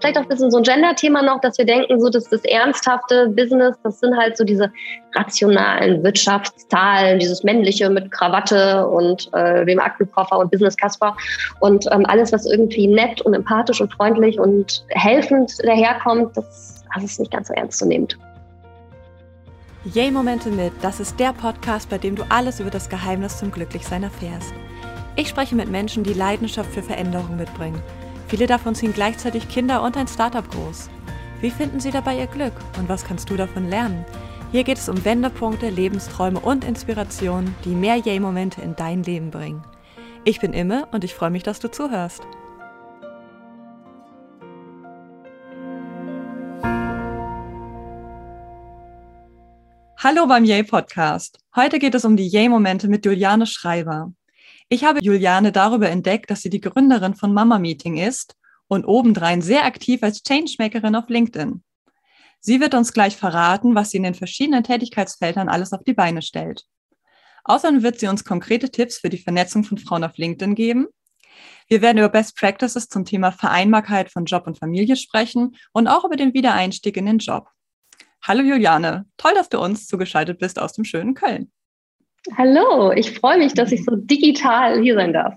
vielleicht 0.00 0.18
auch 0.18 0.22
ein 0.22 0.28
bisschen 0.28 0.50
so 0.50 0.58
ein 0.58 0.62
Gender-Thema 0.62 1.22
noch, 1.22 1.40
dass 1.40 1.58
wir 1.58 1.64
denken, 1.64 2.00
so 2.00 2.08
dass 2.08 2.28
das 2.28 2.42
ernsthafte 2.44 3.28
Business, 3.28 3.76
das 3.82 4.00
sind 4.00 4.16
halt 4.16 4.36
so 4.36 4.44
diese 4.44 4.70
rationalen 5.14 6.02
Wirtschaftszahlen, 6.02 7.18
dieses 7.18 7.42
männliche 7.42 7.88
mit 7.90 8.10
Krawatte 8.10 8.86
und 8.86 9.28
äh, 9.32 9.64
dem 9.64 9.80
Aktenkoffer 9.80 10.38
und 10.38 10.50
Business 10.50 10.76
Casper 10.76 11.16
und 11.60 11.86
ähm, 11.90 12.04
alles, 12.06 12.32
was 12.32 12.46
irgendwie 12.46 12.86
nett 12.86 13.20
und 13.22 13.34
empathisch 13.34 13.80
und 13.80 13.92
freundlich 13.92 14.38
und 14.38 14.84
helfend 14.90 15.52
daherkommt, 15.64 16.36
das, 16.36 16.84
das 16.94 17.04
ist 17.04 17.20
nicht 17.20 17.32
ganz 17.32 17.48
so 17.48 17.54
ernst 17.54 17.78
zu 17.78 17.86
nehmen. 17.86 18.08
Yay 19.94 20.10
Momente 20.10 20.50
mit, 20.50 20.72
das 20.82 21.00
ist 21.00 21.18
der 21.18 21.32
Podcast, 21.32 21.88
bei 21.88 21.98
dem 21.98 22.16
du 22.16 22.24
alles 22.28 22.60
über 22.60 22.70
das 22.70 22.88
Geheimnis 22.88 23.38
zum 23.38 23.50
Glücklichsein 23.50 24.02
erfährst. 24.02 24.52
Ich 25.16 25.28
spreche 25.28 25.54
mit 25.54 25.68
Menschen, 25.68 26.04
die 26.04 26.12
Leidenschaft 26.12 26.70
für 26.70 26.82
Veränderung 26.82 27.36
mitbringen. 27.36 27.82
Viele 28.28 28.46
davon 28.46 28.74
ziehen 28.74 28.92
gleichzeitig 28.92 29.48
Kinder 29.48 29.82
und 29.82 29.96
ein 29.96 30.06
Startup 30.06 30.46
groß. 30.46 30.90
Wie 31.40 31.50
finden 31.50 31.80
sie 31.80 31.90
dabei 31.90 32.18
ihr 32.18 32.26
Glück 32.26 32.52
und 32.78 32.86
was 32.86 33.04
kannst 33.04 33.30
du 33.30 33.36
davon 33.36 33.70
lernen? 33.70 34.04
Hier 34.52 34.64
geht 34.64 34.76
es 34.76 34.90
um 34.90 35.02
Wendepunkte, 35.02 35.70
Lebensträume 35.70 36.38
und 36.38 36.62
Inspirationen, 36.62 37.54
die 37.64 37.74
mehr 37.74 37.96
Yay-Momente 37.96 38.60
in 38.60 38.76
dein 38.76 39.02
Leben 39.02 39.30
bringen. 39.30 39.62
Ich 40.24 40.40
bin 40.40 40.52
Imme 40.52 40.86
und 40.92 41.04
ich 41.04 41.14
freue 41.14 41.30
mich, 41.30 41.42
dass 41.42 41.58
du 41.58 41.70
zuhörst. 41.70 42.22
Hallo 49.96 50.26
beim 50.26 50.44
Yay 50.44 50.64
Podcast. 50.64 51.38
Heute 51.56 51.78
geht 51.78 51.94
es 51.94 52.04
um 52.04 52.16
die 52.16 52.28
Yay-Momente 52.28 52.88
mit 52.88 53.06
Juliane 53.06 53.46
Schreiber. 53.46 54.12
Ich 54.70 54.84
habe 54.84 55.00
Juliane 55.02 55.50
darüber 55.50 55.88
entdeckt, 55.88 56.30
dass 56.30 56.42
sie 56.42 56.50
die 56.50 56.60
Gründerin 56.60 57.14
von 57.14 57.32
Mama 57.32 57.58
Meeting 57.58 57.96
ist 57.96 58.36
und 58.66 58.84
obendrein 58.84 59.40
sehr 59.40 59.64
aktiv 59.64 60.02
als 60.02 60.22
Changemakerin 60.22 60.94
auf 60.94 61.08
LinkedIn. 61.08 61.62
Sie 62.40 62.60
wird 62.60 62.74
uns 62.74 62.92
gleich 62.92 63.16
verraten, 63.16 63.74
was 63.74 63.90
sie 63.90 63.96
in 63.96 64.02
den 64.02 64.14
verschiedenen 64.14 64.62
Tätigkeitsfeldern 64.62 65.48
alles 65.48 65.72
auf 65.72 65.84
die 65.84 65.94
Beine 65.94 66.20
stellt. 66.20 66.66
Außerdem 67.44 67.82
wird 67.82 67.98
sie 67.98 68.08
uns 68.08 68.24
konkrete 68.24 68.70
Tipps 68.70 68.98
für 68.98 69.08
die 69.08 69.16
Vernetzung 69.16 69.64
von 69.64 69.78
Frauen 69.78 70.04
auf 70.04 70.18
LinkedIn 70.18 70.54
geben. 70.54 70.86
Wir 71.68 71.80
werden 71.80 71.96
über 71.96 72.10
Best 72.10 72.36
Practices 72.36 72.88
zum 72.88 73.06
Thema 73.06 73.32
Vereinbarkeit 73.32 74.10
von 74.10 74.26
Job 74.26 74.46
und 74.46 74.58
Familie 74.58 74.96
sprechen 74.96 75.56
und 75.72 75.88
auch 75.88 76.04
über 76.04 76.16
den 76.16 76.34
Wiedereinstieg 76.34 76.98
in 76.98 77.06
den 77.06 77.18
Job. 77.18 77.48
Hallo 78.22 78.42
Juliane, 78.42 79.06
toll, 79.16 79.32
dass 79.34 79.48
du 79.48 79.60
uns 79.60 79.86
zugeschaltet 79.86 80.38
bist 80.38 80.58
aus 80.58 80.74
dem 80.74 80.84
schönen 80.84 81.14
Köln. 81.14 81.50
Hallo, 82.36 82.92
ich 82.92 83.18
freue 83.18 83.38
mich, 83.38 83.54
dass 83.54 83.72
ich 83.72 83.84
so 83.84 83.96
digital 83.96 84.80
hier 84.82 84.94
sein 84.94 85.12
darf. 85.12 85.34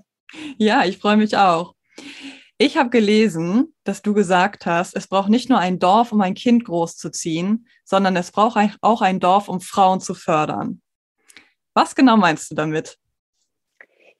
Ja, 0.58 0.84
ich 0.84 0.98
freue 0.98 1.16
mich 1.16 1.36
auch. 1.36 1.74
Ich 2.58 2.76
habe 2.76 2.90
gelesen, 2.90 3.74
dass 3.84 4.02
du 4.02 4.14
gesagt 4.14 4.66
hast, 4.66 4.94
es 4.94 5.08
braucht 5.08 5.28
nicht 5.28 5.48
nur 5.48 5.58
ein 5.58 5.78
Dorf, 5.78 6.12
um 6.12 6.20
ein 6.20 6.34
Kind 6.34 6.64
großzuziehen, 6.64 7.66
sondern 7.84 8.14
es 8.16 8.30
braucht 8.30 8.56
auch 8.80 9.02
ein 9.02 9.18
Dorf, 9.18 9.48
um 9.48 9.60
Frauen 9.60 10.00
zu 10.00 10.14
fördern. 10.14 10.80
Was 11.74 11.94
genau 11.94 12.16
meinst 12.16 12.50
du 12.50 12.54
damit? 12.54 12.98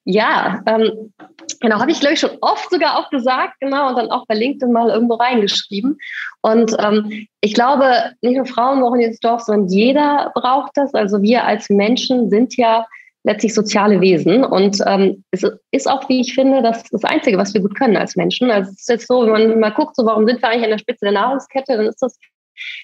Ja, 0.05 0.61
ähm, 0.67 1.13
genau, 1.61 1.79
habe 1.79 1.93
ich 1.93 2.01
glaube 2.01 2.15
ich 2.15 2.21
schon 2.21 2.37
oft 2.41 2.71
sogar 2.71 2.99
auch 2.99 3.09
gesagt, 3.11 3.55
genau, 3.61 3.91
und 3.91 3.97
dann 3.97 4.11
auch 4.11 4.27
bei 4.27 4.35
LinkedIn 4.35 4.73
mal 4.73 4.91
irgendwo 4.91 5.15
reingeschrieben. 5.15 5.97
Und 6.41 6.75
ähm, 6.81 7.29
ich 7.41 7.55
glaube, 7.55 8.13
nicht 8.21 8.37
nur 8.37 8.47
Frauen 8.47 8.81
brauchen 8.81 8.99
dieses 8.99 9.21
Dorf, 9.21 9.43
sondern 9.43 9.69
jeder 9.69 10.33
braucht 10.35 10.73
das. 10.75 10.93
Also 10.95 11.23
wir 11.23 11.45
als 11.45 11.69
Menschen 11.71 12.31
sind 12.31 12.57
ja 12.57 12.87
letztlich 13.25 13.55
soziale 13.55 14.01
Wesen. 14.01 14.45
Und 14.45 14.79
ähm, 14.87 15.25
es 15.31 15.45
ist 15.71 15.89
auch, 15.89 16.09
wie 16.09 16.21
ich 16.21 16.35
finde, 16.35 16.63
das, 16.63 16.83
das 16.91 17.05
Einzige, 17.05 17.39
was 17.39 17.55
wir 17.55 17.61
gut 17.61 17.77
können 17.77 17.97
als 17.97 18.17
Menschen. 18.17 18.51
Also 18.51 18.71
es 18.71 18.81
ist 18.81 18.89
jetzt 18.89 19.07
so, 19.07 19.23
wenn 19.23 19.31
man 19.31 19.61
mal 19.61 19.71
guckt, 19.71 19.95
so 19.95 20.05
warum 20.05 20.27
sind 20.27 20.43
wir 20.43 20.49
eigentlich 20.49 20.65
an 20.65 20.71
der 20.71 20.79
Spitze 20.79 21.05
der 21.05 21.13
Nahrungskette, 21.13 21.77
dann 21.77 21.87
ist 21.87 22.03
das 22.03 22.19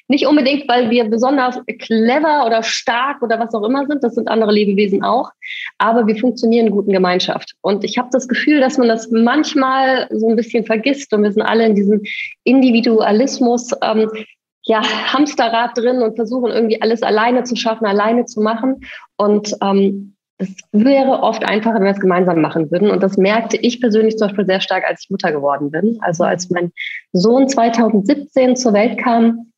nicht 0.09 0.27
unbedingt, 0.27 0.69
weil 0.69 0.91
wir 0.91 1.05
besonders 1.05 1.61
clever 1.79 2.47
oder 2.47 2.63
stark 2.63 3.23
oder 3.23 3.39
was 3.39 3.55
auch 3.55 3.63
immer 3.63 3.87
sind. 3.87 4.03
Das 4.03 4.15
sind 4.15 4.29
andere 4.29 4.53
Lebewesen 4.53 5.05
auch. 5.05 5.31
Aber 5.77 6.07
wir 6.07 6.17
funktionieren 6.17 6.69
in 6.69 6.73
guten 6.73 6.93
Gemeinschaft. 6.93 7.55
Und 7.61 7.85
ich 7.85 7.99
habe 7.99 8.09
das 8.11 8.27
Gefühl, 8.27 8.61
dass 8.61 8.79
man 8.79 8.89
das 8.89 9.11
manchmal 9.11 10.09
so 10.11 10.29
ein 10.29 10.37
bisschen 10.37 10.65
vergisst. 10.65 11.13
Und 11.13 11.23
wir 11.23 11.33
sind 11.33 11.43
alle 11.43 11.67
in 11.67 11.75
diesem 11.75 12.03
Individualismus, 12.45 13.71
ähm, 13.83 14.11
ja, 14.65 14.83
Hamsterrad 14.83 15.77
drin 15.77 16.03
und 16.03 16.17
versuchen 16.17 16.51
irgendwie 16.51 16.81
alles 16.83 17.03
alleine 17.03 17.45
zu 17.45 17.57
schaffen, 17.57 17.87
alleine 17.87 18.27
zu 18.27 18.41
machen. 18.41 18.81
Und 19.17 19.55
ähm, 19.63 20.15
es 20.39 20.55
wäre 20.73 21.23
oft 21.23 21.45
einfacher, 21.45 21.77
wenn 21.77 21.85
wir 21.85 21.91
es 21.91 22.01
gemeinsam 22.01 22.41
machen 22.41 22.71
würden. 22.71 22.91
Und 22.91 23.03
das 23.03 23.17
merkte 23.17 23.57
ich 23.57 23.81
persönlich 23.81 24.17
zum 24.17 24.29
Beispiel 24.29 24.47
sehr 24.47 24.61
stark, 24.61 24.85
als 24.89 25.03
ich 25.03 25.11
Mutter 25.11 25.33
geworden 25.33 25.71
bin. 25.71 25.99
Also 26.01 26.25
als 26.25 26.49
mein 26.51 26.73
Sohn 27.13 27.49
2017 27.49 28.57
zur 28.57 28.73
Welt 28.73 28.99
kam, 28.99 29.53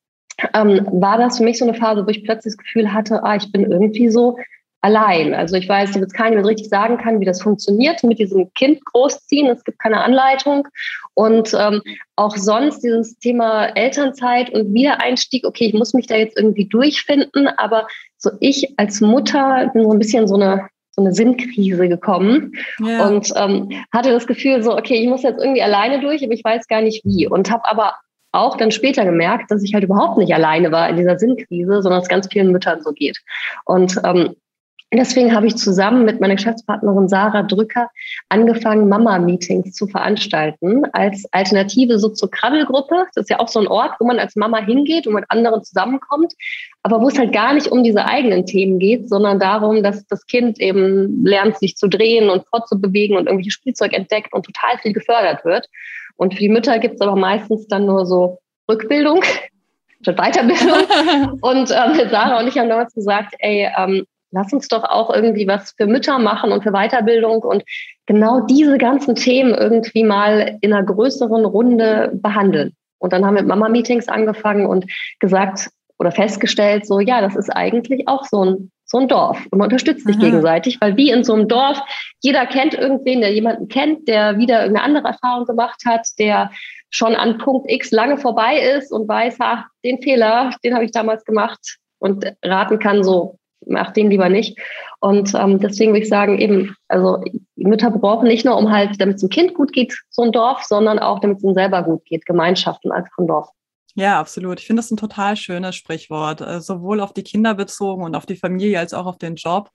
ähm, 0.55 0.87
war 0.93 1.19
das 1.19 1.39
für 1.39 1.45
mich 1.45 1.59
so 1.59 1.67
eine 1.67 1.75
Phase, 1.75 2.07
wo 2.07 2.11
ich 2.11 2.25
plötzlich 2.25 2.55
das 2.55 2.65
Gefühl 2.65 2.93
hatte, 2.93 3.23
ah, 3.25 3.37
ich 3.37 3.51
bin 3.53 3.71
irgendwie 3.71 4.09
so 4.09 4.37
allein. 4.83 5.35
Also 5.35 5.57
ich 5.57 5.69
weiß, 5.69 5.91
ich 5.91 5.97
jetzt 5.97 6.15
keiner 6.15 6.37
mehr 6.37 6.47
richtig 6.47 6.69
sagen 6.69 6.97
kann, 6.97 7.21
wie 7.21 7.25
das 7.25 7.43
funktioniert 7.43 8.03
mit 8.03 8.19
diesem 8.19 8.53
Kind 8.55 8.85
großziehen. 8.87 9.49
Es 9.49 9.65
gibt 9.65 9.79
keine 9.79 10.03
Anleitung. 10.03 10.67
Und 11.15 11.55
ähm, 11.59 11.83
auch 12.17 12.37
sonst 12.37 12.81
dieses 12.81 13.19
Thema 13.19 13.67
Elternzeit 13.67 14.51
und 14.51 14.73
Wiedereinstieg, 14.73 15.45
okay, 15.47 15.67
ich 15.67 15.75
muss 15.75 15.93
mich 15.93 16.07
da 16.07 16.17
jetzt 16.17 16.37
irgendwie 16.37 16.67
durchfinden, 16.67 17.49
aber 17.59 17.87
so 18.17 18.31
ich 18.41 18.75
als 18.79 19.01
Mutter 19.01 19.71
bin 19.73 19.85
so 19.85 19.93
ein 19.93 19.99
bisschen 19.99 20.27
so 20.27 20.37
eine 20.37 20.69
so 20.93 21.03
eine 21.03 21.15
Sinnkrise 21.15 21.89
gekommen 21.89 22.53
ja. 22.81 23.07
und 23.07 23.33
ähm, 23.37 23.71
hatte 23.93 24.11
das 24.11 24.27
Gefühl 24.27 24.63
so, 24.63 24.77
okay, 24.77 24.95
ich 24.95 25.09
muss 25.09 25.23
jetzt 25.23 25.39
irgendwie 25.39 25.63
alleine 25.63 26.01
durch, 26.01 26.25
aber 26.25 26.33
ich 26.33 26.43
weiß 26.43 26.67
gar 26.67 26.83
nicht 26.83 27.05
wie 27.05 27.29
und 27.29 27.49
habe 27.49 27.65
aber 27.69 27.95
auch 28.33 28.57
dann 28.57 28.71
später 28.71 29.05
gemerkt, 29.05 29.51
dass 29.51 29.63
ich 29.63 29.75
halt 29.75 29.85
überhaupt 29.85 30.19
nicht 30.19 30.35
alleine 30.35 30.71
war 30.73 30.89
in 30.89 30.97
dieser 30.97 31.19
Sinnkrise, 31.19 31.83
sondern 31.83 32.03
es 32.03 32.09
ganz 32.09 32.29
vielen 32.31 32.53
Müttern 32.53 32.83
so 32.83 32.93
geht. 32.93 33.19
Und 33.65 34.01
ähm, 34.05 34.35
Deswegen 34.93 35.33
habe 35.37 35.47
ich 35.47 35.55
zusammen 35.55 36.05
mit 36.05 36.21
meiner 36.21 36.35
Geschäftspartnerin 36.35 37.09
Sarah 37.09 37.45
Drücker 37.45 37.89
angefangen, 38.29 38.89
Mama-Meetings 38.89 39.73
zu 39.73 39.87
veranstalten 39.87 40.83
als 40.93 41.27
Alternative 41.31 42.01
so 42.01 42.09
zur 42.09 42.29
Krabbelgruppe. 42.29 43.07
Das 43.15 43.25
ist 43.25 43.31
ja 43.31 43.39
auch 43.39 43.47
so 43.47 43.61
ein 43.61 43.69
Ort, 43.69 43.93
wo 44.01 44.07
man 44.07 44.19
als 44.19 44.35
Mama 44.35 44.59
hingeht 44.59 45.07
und 45.07 45.15
mit 45.15 45.27
anderen 45.29 45.63
zusammenkommt, 45.63 46.33
aber 46.83 47.01
wo 47.01 47.07
es 47.07 47.17
halt 47.17 47.33
gar 47.33 47.55
nicht 47.55 47.69
um 47.69 47.85
diese 47.85 48.05
eigenen 48.05 48.47
Themen 48.47 48.81
geht, 48.81 49.09
sondern 49.09 49.39
darum, 49.39 49.85
dass 49.85 50.05
das 50.09 50.27
Kind 50.27 50.59
eben 50.61 51.25
lernt, 51.25 51.57
sich 51.59 51.77
zu 51.77 51.87
drehen 51.87 52.29
und 52.29 52.45
fortzubewegen 52.49 53.17
und 53.17 53.27
irgendwelche 53.27 53.53
Spielzeug 53.53 53.93
entdeckt 53.93 54.33
und 54.33 54.45
total 54.45 54.77
viel 54.79 54.93
gefördert 54.93 55.45
wird. 55.45 55.69
Und 56.21 56.35
für 56.35 56.41
die 56.41 56.51
Mütter 56.51 56.79
gibt 56.79 56.97
es 56.97 57.01
aber 57.01 57.17
meistens 57.17 57.67
dann 57.67 57.87
nur 57.87 58.05
so 58.05 58.41
Rückbildung 58.71 59.23
statt 60.03 60.19
Weiterbildung. 60.19 61.39
und 61.41 61.71
ähm, 61.71 62.11
Sarah 62.11 62.41
und 62.41 62.47
ich 62.47 62.59
haben 62.59 62.69
damals 62.69 62.93
gesagt, 62.93 63.35
ey, 63.39 63.71
ähm, 63.75 64.05
lass 64.31 64.53
uns 64.53 64.69
doch 64.69 64.85
auch 64.85 65.09
irgendwie 65.15 65.49
was 65.49 65.73
für 65.79 65.87
Mütter 65.87 66.19
machen 66.19 66.53
und 66.53 66.63
für 66.63 66.73
Weiterbildung 66.73 67.43
und 67.43 67.65
genau 68.05 68.41
diese 68.41 68.77
ganzen 68.77 69.15
Themen 69.15 69.55
irgendwie 69.55 70.05
mal 70.05 70.59
in 70.61 70.75
einer 70.75 70.85
größeren 70.85 71.47
Runde 71.47 72.11
behandeln. 72.13 72.75
Und 72.99 73.15
dann 73.15 73.25
haben 73.25 73.37
wir 73.37 73.41
mit 73.41 73.49
Mama-Meetings 73.49 74.09
angefangen 74.09 74.67
und 74.67 74.93
gesagt 75.21 75.71
oder 75.99 76.13
festgestellt, 76.13 76.87
so 76.87 77.01
ja, 77.01 77.23
das 77.23 77.35
ist 77.35 77.49
eigentlich 77.49 78.09
auch 78.09 78.27
so 78.27 78.45
ein 78.45 78.71
so 78.91 78.99
ein 78.99 79.09
Dorf 79.09 79.39
und 79.51 79.59
man 79.59 79.67
unterstützt 79.67 80.05
sich 80.05 80.17
Aha. 80.17 80.25
gegenseitig, 80.25 80.81
weil 80.81 80.97
wie 80.97 81.11
in 81.11 81.23
so 81.23 81.33
einem 81.35 81.47
Dorf, 81.47 81.81
jeder 82.21 82.45
kennt 82.47 82.75
irgendwen, 82.75 83.21
der 83.21 83.33
jemanden 83.33 83.69
kennt, 83.69 84.09
der 84.09 84.37
wieder 84.37 84.61
eine 84.61 84.83
andere 84.83 85.09
Erfahrung 85.09 85.47
gemacht 85.47 85.83
hat, 85.87 86.09
der 86.19 86.51
schon 86.91 87.15
an 87.15 87.39
Punkt 87.39 87.71
X 87.71 87.93
lange 87.93 88.19
vorbei 88.19 88.59
ist 88.59 88.93
und 88.93 89.07
weiß, 89.07 89.37
ach, 89.39 89.67
den 89.85 90.03
Fehler, 90.03 90.51
den 90.65 90.75
habe 90.75 90.85
ich 90.85 90.91
damals 90.91 91.25
gemacht 91.25 91.79
und 92.01 92.25
raten 92.45 92.81
kann, 92.81 93.05
so 93.05 93.39
mach 93.65 93.93
den 93.93 94.11
lieber 94.11 94.29
nicht. 94.29 94.59
Und 94.99 95.35
ähm, 95.35 95.61
deswegen 95.61 95.93
würde 95.93 96.03
ich 96.03 96.09
sagen, 96.09 96.39
eben, 96.39 96.75
also 96.89 97.23
Mütter 97.55 97.91
brauchen 97.91 98.27
nicht 98.27 98.45
nur, 98.45 98.57
um 98.57 98.73
halt, 98.73 99.01
damit 99.01 99.17
es 99.17 99.21
dem 99.21 99.31
Kind 99.31 99.55
gut 99.55 99.73
geht, 99.73 99.95
so 100.09 100.23
ein 100.23 100.33
Dorf, 100.33 100.65
sondern 100.65 100.99
auch, 100.99 101.21
damit 101.21 101.37
es 101.37 101.45
ihnen 101.45 101.55
selber 101.55 101.85
gut 101.85 102.05
geht, 102.07 102.27
Gemeinschaften 102.27 102.91
als 102.91 103.09
von 103.15 103.29
Dorf. 103.29 103.49
Ja, 104.01 104.19
absolut. 104.19 104.61
Ich 104.61 104.67
finde 104.67 104.81
das 104.81 104.91
ein 104.91 104.97
total 104.97 105.37
schönes 105.37 105.77
Sprichwort, 105.77 106.41
äh, 106.41 106.63
sowohl 106.63 107.01
auf 107.01 107.13
die 107.13 107.23
Kinder 107.23 107.53
bezogen 107.55 108.03
und 108.03 108.15
auf 108.15 108.25
die 108.25 108.37
Familie 108.37 108.79
als 108.79 108.95
auch 108.95 109.05
auf 109.05 109.19
den 109.19 109.35
Job. 109.35 109.71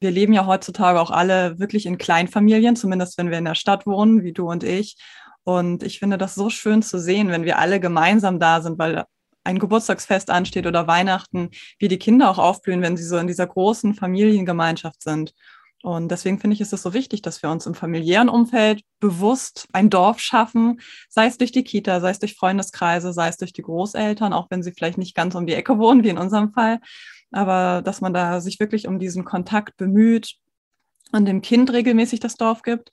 Wir 0.00 0.10
leben 0.10 0.34
ja 0.34 0.44
heutzutage 0.44 1.00
auch 1.00 1.10
alle 1.10 1.58
wirklich 1.58 1.86
in 1.86 1.96
Kleinfamilien, 1.96 2.76
zumindest 2.76 3.16
wenn 3.16 3.30
wir 3.30 3.38
in 3.38 3.46
der 3.46 3.54
Stadt 3.54 3.86
wohnen, 3.86 4.22
wie 4.22 4.34
du 4.34 4.50
und 4.50 4.64
ich. 4.64 4.98
Und 5.44 5.82
ich 5.82 5.98
finde 5.98 6.18
das 6.18 6.34
so 6.34 6.50
schön 6.50 6.82
zu 6.82 6.98
sehen, 6.98 7.30
wenn 7.30 7.46
wir 7.46 7.58
alle 7.58 7.80
gemeinsam 7.80 8.38
da 8.38 8.60
sind, 8.60 8.78
weil 8.78 9.06
ein 9.44 9.58
Geburtstagsfest 9.58 10.28
ansteht 10.28 10.66
oder 10.66 10.86
Weihnachten, 10.86 11.48
wie 11.78 11.88
die 11.88 11.98
Kinder 11.98 12.28
auch 12.28 12.38
aufblühen, 12.38 12.82
wenn 12.82 12.98
sie 12.98 13.04
so 13.04 13.16
in 13.16 13.28
dieser 13.28 13.46
großen 13.46 13.94
Familiengemeinschaft 13.94 15.02
sind. 15.02 15.32
Und 15.82 16.10
deswegen 16.10 16.38
finde 16.38 16.54
ich, 16.54 16.60
ist 16.60 16.72
es 16.72 16.82
so 16.82 16.94
wichtig, 16.94 17.22
dass 17.22 17.42
wir 17.42 17.50
uns 17.50 17.66
im 17.66 17.74
familiären 17.74 18.28
Umfeld 18.28 18.82
bewusst 19.00 19.66
ein 19.72 19.90
Dorf 19.90 20.20
schaffen, 20.20 20.80
sei 21.08 21.26
es 21.26 21.38
durch 21.38 21.50
die 21.50 21.64
Kita, 21.64 22.00
sei 22.00 22.10
es 22.10 22.20
durch 22.20 22.36
Freundeskreise, 22.36 23.12
sei 23.12 23.28
es 23.28 23.36
durch 23.36 23.52
die 23.52 23.62
Großeltern, 23.62 24.32
auch 24.32 24.46
wenn 24.50 24.62
sie 24.62 24.72
vielleicht 24.72 24.96
nicht 24.96 25.16
ganz 25.16 25.34
um 25.34 25.44
die 25.44 25.54
Ecke 25.54 25.78
wohnen, 25.78 26.04
wie 26.04 26.10
in 26.10 26.18
unserem 26.18 26.52
Fall. 26.52 26.80
Aber 27.32 27.82
dass 27.82 28.00
man 28.00 28.14
da 28.14 28.40
sich 28.40 28.60
wirklich 28.60 28.86
um 28.86 29.00
diesen 29.00 29.24
Kontakt 29.24 29.76
bemüht 29.76 30.36
und 31.10 31.24
dem 31.26 31.42
Kind 31.42 31.72
regelmäßig 31.72 32.20
das 32.20 32.36
Dorf 32.36 32.62
gibt. 32.62 32.92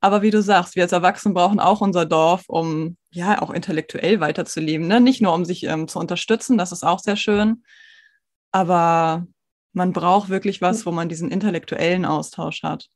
Aber 0.00 0.22
wie 0.22 0.30
du 0.30 0.40
sagst, 0.40 0.76
wir 0.76 0.84
als 0.84 0.92
Erwachsene 0.92 1.34
brauchen 1.34 1.58
auch 1.58 1.80
unser 1.80 2.06
Dorf, 2.06 2.44
um 2.48 2.96
ja 3.10 3.42
auch 3.42 3.50
intellektuell 3.50 4.20
weiterzuleben. 4.20 4.86
Ne? 4.86 5.00
Nicht 5.00 5.20
nur, 5.20 5.34
um 5.34 5.44
sich 5.44 5.64
ähm, 5.64 5.88
zu 5.88 5.98
unterstützen, 5.98 6.56
das 6.56 6.70
ist 6.72 6.84
auch 6.84 7.00
sehr 7.00 7.16
schön. 7.16 7.64
Aber 8.52 9.26
man 9.72 9.92
braucht 9.92 10.28
wirklich 10.28 10.60
was, 10.60 10.86
wo 10.86 10.90
man 10.90 11.08
diesen 11.08 11.30
intellektuellen 11.30 12.04
Austausch 12.04 12.62
hat. 12.62 12.88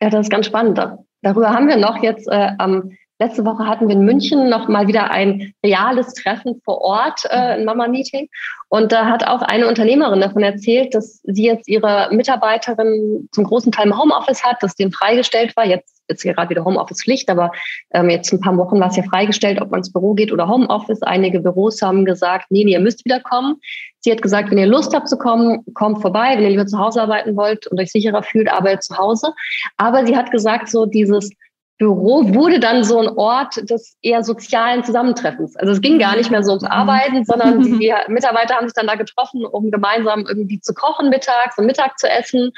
Ja, 0.00 0.10
das 0.10 0.26
ist 0.26 0.30
ganz 0.30 0.46
spannend. 0.46 0.78
Darüber 1.22 1.50
haben 1.50 1.68
wir 1.68 1.76
noch 1.76 2.02
jetzt 2.02 2.28
äh, 2.28 2.50
am 2.58 2.90
Letzte 3.22 3.44
Woche 3.44 3.68
hatten 3.68 3.86
wir 3.86 3.94
in 3.94 4.04
München 4.04 4.48
noch 4.48 4.66
mal 4.66 4.88
wieder 4.88 5.12
ein 5.12 5.54
reales 5.64 6.12
Treffen 6.14 6.60
vor 6.64 6.80
Ort, 6.80 7.24
äh, 7.26 7.54
ein 7.54 7.64
Mama-Meeting. 7.64 8.28
Und 8.68 8.90
da 8.90 9.06
hat 9.06 9.24
auch 9.24 9.42
eine 9.42 9.68
Unternehmerin 9.68 10.20
davon 10.20 10.42
erzählt, 10.42 10.92
dass 10.92 11.20
sie 11.22 11.44
jetzt 11.44 11.68
ihre 11.68 12.08
Mitarbeiterin 12.10 13.28
zum 13.30 13.44
großen 13.44 13.70
Teil 13.70 13.86
im 13.86 13.96
Homeoffice 13.96 14.42
hat, 14.42 14.60
dass 14.60 14.74
denen 14.74 14.90
freigestellt 14.90 15.56
war. 15.56 15.64
Jetzt 15.64 16.02
ist 16.08 16.24
ja 16.24 16.32
gerade 16.32 16.50
wieder 16.50 16.64
Homeoffice-Pflicht, 16.64 17.30
aber 17.30 17.52
ähm, 17.92 18.10
jetzt 18.10 18.32
ein 18.32 18.40
paar 18.40 18.56
Wochen 18.56 18.80
war 18.80 18.88
es 18.88 18.96
ja 18.96 19.04
freigestellt, 19.04 19.60
ob 19.62 19.70
man 19.70 19.78
ins 19.78 19.92
Büro 19.92 20.14
geht 20.14 20.32
oder 20.32 20.48
Homeoffice. 20.48 21.02
Einige 21.02 21.38
Büros 21.38 21.80
haben 21.80 22.04
gesagt, 22.04 22.46
nee, 22.50 22.64
nee, 22.64 22.72
ihr 22.72 22.80
müsst 22.80 23.04
wieder 23.04 23.20
kommen. 23.20 23.60
Sie 24.00 24.10
hat 24.10 24.20
gesagt, 24.20 24.50
wenn 24.50 24.58
ihr 24.58 24.66
Lust 24.66 24.96
habt 24.96 25.08
zu 25.08 25.16
kommen, 25.16 25.64
kommt 25.74 26.02
vorbei. 26.02 26.32
Wenn 26.34 26.42
ihr 26.42 26.50
lieber 26.50 26.66
zu 26.66 26.78
Hause 26.78 27.02
arbeiten 27.02 27.36
wollt 27.36 27.68
und 27.68 27.78
euch 27.78 27.92
sicherer 27.92 28.24
fühlt, 28.24 28.50
arbeitet 28.50 28.82
zu 28.82 28.98
Hause. 28.98 29.32
Aber 29.76 30.04
sie 30.04 30.16
hat 30.16 30.32
gesagt, 30.32 30.68
so 30.68 30.86
dieses 30.86 31.30
Büro 31.78 32.34
wurde 32.34 32.60
dann 32.60 32.84
so 32.84 32.98
ein 33.00 33.08
Ort 33.08 33.68
des 33.68 33.96
eher 34.02 34.22
sozialen 34.22 34.84
Zusammentreffens. 34.84 35.56
Also 35.56 35.72
es 35.72 35.80
ging 35.80 35.98
gar 35.98 36.16
nicht 36.16 36.30
mehr 36.30 36.44
so 36.44 36.52
ums 36.52 36.64
Arbeiten, 36.64 37.24
sondern 37.24 37.60
die 37.60 37.92
Mitarbeiter 38.08 38.54
haben 38.54 38.68
sich 38.68 38.74
dann 38.74 38.86
da 38.86 38.94
getroffen, 38.94 39.44
um 39.44 39.70
gemeinsam 39.70 40.24
irgendwie 40.28 40.60
zu 40.60 40.74
kochen 40.74 41.10
mittags 41.10 41.58
und 41.58 41.66
Mittag 41.66 41.98
zu 41.98 42.08
essen 42.08 42.52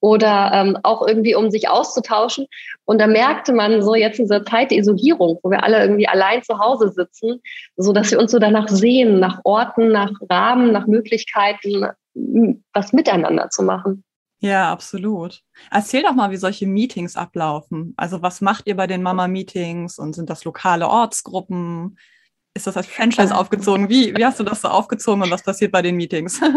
oder 0.00 0.52
ähm, 0.54 0.78
auch 0.82 1.06
irgendwie 1.06 1.34
um 1.34 1.50
sich 1.50 1.68
auszutauschen. 1.68 2.46
Und 2.84 3.00
da 3.00 3.06
merkte 3.06 3.52
man 3.52 3.82
so 3.82 3.94
jetzt 3.94 4.18
in 4.18 4.26
dieser 4.26 4.44
Zeit 4.44 4.70
der 4.70 4.78
Isolierung, 4.78 5.40
wo 5.42 5.50
wir 5.50 5.64
alle 5.64 5.80
irgendwie 5.80 6.08
allein 6.08 6.42
zu 6.42 6.58
Hause 6.58 6.90
sitzen, 6.90 7.40
so 7.76 7.92
dass 7.92 8.10
wir 8.10 8.18
uns 8.20 8.30
so 8.30 8.38
danach 8.38 8.68
sehen, 8.68 9.18
nach 9.18 9.40
Orten, 9.44 9.90
nach 9.90 10.12
Rahmen, 10.30 10.72
nach 10.72 10.86
Möglichkeiten, 10.86 11.86
was 12.72 12.92
miteinander 12.92 13.50
zu 13.50 13.62
machen. 13.62 14.04
Ja, 14.40 14.70
absolut. 14.70 15.42
Erzähl 15.70 16.02
doch 16.02 16.14
mal, 16.14 16.30
wie 16.30 16.36
solche 16.36 16.66
Meetings 16.66 17.16
ablaufen. 17.16 17.94
Also 17.96 18.22
was 18.22 18.40
macht 18.40 18.66
ihr 18.68 18.76
bei 18.76 18.86
den 18.86 19.02
Mama-Meetings 19.02 19.98
und 19.98 20.14
sind 20.14 20.30
das 20.30 20.44
lokale 20.44 20.88
Ortsgruppen? 20.88 21.98
Ist 22.54 22.66
das 22.66 22.76
als 22.76 22.86
Franchise 22.86 23.36
aufgezogen? 23.36 23.88
Wie, 23.88 24.16
wie 24.16 24.24
hast 24.24 24.38
du 24.38 24.44
das 24.44 24.62
so 24.62 24.68
aufgezogen 24.68 25.22
und 25.22 25.30
was 25.30 25.42
passiert 25.42 25.72
bei 25.72 25.82
den 25.82 25.96
Meetings? 25.96 26.40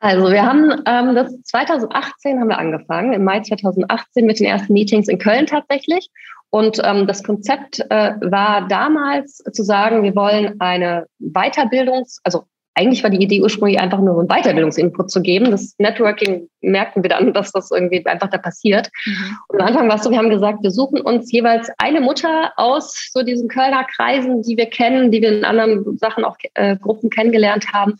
Also 0.00 0.30
wir 0.30 0.44
haben 0.44 0.82
ähm, 0.84 1.14
das 1.14 1.34
2018 1.44 2.38
haben 2.38 2.48
wir 2.48 2.58
angefangen, 2.58 3.14
im 3.14 3.24
Mai 3.24 3.40
2018 3.40 4.26
mit 4.26 4.38
den 4.38 4.44
ersten 4.44 4.74
Meetings 4.74 5.08
in 5.08 5.18
Köln 5.18 5.46
tatsächlich. 5.46 6.10
Und 6.50 6.78
ähm, 6.84 7.06
das 7.06 7.22
Konzept 7.24 7.80
äh, 7.88 8.12
war 8.20 8.68
damals 8.68 9.38
zu 9.38 9.62
sagen, 9.62 10.02
wir 10.02 10.14
wollen 10.14 10.60
eine 10.60 11.06
Weiterbildungs-, 11.20 12.18
also 12.22 12.44
eigentlich 12.74 13.02
war 13.02 13.10
die 13.10 13.22
Idee 13.22 13.40
ursprünglich 13.40 13.78
einfach 13.78 14.00
nur 14.00 14.18
einen 14.18 14.28
Weiterbildungsinput 14.28 15.10
zu 15.10 15.22
geben. 15.22 15.50
Das 15.50 15.74
Networking 15.78 16.48
merkten 16.60 17.02
wir 17.02 17.10
dann, 17.10 17.32
dass 17.32 17.52
das 17.52 17.70
irgendwie 17.70 18.04
einfach 18.06 18.28
da 18.28 18.38
passiert. 18.38 18.90
Mhm. 19.06 19.36
Und 19.48 19.60
am 19.60 19.66
Anfang 19.68 19.88
war 19.88 19.96
es 19.96 20.02
so, 20.02 20.10
wir 20.10 20.18
haben 20.18 20.30
gesagt, 20.30 20.62
wir 20.62 20.70
suchen 20.70 21.00
uns 21.00 21.30
jeweils 21.30 21.70
eine 21.78 22.00
Mutter 22.00 22.52
aus 22.56 23.10
so 23.12 23.22
diesen 23.22 23.48
Kölner 23.48 23.84
Kreisen, 23.84 24.42
die 24.42 24.56
wir 24.56 24.66
kennen, 24.66 25.10
die 25.10 25.22
wir 25.22 25.36
in 25.36 25.44
anderen 25.44 25.98
Sachen 25.98 26.24
auch 26.24 26.36
äh, 26.54 26.76
Gruppen 26.76 27.10
kennengelernt 27.10 27.72
haben. 27.72 27.94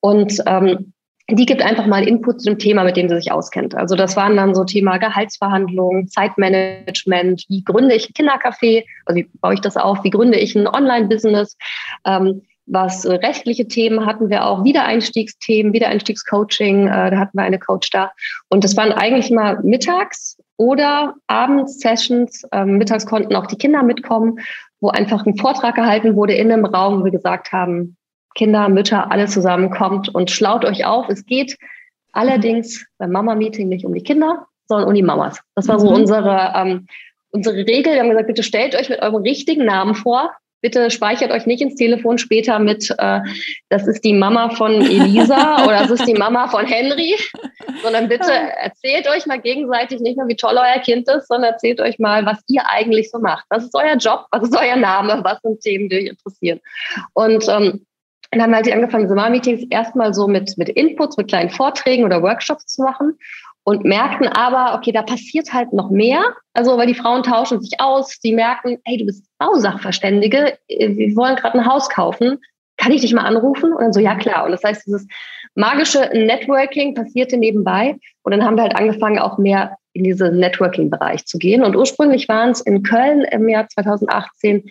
Und 0.00 0.42
ähm, 0.46 0.92
die 1.36 1.46
gibt 1.46 1.62
einfach 1.62 1.86
mal 1.86 2.06
Input 2.06 2.40
zu 2.40 2.50
dem 2.50 2.58
Thema, 2.58 2.84
mit 2.84 2.96
dem 2.96 3.08
sie 3.08 3.16
sich 3.16 3.32
auskennt. 3.32 3.74
Also 3.74 3.94
das 3.94 4.16
waren 4.16 4.36
dann 4.36 4.54
so 4.54 4.64
Thema 4.64 4.98
Gehaltsverhandlungen, 4.98 6.08
Zeitmanagement, 6.08 7.44
wie 7.48 7.62
gründe 7.62 7.94
ich 7.94 8.08
ein 8.08 8.14
Kindercafé, 8.14 8.84
also 9.06 9.16
wie 9.16 9.30
baue 9.40 9.54
ich 9.54 9.60
das 9.60 9.76
auf, 9.76 10.02
wie 10.02 10.10
gründe 10.10 10.38
ich 10.38 10.56
ein 10.56 10.66
Online-Business, 10.66 11.56
ähm, 12.04 12.42
was 12.70 13.04
äh, 13.04 13.14
rechtliche 13.14 13.66
Themen 13.66 14.06
hatten 14.06 14.30
wir 14.30 14.46
auch, 14.46 14.64
Wiedereinstiegsthemen, 14.64 15.72
Wiedereinstiegscoaching, 15.72 16.86
äh, 16.86 17.10
da 17.10 17.18
hatten 17.18 17.36
wir 17.36 17.42
eine 17.42 17.58
Coach 17.58 17.90
da. 17.90 18.12
Und 18.48 18.64
das 18.64 18.76
waren 18.76 18.92
eigentlich 18.92 19.30
immer 19.30 19.60
mittags 19.62 20.38
oder 20.56 21.14
abends 21.26 21.80
Sessions. 21.80 22.46
Ähm, 22.52 22.78
mittags 22.78 23.06
konnten 23.06 23.34
auch 23.34 23.46
die 23.46 23.56
Kinder 23.56 23.82
mitkommen, 23.82 24.38
wo 24.80 24.88
einfach 24.88 25.26
ein 25.26 25.36
Vortrag 25.36 25.74
gehalten 25.74 26.16
wurde 26.16 26.34
in 26.34 26.50
einem 26.50 26.64
Raum, 26.64 27.00
wo 27.00 27.04
wir 27.04 27.12
gesagt 27.12 27.52
haben, 27.52 27.96
Kinder, 28.34 28.68
Mütter, 28.68 29.10
alle 29.10 29.26
zusammenkommt 29.26 30.14
und 30.14 30.30
schlaut 30.30 30.64
euch 30.64 30.86
auf. 30.86 31.08
Es 31.08 31.26
geht 31.26 31.58
allerdings 32.12 32.86
beim 32.98 33.10
Mama-Meeting 33.10 33.68
nicht 33.68 33.84
um 33.84 33.92
die 33.92 34.02
Kinder, 34.02 34.46
sondern 34.66 34.88
um 34.88 34.94
die 34.94 35.02
Mamas. 35.02 35.40
Das 35.56 35.66
war 35.66 35.80
so 35.80 35.90
mhm. 35.90 35.96
unsere, 35.96 36.52
ähm, 36.54 36.86
unsere 37.30 37.56
Regel. 37.56 37.94
Wir 37.94 38.00
haben 38.00 38.10
gesagt, 38.10 38.28
bitte 38.28 38.44
stellt 38.44 38.76
euch 38.76 38.88
mit 38.88 39.02
eurem 39.02 39.22
richtigen 39.22 39.64
Namen 39.64 39.96
vor 39.96 40.30
bitte 40.60 40.90
speichert 40.90 41.30
euch 41.30 41.46
nicht 41.46 41.62
ins 41.62 41.74
Telefon 41.74 42.18
später 42.18 42.58
mit, 42.58 42.94
äh, 42.98 43.20
das 43.68 43.86
ist 43.86 44.04
die 44.04 44.12
Mama 44.12 44.50
von 44.50 44.72
Elisa 44.72 45.64
oder 45.66 45.80
das 45.80 45.90
ist 45.90 46.06
die 46.06 46.14
Mama 46.14 46.48
von 46.48 46.66
Henry, 46.66 47.16
sondern 47.82 48.08
bitte 48.08 48.32
erzählt 48.32 49.08
euch 49.08 49.26
mal 49.26 49.40
gegenseitig 49.40 50.00
nicht 50.00 50.18
nur, 50.18 50.28
wie 50.28 50.36
toll 50.36 50.56
euer 50.56 50.80
Kind 50.80 51.08
ist, 51.08 51.28
sondern 51.28 51.52
erzählt 51.52 51.80
euch 51.80 51.98
mal, 51.98 52.24
was 52.26 52.38
ihr 52.48 52.68
eigentlich 52.68 53.10
so 53.10 53.18
macht. 53.18 53.44
Was 53.48 53.64
ist 53.64 53.74
euer 53.74 53.96
Job? 53.96 54.26
Was 54.30 54.44
ist 54.44 54.56
euer 54.56 54.76
Name? 54.76 55.20
Was 55.24 55.40
sind 55.42 55.60
Themen, 55.60 55.88
die 55.88 55.96
euch 55.96 56.06
interessieren? 56.06 56.60
Und 57.14 57.48
ähm, 57.48 57.86
dann 58.30 58.42
haben 58.42 58.50
wir 58.50 58.56
halt 58.56 58.72
angefangen, 58.72 59.08
Sommer-Meetings 59.08 59.64
erstmal 59.70 60.14
so 60.14 60.28
mit, 60.28 60.56
mit 60.56 60.68
Inputs, 60.68 61.16
mit 61.16 61.28
kleinen 61.28 61.50
Vorträgen 61.50 62.04
oder 62.04 62.22
Workshops 62.22 62.66
zu 62.66 62.82
machen 62.82 63.18
und 63.64 63.84
merkten 63.84 64.28
aber, 64.28 64.76
okay, 64.76 64.92
da 64.92 65.02
passiert 65.02 65.52
halt 65.52 65.72
noch 65.72 65.90
mehr. 65.90 66.22
Also, 66.54 66.76
weil 66.76 66.86
die 66.86 66.94
Frauen 66.94 67.22
tauschen 67.22 67.60
sich 67.60 67.80
aus, 67.80 68.18
die 68.20 68.32
merken, 68.32 68.78
hey, 68.84 68.96
du 68.96 69.06
bist 69.06 69.26
Bausachverständige, 69.38 70.58
wir 70.68 71.16
wollen 71.16 71.36
gerade 71.36 71.58
ein 71.58 71.66
Haus 71.66 71.88
kaufen, 71.88 72.38
kann 72.76 72.92
ich 72.92 73.02
dich 73.02 73.12
mal 73.12 73.26
anrufen? 73.26 73.72
Und 73.72 73.82
dann 73.82 73.92
so, 73.92 74.00
ja 74.00 74.14
klar. 74.14 74.44
Und 74.44 74.52
das 74.52 74.64
heißt, 74.64 74.86
dieses 74.86 75.06
magische 75.54 76.10
Networking 76.14 76.94
passierte 76.94 77.36
nebenbei. 77.36 77.96
Und 78.22 78.32
dann 78.32 78.44
haben 78.44 78.56
wir 78.56 78.62
halt 78.62 78.76
angefangen, 78.76 79.18
auch 79.18 79.36
mehr 79.38 79.76
in 79.92 80.04
diesen 80.04 80.38
Networking-Bereich 80.38 81.26
zu 81.26 81.38
gehen. 81.38 81.62
Und 81.62 81.76
ursprünglich 81.76 82.28
waren 82.28 82.50
es 82.50 82.60
in 82.60 82.82
Köln 82.82 83.22
im 83.30 83.48
Jahr 83.48 83.68
2018 83.68 84.70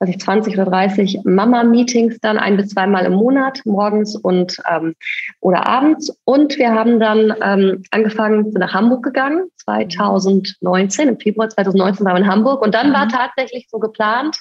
weiß 0.00 0.10
ich, 0.10 0.20
20 0.20 0.54
oder 0.54 0.66
30 0.66 1.20
Mama-Meetings 1.24 2.20
dann 2.20 2.38
ein 2.38 2.56
bis 2.56 2.68
zweimal 2.68 3.04
im 3.04 3.14
Monat, 3.14 3.62
morgens 3.64 4.14
und 4.14 4.56
ähm, 4.70 4.94
oder 5.40 5.66
abends. 5.66 6.16
Und 6.24 6.56
wir 6.58 6.72
haben 6.72 7.00
dann 7.00 7.34
ähm, 7.42 7.82
angefangen, 7.90 8.44
sind 8.44 8.60
nach 8.60 8.74
Hamburg 8.74 9.02
gegangen, 9.02 9.48
2019, 9.64 11.08
im 11.08 11.18
Februar 11.18 11.48
2019 11.48 12.06
waren 12.06 12.14
wir 12.14 12.22
in 12.22 12.30
Hamburg. 12.30 12.62
Und 12.62 12.74
dann 12.74 12.92
war 12.92 13.06
mhm. 13.06 13.10
tatsächlich 13.10 13.66
so 13.68 13.78
geplant, 13.78 14.38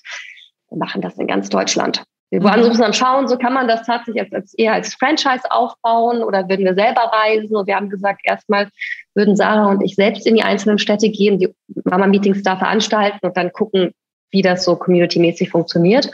wir 0.69 0.77
machen 0.77 1.01
das 1.01 1.17
in 1.17 1.27
ganz 1.27 1.49
Deutschland. 1.49 2.03
Wir 2.29 2.43
waren 2.43 2.59
so 2.59 2.65
ein 2.65 2.71
bisschen 2.71 2.85
am 2.85 2.93
Schauen, 2.93 3.27
so 3.29 3.37
kann 3.37 3.53
man 3.53 3.69
das 3.69 3.85
tatsächlich 3.85 4.21
als, 4.21 4.33
als, 4.33 4.53
eher 4.53 4.73
als 4.73 4.93
Franchise 4.95 5.49
aufbauen 5.49 6.21
oder 6.21 6.49
würden 6.49 6.65
wir 6.65 6.75
selber 6.75 7.09
reisen? 7.13 7.55
Und 7.55 7.67
wir 7.67 7.75
haben 7.77 7.89
gesagt, 7.89 8.19
erstmal 8.25 8.67
würden 9.15 9.37
Sarah 9.37 9.69
und 9.69 9.81
ich 9.81 9.95
selbst 9.95 10.27
in 10.27 10.35
die 10.35 10.43
einzelnen 10.43 10.77
Städte 10.77 11.09
gehen, 11.09 11.39
die 11.39 11.53
Mama-Meetings 11.85 12.43
da 12.43 12.57
veranstalten 12.57 13.25
und 13.25 13.37
dann 13.37 13.53
gucken, 13.53 13.93
wie 14.31 14.41
das 14.41 14.63
so 14.63 14.75
community-mäßig 14.75 15.49
funktioniert. 15.49 16.11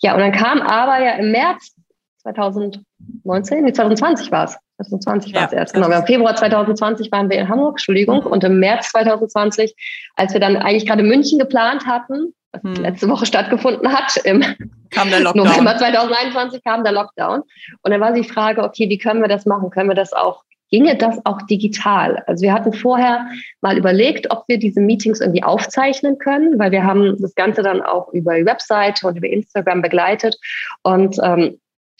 Ja, 0.00 0.14
und 0.14 0.20
dann 0.20 0.32
kam 0.32 0.60
aber 0.60 1.02
ja 1.02 1.12
im 1.12 1.30
März 1.30 1.74
2019, 2.22 3.64
nee, 3.64 3.72
2020 3.72 4.30
war 4.30 4.44
es. 4.44 4.56
2020 4.76 5.34
war 5.34 5.46
es 5.46 5.52
erst, 5.52 5.74
genau. 5.74 5.90
Im 5.90 6.06
Februar 6.06 6.34
2020 6.34 7.12
waren 7.12 7.30
wir 7.30 7.38
in 7.38 7.48
Hamburg, 7.48 7.74
Entschuldigung, 7.74 8.24
mhm. 8.24 8.26
und 8.26 8.42
im 8.42 8.58
März 8.58 8.90
2020, 8.90 9.74
als 10.16 10.32
wir 10.32 10.40
dann 10.40 10.56
eigentlich 10.56 10.86
gerade 10.86 11.04
München 11.04 11.38
geplant 11.38 11.86
hatten, 11.86 12.34
was 12.52 12.62
hm. 12.62 12.82
letzte 12.82 13.08
Woche 13.08 13.26
stattgefunden 13.26 13.92
hat, 13.92 14.16
im 14.24 14.44
kam 14.90 15.10
der 15.10 15.20
Lockdown. 15.20 15.46
November 15.46 15.76
2021 15.76 16.62
kam 16.62 16.84
der 16.84 16.92
Lockdown. 16.92 17.42
Und 17.82 17.90
dann 17.90 18.00
war 18.00 18.12
die 18.12 18.24
Frage, 18.24 18.62
okay, 18.62 18.88
wie 18.88 18.98
können 18.98 19.22
wir 19.22 19.28
das 19.28 19.46
machen? 19.46 19.70
Können 19.70 19.88
wir 19.88 19.94
das 19.94 20.12
auch 20.12 20.44
ginge 20.72 20.96
das 20.96 21.20
auch 21.24 21.42
digital. 21.42 22.24
Also 22.26 22.42
wir 22.42 22.52
hatten 22.52 22.72
vorher 22.72 23.26
mal 23.60 23.76
überlegt, 23.76 24.30
ob 24.30 24.44
wir 24.48 24.58
diese 24.58 24.80
Meetings 24.80 25.20
irgendwie 25.20 25.42
aufzeichnen 25.44 26.18
können, 26.18 26.58
weil 26.58 26.72
wir 26.72 26.84
haben 26.84 27.16
das 27.20 27.34
Ganze 27.34 27.62
dann 27.62 27.82
auch 27.82 28.12
über 28.12 28.34
die 28.36 28.46
Webseite 28.46 29.06
und 29.06 29.16
über 29.16 29.28
Instagram 29.28 29.82
begleitet 29.82 30.38
und 30.82 31.18
ähm, 31.22 31.58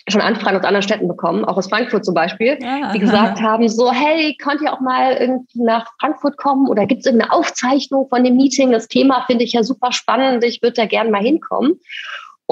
schon 0.09 0.23
Anfragen 0.23 0.57
aus 0.57 0.64
anderen 0.64 0.83
Städten 0.83 1.07
bekommen, 1.07 1.45
auch 1.45 1.57
aus 1.57 1.69
Frankfurt 1.69 2.05
zum 2.05 2.14
Beispiel, 2.14 2.59
ja. 2.61 2.93
die 2.93 2.99
gesagt 2.99 3.41
haben, 3.43 3.69
so, 3.69 3.93
hey, 3.93 4.37
könnt 4.41 4.62
ihr 4.62 4.73
auch 4.73 4.81
mal 4.81 5.12
irgendwie 5.12 5.62
nach 5.62 5.87
Frankfurt 6.00 6.38
kommen 6.38 6.69
oder 6.69 6.87
gibt 6.87 7.00
es 7.00 7.07
irgendeine 7.07 7.33
Aufzeichnung 7.33 8.09
von 8.09 8.25
dem 8.25 8.37
Meeting? 8.37 8.73
Das 8.73 8.88
Thema 8.88 9.25
finde 9.26 9.45
ich 9.45 9.52
ja 9.52 9.62
super 9.62 9.93
spannend, 9.93 10.43
ich 10.45 10.62
würde 10.62 10.75
da 10.75 10.87
gerne 10.87 11.11
mal 11.11 11.23
hinkommen. 11.23 11.79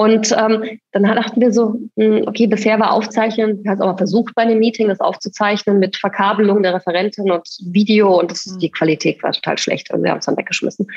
Und 0.01 0.35
ähm, 0.35 0.79
dann 0.93 1.03
dachten 1.03 1.39
wir 1.39 1.53
so, 1.53 1.75
hm, 1.95 2.23
okay, 2.25 2.47
bisher 2.47 2.79
war 2.79 2.91
Aufzeichnen, 2.91 3.63
wir 3.63 3.69
haben 3.69 3.77
es 3.77 3.81
auch 3.81 3.91
mal 3.91 3.97
versucht 3.97 4.33
bei 4.33 4.41
einem 4.41 4.57
Meeting, 4.57 4.87
das 4.87 4.99
aufzuzeichnen 4.99 5.77
mit 5.77 5.95
Verkabelung 5.95 6.63
der 6.63 6.73
Referentin 6.73 7.29
und 7.29 7.47
Video 7.65 8.19
und 8.19 8.31
das, 8.31 8.57
die 8.59 8.71
Qualität 8.71 9.21
war 9.21 9.31
total 9.31 9.59
schlecht 9.59 9.93
und 9.93 10.03
wir 10.03 10.09
haben 10.09 10.17
es 10.17 10.25
dann 10.25 10.37
weggeschmissen. 10.37 10.87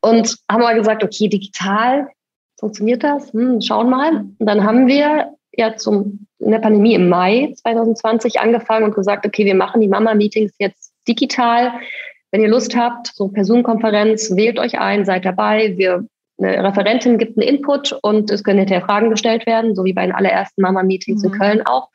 Und 0.00 0.38
haben 0.50 0.62
mal 0.62 0.74
gesagt, 0.74 1.04
okay, 1.04 1.28
digital 1.28 2.08
funktioniert 2.58 3.04
das? 3.04 3.34
Hm, 3.34 3.60
schauen 3.60 3.90
mal. 3.90 4.24
Und 4.38 4.46
dann 4.46 4.64
haben 4.64 4.86
wir 4.86 5.34
ja 5.52 5.76
zum, 5.76 6.26
in 6.38 6.50
der 6.50 6.60
Pandemie 6.60 6.94
im 6.94 7.10
Mai 7.10 7.52
2020 7.54 8.40
angefangen 8.40 8.86
und 8.86 8.94
gesagt, 8.94 9.26
okay, 9.26 9.44
wir 9.44 9.56
machen 9.56 9.82
die 9.82 9.88
Mama-Meetings 9.88 10.54
jetzt 10.58 10.94
digital 11.06 11.72
wenn 12.30 12.42
ihr 12.42 12.48
Lust 12.48 12.76
habt, 12.76 13.06
so 13.14 13.28
per 13.28 13.42
Zoom-Konferenz, 13.42 14.36
wählt 14.36 14.58
euch 14.58 14.78
ein, 14.78 15.06
seid 15.06 15.24
dabei. 15.24 15.78
Wir 15.78 16.06
eine 16.40 16.64
Referentin 16.64 17.18
gibt 17.18 17.36
einen 17.36 17.48
Input 17.48 17.98
und 18.02 18.30
es 18.30 18.44
können 18.44 18.60
hinterher 18.60 18.84
Fragen 18.84 19.10
gestellt 19.10 19.46
werden, 19.46 19.74
so 19.74 19.84
wie 19.84 19.92
bei 19.92 20.06
den 20.06 20.14
allerersten 20.14 20.62
Mama-Meetings 20.62 21.22
mhm. 21.22 21.32
in 21.32 21.38
Köln 21.38 21.62
auch. 21.66 21.88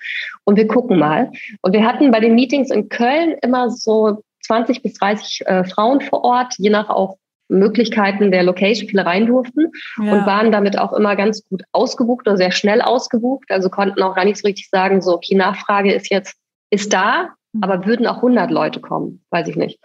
Und 0.43 0.57
wir 0.57 0.67
gucken 0.67 0.99
mal. 0.99 1.31
Und 1.61 1.73
wir 1.73 1.85
hatten 1.85 2.11
bei 2.11 2.19
den 2.19 2.35
Meetings 2.35 2.69
in 2.69 2.89
Köln 2.89 3.35
immer 3.41 3.69
so 3.69 4.23
20 4.45 4.83
bis 4.83 4.93
30 4.95 5.43
äh, 5.45 5.63
Frauen 5.63 6.01
vor 6.01 6.23
Ort, 6.23 6.55
je 6.57 6.69
nach 6.69 6.89
auch 6.89 7.17
Möglichkeiten 7.49 8.31
der 8.31 8.43
Location 8.43 8.89
viele 8.89 9.05
rein 9.05 9.27
durften 9.27 9.71
ja. 10.01 10.13
und 10.13 10.25
waren 10.25 10.51
damit 10.51 10.77
auch 10.77 10.93
immer 10.93 11.15
ganz 11.15 11.47
gut 11.47 11.63
ausgebucht 11.71 12.27
oder 12.27 12.37
sehr 12.37 12.51
schnell 12.51 12.81
ausgebucht. 12.81 13.49
Also 13.49 13.69
konnten 13.69 14.01
auch 14.01 14.15
gar 14.15 14.25
nicht 14.25 14.37
so 14.37 14.47
richtig 14.47 14.69
sagen, 14.69 15.01
so, 15.01 15.13
okay, 15.13 15.35
Nachfrage 15.35 15.93
ist 15.93 16.09
jetzt, 16.09 16.35
ist 16.69 16.93
da, 16.93 17.29
mhm. 17.53 17.63
aber 17.63 17.85
würden 17.85 18.07
auch 18.07 18.17
100 18.17 18.49
Leute 18.49 18.81
kommen, 18.81 19.23
weiß 19.29 19.47
ich 19.47 19.55
nicht. 19.55 19.79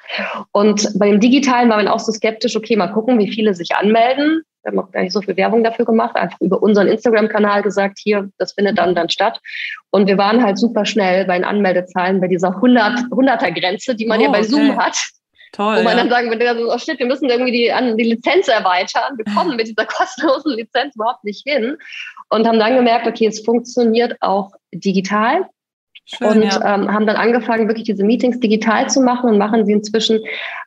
Und 0.53 0.99
bei 0.99 1.11
dem 1.11 1.21
Digitalen 1.21 1.69
war 1.69 1.77
man 1.77 1.88
auch 1.88 2.00
so 2.00 2.12
skeptisch, 2.12 2.57
okay, 2.57 2.77
mal 2.77 2.88
gucken, 2.88 3.19
wie 3.19 3.31
viele 3.31 3.55
sich 3.55 3.77
anmelden. 3.77 4.43
Wir 4.62 4.73
haben 4.73 4.79
auch 4.79 4.91
gar 4.91 5.03
nicht 5.03 5.12
so 5.12 5.23
viel 5.23 5.37
Werbung 5.37 5.62
dafür 5.62 5.85
gemacht, 5.85 6.17
einfach 6.17 6.41
über 6.41 6.62
unseren 6.62 6.88
Instagram-Kanal 6.88 7.62
gesagt, 7.62 7.99
hier, 8.03 8.29
das 8.38 8.53
findet 8.53 8.79
dann 8.79 8.95
dann 8.95 9.09
statt. 9.09 9.41
Und 9.91 10.07
wir 10.07 10.19
waren 10.19 10.43
halt 10.43 10.59
super 10.59 10.85
schnell 10.85 11.25
bei 11.27 11.37
den 11.37 11.45
Anmeldezahlen 11.45 12.21
bei 12.21 12.29
dieser 12.29 12.57
100, 12.57 13.11
100er-Grenze, 13.11 13.95
die 13.95 14.07
man 14.07 14.21
oh, 14.21 14.25
ja 14.25 14.31
bei 14.31 14.41
okay. 14.41 14.49
Zoom 14.49 14.77
hat. 14.77 14.97
Toll, 15.53 15.79
Wo 15.79 15.83
man 15.83 15.97
ja. 15.97 16.05
dann 16.05 16.11
sagen 16.11 16.31
würde, 16.31 16.67
oh 16.69 16.79
shit, 16.79 16.99
wir 16.99 17.07
müssen 17.07 17.29
irgendwie 17.31 17.53
die, 17.53 17.73
an, 17.73 17.97
die 17.97 18.05
Lizenz 18.05 18.49
erweitern. 18.49 19.17
Wir 19.17 19.25
kommen 19.35 19.57
mit 19.57 19.67
dieser 19.67 19.87
kostenlosen 19.87 20.55
Lizenz 20.57 20.95
überhaupt 20.95 21.25
nicht 21.25 21.43
hin. 21.47 21.77
Und 22.29 22.47
haben 22.47 22.59
dann 22.59 22.77
gemerkt, 22.77 23.07
okay, 23.07 23.27
es 23.27 23.45
funktioniert 23.45 24.17
auch 24.21 24.53
digital. 24.73 25.49
Schön, 26.11 26.29
und 26.29 26.43
ja. 26.43 26.75
ähm, 26.75 26.91
haben 26.91 27.07
dann 27.07 27.17
angefangen, 27.17 27.69
wirklich 27.69 27.85
diese 27.85 28.03
Meetings 28.03 28.41
digital 28.41 28.88
zu 28.88 29.03
machen 29.03 29.29
und 29.29 29.37
machen 29.37 29.67
sie 29.67 29.73
inzwischen 29.73 30.21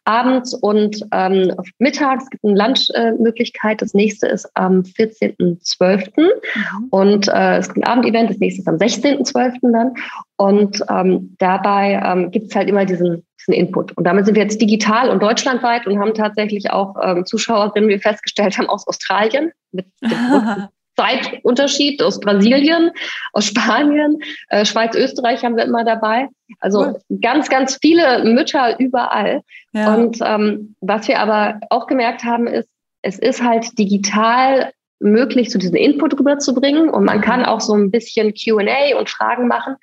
abends 0.06 0.54
und 0.54 1.04
ähm, 1.12 1.56
mittags. 1.80 2.26
Es 2.26 2.30
gibt 2.30 2.46
eine 2.46 2.56
Lunchmöglichkeit. 2.56 3.82
Äh, 3.82 3.86
das 3.86 3.96
nächste 3.96 4.28
ist 4.28 4.48
am 4.54 4.82
14.12. 4.82 6.12
Mhm. 6.16 6.88
Und 6.92 7.28
äh, 7.28 7.58
es 7.58 7.74
gibt 7.74 7.88
ein 7.88 7.92
Abendevent. 7.92 8.30
Das 8.30 8.38
nächste 8.38 8.62
ist 8.62 8.68
am 8.68 8.76
16.12. 8.76 9.72
dann. 9.72 9.94
Und 10.38 10.84
ähm, 10.90 11.36
dabei 11.40 12.00
ähm, 12.06 12.30
gibt 12.30 12.50
es 12.50 12.56
halt 12.56 12.70
immer 12.70 12.86
diesen, 12.86 13.26
diesen 13.40 13.54
Input. 13.56 13.98
Und 13.98 14.04
damit 14.04 14.28
sind 14.28 14.36
wir 14.36 14.44
jetzt 14.44 14.62
digital 14.62 15.10
und 15.10 15.24
deutschlandweit 15.24 15.88
und 15.88 15.98
haben 15.98 16.14
tatsächlich 16.14 16.70
auch 16.70 16.96
ähm, 17.02 17.26
Zuschauerinnen, 17.26 17.90
wie 17.90 17.94
wir 17.94 18.00
festgestellt 18.00 18.60
haben, 18.60 18.70
aus 18.70 18.88
Australien 18.88 19.52
mit 19.72 19.88
dem 20.04 20.12
Zeitunterschied 20.96 22.02
aus 22.02 22.20
Brasilien, 22.20 22.92
aus 23.34 23.46
Spanien, 23.46 24.20
äh, 24.50 24.66
Schweiz, 24.66 24.96
Österreich 24.96 25.44
haben 25.44 25.56
wir 25.56 25.64
immer 25.64 25.84
dabei. 25.84 26.28
Also 26.60 26.82
cool. 26.82 27.00
ganz, 27.22 27.50
ganz 27.50 27.78
viele 27.82 28.24
Mütter 28.24 28.80
überall. 28.80 29.42
Ja. 29.74 29.96
Und 29.96 30.18
ähm, 30.24 30.76
was 30.82 31.08
wir 31.08 31.20
aber 31.20 31.60
auch 31.70 31.88
gemerkt 31.88 32.24
haben, 32.24 32.48
ist, 32.48 32.70
es 33.02 33.18
ist 33.18 33.44
halt 33.44 33.78
digital 33.80 34.72
möglich, 35.02 35.50
so 35.50 35.58
diesen 35.58 35.76
Input 35.76 36.18
rüberzubringen. 36.18 36.90
Und 36.90 37.06
man 37.06 37.22
kann 37.22 37.44
auch 37.44 37.60
so 37.60 37.74
ein 37.74 37.92
bisschen 37.92 38.34
QA 38.34 38.98
und 38.98 39.10
Fragen 39.10 39.48
machen. 39.48 39.76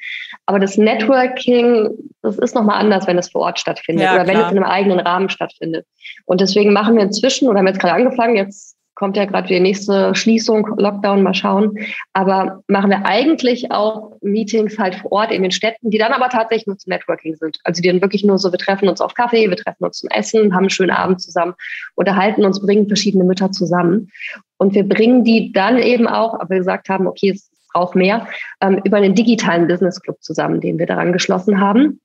Aber 0.47 0.59
das 0.59 0.79
Networking, 0.79 1.91
das 2.23 2.39
ist 2.39 2.55
nochmal 2.55 2.81
anders, 2.81 3.07
wenn 3.07 3.19
es 3.19 3.31
vor 3.31 3.43
Ort 3.43 3.59
stattfindet 3.59 4.05
ja, 4.05 4.15
oder 4.15 4.25
klar. 4.25 4.37
wenn 4.37 4.45
es 4.45 4.53
in 4.53 4.59
einem 4.59 4.71
eigenen 4.71 5.01
Rahmen 5.01 5.29
stattfindet. 5.29 5.87
Und 6.25 6.41
deswegen 6.41 6.73
machen 6.73 6.95
wir 6.95 7.03
inzwischen, 7.03 7.49
oder 7.49 7.59
haben 7.59 7.67
jetzt 7.67 7.81
gerade 7.81 7.95
angefangen, 7.95 8.37
jetzt 8.37 8.78
kommt 8.99 9.17
ja 9.17 9.27
gerade 9.27 9.47
die 9.47 9.61
nächste 9.61 10.13
Schließung, 10.15 10.75
Lockdown, 10.77 11.23
mal 11.23 11.33
schauen. 11.33 11.79
Aber 12.15 12.65
machen 12.67 12.91
wir 12.91 13.07
eigentlich 13.07 13.71
auch 13.71 14.17
Meetings 14.23 14.77
halt 14.77 14.97
vor 14.97 15.13
Ort 15.13 15.31
in 15.31 15.43
den 15.43 15.53
Städten, 15.53 15.91
die 15.91 15.99
dann 15.99 16.13
aber 16.13 16.29
tatsächlich 16.29 16.67
nur 16.67 16.79
zum 16.79 16.91
Networking 16.91 17.37
sind. 17.37 17.59
Also 17.63 17.81
die 17.81 17.89
dann 17.89 18.03
wirklich 18.03 18.25
nur 18.25 18.39
so, 18.39 18.51
wir 18.51 18.59
treffen 18.59 18.89
uns 18.89 19.01
auf 19.01 19.15
Kaffee, 19.15 19.49
wir 19.49 19.57
treffen 19.57 19.85
uns 19.85 19.99
zum 19.99 20.11
Essen, 20.11 20.53
haben 20.53 20.65
einen 20.65 20.71
schönen 20.71 20.91
Abend 20.91 21.23
zusammen, 21.23 21.55
unterhalten 21.95 22.45
uns, 22.45 22.61
bringen 22.61 22.89
verschiedene 22.89 23.23
Mütter 23.23 23.53
zusammen. 23.53 24.11
Und 24.57 24.75
wir 24.75 24.87
bringen 24.89 25.23
die 25.23 25.53
dann 25.53 25.79
eben 25.79 26.09
auch, 26.09 26.35
aber 26.35 26.51
wir 26.51 26.59
gesagt 26.59 26.89
haben, 26.89 27.07
okay, 27.07 27.31
es 27.31 27.53
braucht 27.73 27.95
mehr, 27.95 28.27
ähm, 28.61 28.81
über 28.83 28.97
einen 28.97 29.15
digitalen 29.15 29.69
Business 29.69 30.01
Club 30.01 30.17
zusammen, 30.23 30.61
den 30.61 30.77
wir 30.81 30.87
daran 30.87 31.13
geschlossen 31.13 31.61
haben. 31.61 32.01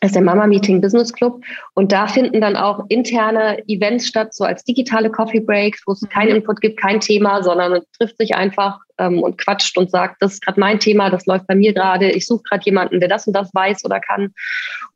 Das 0.00 0.10
ist 0.10 0.14
der 0.14 0.22
Mama 0.22 0.46
Meeting 0.46 0.80
Business 0.80 1.12
Club. 1.12 1.42
Und 1.74 1.90
da 1.92 2.06
finden 2.06 2.40
dann 2.40 2.56
auch 2.56 2.84
interne 2.88 3.66
Events 3.68 4.06
statt, 4.06 4.34
so 4.34 4.44
als 4.44 4.62
digitale 4.64 5.10
Coffee 5.10 5.40
Breaks, 5.40 5.82
wo 5.86 5.92
es 5.92 6.02
mhm. 6.02 6.08
keinen 6.08 6.36
Input 6.36 6.60
gibt, 6.60 6.80
kein 6.80 7.00
Thema, 7.00 7.42
sondern 7.42 7.72
man 7.72 7.82
trifft 7.98 8.18
sich 8.18 8.34
einfach 8.34 8.78
ähm, 8.98 9.22
und 9.22 9.38
quatscht 9.38 9.76
und 9.76 9.90
sagt, 9.90 10.22
das 10.22 10.34
ist 10.34 10.44
gerade 10.44 10.60
mein 10.60 10.78
Thema, 10.78 11.10
das 11.10 11.26
läuft 11.26 11.46
bei 11.46 11.54
mir 11.54 11.72
gerade, 11.72 12.10
ich 12.10 12.26
suche 12.26 12.42
gerade 12.48 12.64
jemanden, 12.64 13.00
der 13.00 13.08
das 13.08 13.26
und 13.26 13.32
das 13.32 13.52
weiß 13.54 13.84
oder 13.84 14.00
kann. 14.00 14.32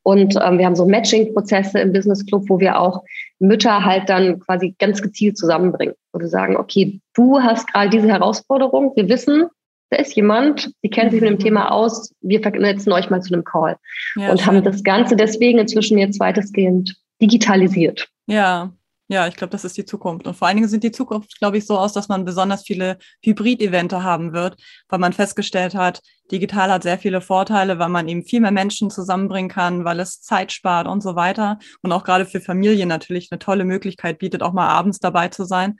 Und 0.03 0.37
ähm, 0.41 0.59
wir 0.59 0.67
haben 0.67 0.77
so 0.77 0.87
Matching-Prozesse 0.87 1.81
im 1.81 1.93
Business 1.93 2.25
Club, 2.27 2.45
wo 2.49 2.61
wir 2.61 2.79
auch 2.79 3.03
Mütter 3.39 3.85
halt 3.85 4.09
dann 4.09 4.39
quasi 4.41 4.75
ganz 4.79 5.03
gezielt 5.03 5.37
zusammenbringen. 5.37 5.95
Wo 6.13 6.21
wir 6.21 6.29
sagen, 6.29 6.57
okay, 6.57 7.01
du 7.15 7.41
hast 7.41 7.67
gerade 7.73 7.91
diese 7.91 8.09
Herausforderung, 8.09 8.93
wir 8.95 9.09
wissen, 9.09 9.47
da 9.93 9.99
ist 9.99 10.17
jemand, 10.17 10.73
Sie 10.83 10.89
kennen 10.89 11.11
sich 11.11 11.21
mit 11.21 11.29
dem 11.29 11.37
mhm. 11.37 11.43
Thema 11.43 11.71
aus, 11.71 12.15
wir 12.23 12.41
vernetzen 12.41 12.93
euch 12.93 13.11
mal 13.11 13.21
zu 13.21 13.35
einem 13.35 13.45
Call. 13.45 13.77
Ja, 14.17 14.31
und 14.31 14.47
haben 14.47 14.65
das 14.65 14.83
Ganze 14.83 15.17
deswegen 15.17 15.59
inzwischen 15.59 15.99
jetzt 15.99 16.19
weitestgehend 16.19 16.97
digitalisiert. 17.21 18.09
Ja, 18.27 18.73
ja, 19.09 19.29
ich 19.29 19.37
glaube, 19.37 19.51
das 19.51 19.67
ist 19.67 19.77
die 19.77 19.85
Zukunft. 19.85 20.27
Und 20.27 20.35
vor 20.35 20.49
allen 20.49 20.57
Dingen 20.57 20.69
sind 20.69 20.83
die 20.83 20.93
Zukunft, 20.93 21.39
glaube 21.39 21.59
ich, 21.59 21.67
so 21.67 21.79
aus, 21.79 21.93
dass 21.93 22.09
man 22.09 22.25
besonders 22.25 22.63
viele 22.63 22.97
Hybrid-Evente 23.23 24.03
haben 24.03 24.33
wird, 24.33 24.57
weil 24.89 24.99
man 24.99 25.13
festgestellt 25.13 25.75
hat, 25.75 26.01
digital 26.31 26.71
hat 26.71 26.85
sehr 26.85 26.99
viele 26.99 27.21
Vorteile, 27.21 27.79
weil 27.79 27.91
man 27.91 28.09
eben 28.09 28.25
viel 28.25 28.41
mehr 28.41 28.51
Menschen 28.51 28.89
zusammenbringen 28.91 29.51
kann, 29.51 29.85
weil 29.85 30.01
es 30.01 30.23
Zeit 30.23 30.53
spart 30.53 30.87
und 30.89 31.03
so 31.03 31.17
weiter. 31.17 31.59
Und 31.83 31.93
auch 31.93 32.05
gerade 32.05 32.25
für 32.25 32.41
Familien 32.41 32.89
natürlich 32.89 33.29
eine 33.31 33.39
tolle 33.39 33.67
Möglichkeit 33.67 34.19
bietet, 34.19 34.43
auch 34.43 34.55
mal 34.55 34.69
abends 34.69 34.99
dabei 34.99 35.29
zu 35.29 35.45
sein. 35.45 35.77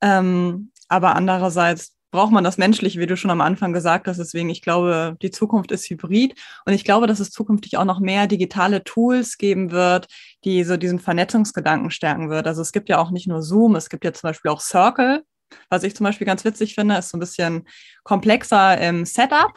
Ähm, 0.00 0.70
aber 0.88 1.16
andererseits 1.16 1.97
braucht 2.10 2.32
man 2.32 2.44
das 2.44 2.58
menschlich, 2.58 2.98
wie 2.98 3.06
du 3.06 3.16
schon 3.16 3.30
am 3.30 3.40
Anfang 3.40 3.72
gesagt 3.72 4.06
hast. 4.08 4.18
Deswegen, 4.18 4.48
ich 4.48 4.62
glaube, 4.62 5.16
die 5.20 5.30
Zukunft 5.30 5.72
ist 5.72 5.88
hybrid. 5.90 6.34
Und 6.64 6.72
ich 6.72 6.84
glaube, 6.84 7.06
dass 7.06 7.20
es 7.20 7.30
zukünftig 7.30 7.76
auch 7.76 7.84
noch 7.84 8.00
mehr 8.00 8.26
digitale 8.26 8.82
Tools 8.82 9.36
geben 9.36 9.70
wird, 9.70 10.06
die 10.44 10.64
so 10.64 10.76
diesen 10.76 10.98
Vernetzungsgedanken 10.98 11.90
stärken 11.90 12.30
wird. 12.30 12.46
Also 12.46 12.62
es 12.62 12.72
gibt 12.72 12.88
ja 12.88 12.98
auch 12.98 13.10
nicht 13.10 13.28
nur 13.28 13.42
Zoom, 13.42 13.76
es 13.76 13.90
gibt 13.90 14.04
ja 14.04 14.12
zum 14.12 14.28
Beispiel 14.28 14.50
auch 14.50 14.60
Circle. 14.60 15.22
Was 15.70 15.82
ich 15.82 15.96
zum 15.96 16.04
Beispiel 16.04 16.26
ganz 16.26 16.44
witzig 16.44 16.74
finde, 16.74 16.96
ist 16.96 17.10
so 17.10 17.16
ein 17.16 17.20
bisschen 17.20 17.66
komplexer 18.04 18.78
im 18.78 19.04
Setup. 19.04 19.52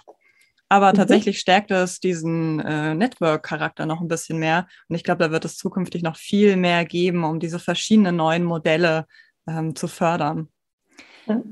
Aber 0.69 0.93
mhm. 0.93 0.97
tatsächlich 0.97 1.39
stärkt 1.39 1.71
es 1.71 1.99
diesen 1.99 2.61
äh, 2.61 2.95
Network-Charakter 2.95 3.85
noch 3.85 3.99
ein 3.99 4.07
bisschen 4.07 4.39
mehr. 4.39 4.67
Und 4.87 4.95
ich 4.95 5.03
glaube, 5.03 5.23
da 5.23 5.31
wird 5.31 5.43
es 5.43 5.57
zukünftig 5.57 6.01
noch 6.01 6.15
viel 6.15 6.55
mehr 6.55 6.85
geben, 6.85 7.25
um 7.25 7.39
diese 7.41 7.59
verschiedenen 7.59 8.15
neuen 8.15 8.45
Modelle 8.45 9.05
ähm, 9.47 9.75
zu 9.75 9.89
fördern. 9.89 10.47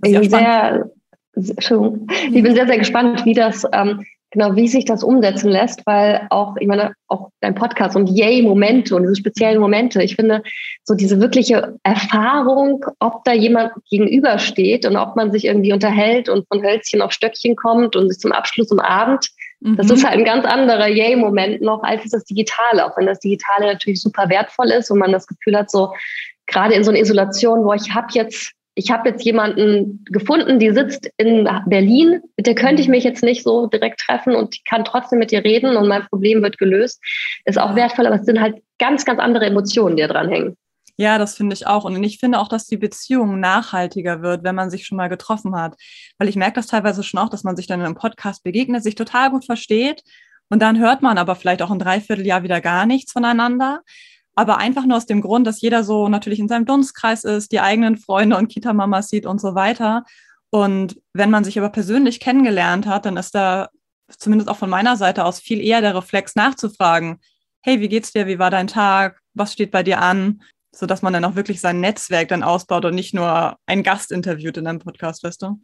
Ich 0.03 0.19
bin 0.19 0.29
sehr, 0.29 0.89
ich 1.35 2.43
bin 2.43 2.55
sehr, 2.55 2.67
sehr 2.67 2.77
gespannt, 2.77 3.25
wie 3.25 3.33
das, 3.33 3.65
ähm, 3.71 4.03
genau, 4.31 4.55
wie 4.55 4.67
sich 4.67 4.85
das 4.85 5.03
umsetzen 5.03 5.49
lässt, 5.49 5.85
weil 5.85 6.27
auch, 6.29 6.55
ich 6.59 6.67
meine, 6.67 6.93
auch 7.07 7.29
dein 7.41 7.55
Podcast 7.55 7.95
und 7.95 8.07
Yay-Momente 8.07 8.95
und 8.95 9.03
diese 9.03 9.15
speziellen 9.15 9.59
Momente, 9.59 10.03
ich 10.03 10.15
finde, 10.15 10.43
so 10.83 10.93
diese 10.93 11.19
wirkliche 11.19 11.75
Erfahrung, 11.83 12.85
ob 12.99 13.23
da 13.23 13.33
jemand 13.33 13.71
gegenübersteht 13.89 14.85
und 14.85 14.97
ob 14.97 15.15
man 15.15 15.31
sich 15.31 15.45
irgendwie 15.45 15.73
unterhält 15.73 16.29
und 16.29 16.47
von 16.47 16.63
Hölzchen 16.63 17.01
auf 17.01 17.11
Stöckchen 17.11 17.55
kommt 17.55 17.95
und 17.95 18.09
sich 18.09 18.19
zum 18.19 18.31
Abschluss 18.31 18.71
am 18.71 18.79
Abend, 18.79 19.27
mhm. 19.61 19.77
das 19.77 19.89
ist 19.89 20.05
halt 20.05 20.17
ein 20.17 20.25
ganz 20.25 20.45
anderer 20.45 20.87
Yay-Moment 20.87 21.61
noch 21.61 21.83
als 21.83 22.09
das 22.09 22.25
Digitale, 22.25 22.85
auch 22.85 22.97
wenn 22.97 23.07
das 23.07 23.19
Digitale 23.19 23.65
natürlich 23.65 24.01
super 24.01 24.29
wertvoll 24.29 24.67
ist 24.67 24.91
und 24.91 24.99
man 24.99 25.11
das 25.11 25.27
Gefühl 25.27 25.57
hat, 25.57 25.71
so 25.71 25.93
gerade 26.45 26.73
in 26.73 26.83
so 26.83 26.91
einer 26.91 26.99
Isolation, 26.99 27.63
wo 27.63 27.73
ich 27.73 27.93
habe 27.93 28.07
jetzt 28.13 28.53
ich 28.79 28.91
habe 28.91 29.09
jetzt 29.09 29.25
jemanden 29.25 30.05
gefunden, 30.05 30.57
die 30.57 30.71
sitzt 30.71 31.11
in 31.17 31.49
Berlin, 31.65 32.21
mit 32.37 32.47
der 32.47 32.55
könnte 32.55 32.81
ich 32.81 32.87
mich 32.87 33.03
jetzt 33.03 33.23
nicht 33.23 33.43
so 33.43 33.67
direkt 33.67 33.99
treffen 33.99 34.35
und 34.35 34.63
kann 34.65 34.85
trotzdem 34.85 35.19
mit 35.19 35.33
ihr 35.33 35.43
reden 35.43 35.75
und 35.75 35.89
mein 35.89 36.07
Problem 36.07 36.41
wird 36.41 36.57
gelöst. 36.57 37.03
Ist 37.43 37.59
auch 37.59 37.75
wertvoll, 37.75 38.07
aber 38.07 38.15
es 38.15 38.25
sind 38.25 38.39
halt 38.39 38.63
ganz, 38.77 39.03
ganz 39.03 39.19
andere 39.19 39.47
Emotionen, 39.47 39.97
die 39.97 40.01
da 40.01 40.07
dran 40.07 40.29
hängen. 40.29 40.55
Ja, 40.95 41.17
das 41.17 41.35
finde 41.35 41.55
ich 41.55 41.67
auch. 41.67 41.83
Und 41.83 42.01
ich 42.01 42.19
finde 42.19 42.39
auch, 42.39 42.47
dass 42.47 42.67
die 42.67 42.77
Beziehung 42.77 43.41
nachhaltiger 43.41 44.21
wird, 44.21 44.45
wenn 44.45 44.55
man 44.55 44.69
sich 44.69 44.85
schon 44.85 44.97
mal 44.97 45.09
getroffen 45.09 45.55
hat. 45.57 45.75
Weil 46.17 46.29
ich 46.29 46.37
merke 46.37 46.55
das 46.55 46.67
teilweise 46.67 47.03
schon 47.03 47.19
auch, 47.19 47.29
dass 47.29 47.43
man 47.43 47.57
sich 47.57 47.67
dann 47.67 47.81
in 47.81 47.85
einem 47.85 47.95
Podcast 47.95 48.43
begegnet, 48.43 48.83
sich 48.83 48.95
total 48.95 49.29
gut 49.29 49.45
versteht. 49.45 50.03
Und 50.49 50.61
dann 50.61 50.79
hört 50.79 51.01
man 51.01 51.17
aber 51.17 51.35
vielleicht 51.35 51.61
auch 51.61 51.71
ein 51.71 51.79
Dreivierteljahr 51.79 52.43
wieder 52.43 52.61
gar 52.61 52.85
nichts 52.85 53.11
voneinander 53.11 53.81
aber 54.39 54.57
einfach 54.57 54.85
nur 54.85 54.95
aus 54.95 55.05
dem 55.05 55.19
Grund, 55.19 55.45
dass 55.45 55.59
jeder 55.59 55.83
so 55.83 56.07
natürlich 56.07 56.39
in 56.39 56.47
seinem 56.47 56.65
Dunstkreis 56.65 57.25
ist, 57.25 57.51
die 57.51 57.59
eigenen 57.59 57.97
Freunde 57.97 58.37
und 58.37 58.47
Kita-Mamas 58.47 59.09
sieht 59.09 59.25
und 59.25 59.41
so 59.41 59.53
weiter. 59.53 60.05
Und 60.49 60.97
wenn 61.11 61.29
man 61.29 61.43
sich 61.43 61.59
aber 61.59 61.69
persönlich 61.69 62.21
kennengelernt 62.21 62.87
hat, 62.87 63.05
dann 63.05 63.17
ist 63.17 63.35
da 63.35 63.67
zumindest 64.07 64.49
auch 64.49 64.55
von 64.55 64.69
meiner 64.69 64.95
Seite 64.95 65.25
aus 65.25 65.41
viel 65.41 65.59
eher 65.59 65.81
der 65.81 65.93
Reflex 65.93 66.35
nachzufragen, 66.35 67.19
hey, 67.61 67.81
wie 67.81 67.89
geht's 67.89 68.13
dir, 68.13 68.27
wie 68.27 68.39
war 68.39 68.49
dein 68.49 68.67
Tag, 68.67 69.19
was 69.33 69.51
steht 69.51 69.71
bei 69.71 69.83
dir 69.83 70.01
an, 70.01 70.41
sodass 70.73 71.01
man 71.01 71.11
dann 71.11 71.25
auch 71.25 71.35
wirklich 71.35 71.59
sein 71.59 71.81
Netzwerk 71.81 72.29
dann 72.29 72.41
ausbaut 72.41 72.85
und 72.85 72.95
nicht 72.95 73.13
nur 73.13 73.57
einen 73.65 73.83
Gast 73.83 74.09
interviewt 74.09 74.55
in 74.55 74.67
einem 74.67 74.79
Podcast, 74.79 75.21
weißt 75.21 75.41
du? 75.41 75.59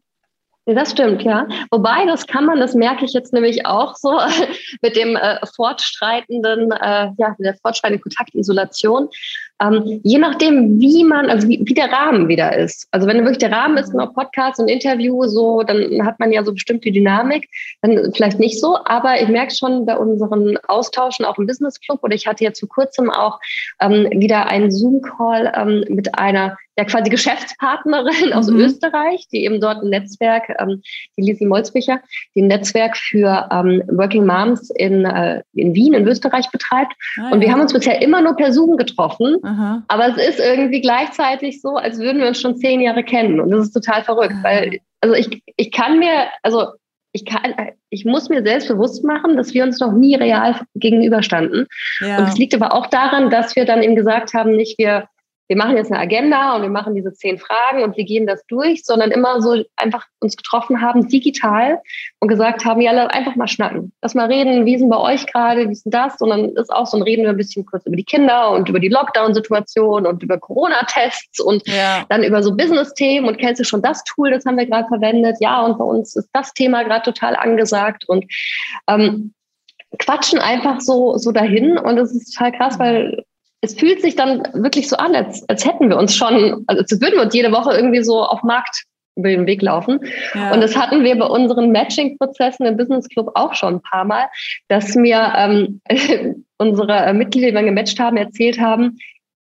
Das 0.68 0.92
stimmt, 0.92 1.22
ja. 1.22 1.48
Wobei, 1.70 2.08
das 2.08 2.26
kann 2.26 2.46
man, 2.46 2.60
das 2.60 2.74
merke 2.74 3.06
ich 3.06 3.14
jetzt 3.14 3.34
nämlich 3.34 3.68
auch 3.68 3.96
so 3.96 4.20
mit 4.82 4.96
dem 4.96 5.16
äh, 5.16 5.38
fortschreitenden, 5.56 6.72
äh, 6.72 7.12
ja, 7.18 7.36
mit 7.38 7.46
der 7.46 7.56
fortschreitenden 7.62 8.02
Kontaktisolation. 8.02 9.10
Ähm, 9.62 10.02
je 10.04 10.18
nachdem, 10.18 10.82
wie 10.82 11.04
man, 11.04 11.30
also 11.30 11.48
wie, 11.48 11.62
wie, 11.64 11.74
der 11.76 11.92
Rahmen 11.92 12.28
wieder 12.28 12.58
ist. 12.58 12.88
Also 12.92 13.08
wenn 13.08 13.20
wirklich 13.20 13.38
der 13.38 13.52
Rahmen 13.52 13.78
ist, 13.78 13.96
ein 13.96 14.14
Podcast 14.14 14.60
und 14.60 14.68
Interview, 14.68 15.28
so, 15.28 15.62
dann 15.62 16.04
hat 16.04 16.20
man 16.20 16.32
ja 16.32 16.44
so 16.44 16.52
bestimmte 16.52 16.92
Dynamik, 16.92 17.48
dann 17.82 18.12
vielleicht 18.14 18.40
nicht 18.40 18.60
so. 18.60 18.78
Aber 18.86 19.22
ich 19.22 19.30
merke 19.30 19.56
schon 19.56 19.86
bei 19.86 19.96
unseren 19.96 20.58
Austauschen 20.68 21.26
auch 21.26 21.38
im 21.38 21.46
Business 21.46 21.80
Club 21.80 22.00
oder 22.04 22.16
ich 22.16 22.26
hatte 22.26 22.44
jetzt 22.44 22.60
vor 22.60 22.70
kurzem 22.70 23.12
auch 23.12 23.40
ähm, 23.80 24.08
wieder 24.12 24.48
einen 24.48 24.72
Zoom-Call 24.72 25.54
ähm, 25.56 25.86
mit 25.90 26.18
einer 26.18 26.58
ja 26.78 26.84
quasi 26.86 27.10
Geschäftspartnerin 27.10 28.34
aus 28.34 28.50
mhm. 28.50 28.60
Österreich, 28.60 29.28
die 29.32 29.46
eben 29.46 29.62
dort 29.62 29.82
ein 29.82 29.90
Netzwerk, 29.90 30.50
ähm, 30.60 30.82
die 31.18 31.22
Lisi 31.22 31.46
Molzbicher, 31.46 32.02
die 32.36 32.42
ein 32.42 32.48
Netzwerk 32.48 32.98
für 32.98 33.48
ähm, 33.52 33.84
Working 33.88 34.26
Moms 34.26 34.70
in, 34.72 35.06
äh, 35.06 35.42
in 35.54 35.74
Wien, 35.74 35.94
in 35.94 36.08
Österreich 36.08 36.50
betreibt. 36.52 36.94
Ah, 37.20 37.32
und 37.32 37.42
wir 37.42 37.52
haben 37.52 37.62
uns 37.62 37.74
bisher 37.74 38.02
immer 38.02 38.22
nur 38.22 38.36
per 38.36 38.52
Zoom 38.52 38.78
getroffen. 38.78 39.38
Aha. 39.44 39.84
Aber 39.88 40.08
es 40.10 40.18
ist 40.18 40.40
irgendwie 40.40 40.82
gleichzeitig 40.82 41.62
so, 41.62 41.76
als 41.76 42.00
würden 42.00 42.20
wir 42.20 42.28
uns 42.28 42.42
schon 42.42 42.58
zehn 42.58 42.82
Jahre 42.82 43.04
kennen. 43.04 43.40
Und 43.40 43.52
das 43.52 43.68
ist 43.68 43.74
total 43.74 44.04
verrückt, 44.04 44.36
weil, 44.42 44.80
also 45.02 45.16
ich, 45.16 45.42
ich 45.56 45.72
kann 45.72 46.00
mir, 46.00 46.28
also 46.44 46.68
ich 47.14 47.24
kann, 47.24 47.56
ich 47.90 48.04
muss 48.04 48.28
mir 48.28 48.44
selbst 48.44 48.68
bewusst 48.68 49.06
machen, 49.06 49.38
dass 49.38 49.54
wir 49.54 49.64
uns 49.64 49.80
noch 49.80 49.94
nie 49.94 50.16
real 50.16 50.60
gegenüberstanden. 50.76 51.66
Ja. 52.02 52.18
Und 52.18 52.28
es 52.28 52.38
liegt 52.38 52.54
aber 52.54 52.74
auch 52.74 52.88
daran, 52.88 53.30
dass 53.30 53.56
wir 53.56 53.64
dann 53.64 53.82
eben 53.82 53.96
gesagt 53.96 54.34
haben, 54.34 54.58
nicht 54.58 54.78
wir 54.78 55.08
wir 55.48 55.58
machen 55.58 55.78
jetzt 55.78 55.92
eine 55.92 56.02
Agenda 56.02 56.56
und 56.56 56.64
wir 56.64 56.70
machen 56.70 56.96
diese 56.96 57.14
zehn 57.14 57.38
Fragen 57.38 57.84
und 57.84 57.98
wir 57.98 58.04
gehen 58.04 58.26
das 58.26 58.44
durch, 58.48 58.84
sondern 58.84 59.12
immer 59.12 59.42
so 59.42 59.64
einfach 59.76 60.06
uns 60.20 60.36
getroffen 60.36 60.82
haben, 60.82 61.08
digital 61.08 61.82
und 62.20 62.30
gesagt 62.30 62.66
haben, 62.66 62.82
ja, 62.82 62.92
lass 62.92 63.12
einfach 63.12 63.36
mal 63.36 63.48
schnacken. 63.48 63.94
Lass 64.02 64.16
mal 64.16 64.28
reden, 64.28 64.66
wie 64.66 64.78
denn 64.78 64.90
bei 64.90 64.98
euch 64.98 65.28
gerade, 65.28 65.68
wie 65.68 65.72
ist 65.74 65.86
denn 65.86 65.92
das? 65.92 66.20
Und 66.20 66.30
dann 66.30 66.56
ist 66.56 66.72
auch 66.72 66.88
so 66.88 66.98
ein 66.98 67.04
Reden 67.04 67.24
wir 67.24 67.30
ein 67.30 67.38
bisschen 67.38 67.66
kurz 67.66 67.86
über 67.86 67.96
die 67.96 68.04
Kinder 68.04 68.52
und 68.52 68.70
über 68.70 68.80
die 68.80 68.90
Lockdown-Situation 68.90 70.08
und 70.08 70.24
über 70.24 70.40
Corona-Tests 70.40 71.40
und 71.40 71.68
ja. 71.68 72.06
dann 72.10 72.24
über 72.24 72.42
so 72.42 72.56
Business-Themen 72.56 73.28
und 73.28 73.38
kennst 73.38 73.60
du 73.60 73.66
schon 73.66 73.82
das 73.82 74.04
Tool, 74.04 74.32
das 74.32 74.46
haben 74.46 74.58
wir 74.58 74.66
gerade 74.66 74.88
verwendet? 74.88 75.38
Ja, 75.40 75.62
und 75.62 75.78
bei 75.78 75.86
uns 75.86 76.16
ist 76.16 76.30
das 76.34 76.54
Thema 76.54 76.84
gerade 76.84 77.04
total 77.04 77.36
angesagt 77.36 78.06
und 78.08 78.26
ähm, 78.88 79.34
quatschen 80.00 80.40
einfach 80.40 80.82
so, 80.82 81.18
so 81.18 81.32
dahin 81.32 81.78
und 81.78 81.98
es 81.98 82.14
ist 82.14 82.34
total 82.34 82.52
krass, 82.52 82.80
weil 82.80 83.24
es 83.66 83.74
fühlt 83.78 84.02
sich 84.02 84.16
dann 84.16 84.44
wirklich 84.54 84.88
so 84.88 84.96
an, 84.98 85.16
als, 85.16 85.48
als 85.50 85.66
hätten 85.66 85.90
wir 85.90 85.98
uns 85.98 86.16
schon, 86.16 86.64
also 86.68 86.82
als 86.82 87.02
würden 87.02 87.16
wir 87.16 87.24
uns 87.24 87.34
jede 87.34 87.52
Woche 87.52 87.76
irgendwie 87.76 88.04
so 88.04 88.24
auf 88.24 88.44
Markt 88.44 88.86
über 89.16 89.30
den 89.30 89.48
Weg 89.48 89.62
laufen. 89.62 90.00
Ja. 90.34 90.54
Und 90.54 90.62
das 90.62 90.76
hatten 90.76 91.04
wir 91.04 91.18
bei 91.18 91.26
unseren 91.26 91.72
Matching-Prozessen 91.72 92.66
im 92.66 92.78
Business 92.78 93.08
Club 93.10 93.32
auch 93.36 93.54
schon 93.54 93.76
ein 93.76 93.82
paar 93.82 94.06
Mal, 94.06 94.28
dass 94.68 94.96
mir 94.96 95.34
ähm, 95.36 95.82
unsere 96.58 97.14
Mitglieder, 97.14 97.48
die 97.48 97.54
wir 97.56 97.64
gematcht 97.64 98.00
haben, 98.00 98.18
erzählt 98.18 98.60
haben, 98.60 98.98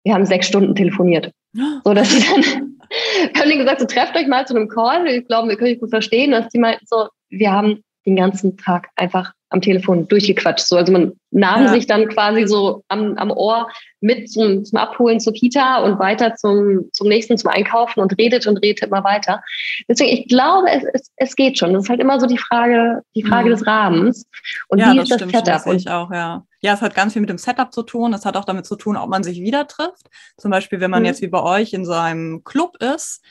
wir 0.03 0.13
haben 0.13 0.25
sechs 0.25 0.47
Stunden 0.47 0.75
telefoniert. 0.75 1.31
So 1.83 1.93
dass 1.95 2.11
sie 2.11 2.23
dann, 2.23 2.43
wir 3.33 3.41
haben 3.41 3.49
ihnen 3.49 3.59
gesagt, 3.59 3.79
so 3.79 3.87
trefft 3.87 4.15
euch 4.15 4.27
mal 4.27 4.45
zu 4.45 4.55
einem 4.55 4.69
Call. 4.69 5.07
Ich 5.07 5.27
glaube, 5.27 5.49
wir 5.49 5.57
können 5.57 5.73
euch 5.73 5.79
gut 5.79 5.89
verstehen, 5.89 6.31
dass 6.31 6.47
die 6.49 6.59
meinten 6.59 6.85
so, 6.85 7.07
wir 7.29 7.51
haben 7.51 7.83
den 8.05 8.15
ganzen 8.15 8.55
Tag 8.55 8.89
einfach 8.95 9.33
am 9.49 9.61
Telefon 9.61 10.07
durchgequatscht. 10.07 10.67
So, 10.67 10.77
also 10.77 10.91
man 10.91 11.13
nahm 11.31 11.63
ja. 11.63 11.69
sich 11.69 11.87
dann 11.87 12.07
quasi 12.07 12.47
so 12.47 12.83
am, 12.87 13.15
am 13.17 13.31
Ohr 13.31 13.67
mit 13.99 14.31
zum, 14.31 14.63
zum 14.63 14.77
Abholen 14.77 15.19
zur 15.19 15.33
Kita 15.33 15.83
und 15.83 15.99
weiter 15.99 16.35
zum, 16.35 16.89
zum 16.93 17.07
nächsten, 17.07 17.37
zum 17.37 17.49
Einkaufen 17.49 17.99
und 17.99 18.17
redet 18.17 18.47
und 18.47 18.57
redet 18.57 18.83
immer 18.83 19.03
weiter. 19.03 19.41
Deswegen, 19.87 20.11
ich 20.11 20.27
glaube, 20.27 20.69
es, 20.69 20.83
es, 20.93 21.11
es 21.17 21.35
geht 21.35 21.57
schon. 21.57 21.73
Das 21.73 21.83
ist 21.83 21.89
halt 21.89 21.99
immer 21.99 22.19
so 22.19 22.27
die 22.27 22.37
Frage, 22.37 23.01
die 23.15 23.23
Frage 23.23 23.49
mhm. 23.49 23.53
des 23.53 23.67
Rahmens. 23.67 24.25
Und 24.67 24.79
ja, 24.79 24.93
wie 24.93 24.99
ist 24.99 25.11
das, 25.11 25.19
das 25.19 25.29
Setup? 25.29 25.45
Das 25.45 25.65
ich 25.67 25.89
auch, 25.89 26.11
ja. 26.11 26.45
Ja, 26.61 26.73
es 26.73 26.81
hat 26.81 26.93
ganz 26.93 27.13
viel 27.13 27.21
mit 27.21 27.29
dem 27.29 27.37
Setup 27.37 27.73
zu 27.73 27.83
tun. 27.83 28.13
Es 28.13 28.25
hat 28.25 28.37
auch 28.37 28.45
damit 28.45 28.65
zu 28.65 28.75
tun, 28.75 28.97
ob 28.97 29.09
man 29.09 29.23
sich 29.23 29.39
wieder 29.39 29.67
trifft. 29.67 30.09
Zum 30.37 30.51
Beispiel, 30.51 30.79
wenn 30.79 30.91
man 30.91 31.01
mhm. 31.01 31.07
jetzt 31.07 31.21
wie 31.21 31.27
bei 31.27 31.41
euch 31.41 31.73
in 31.73 31.85
so 31.85 31.93
einem 31.93 32.43
Club 32.43 32.77
ist, 32.81 33.23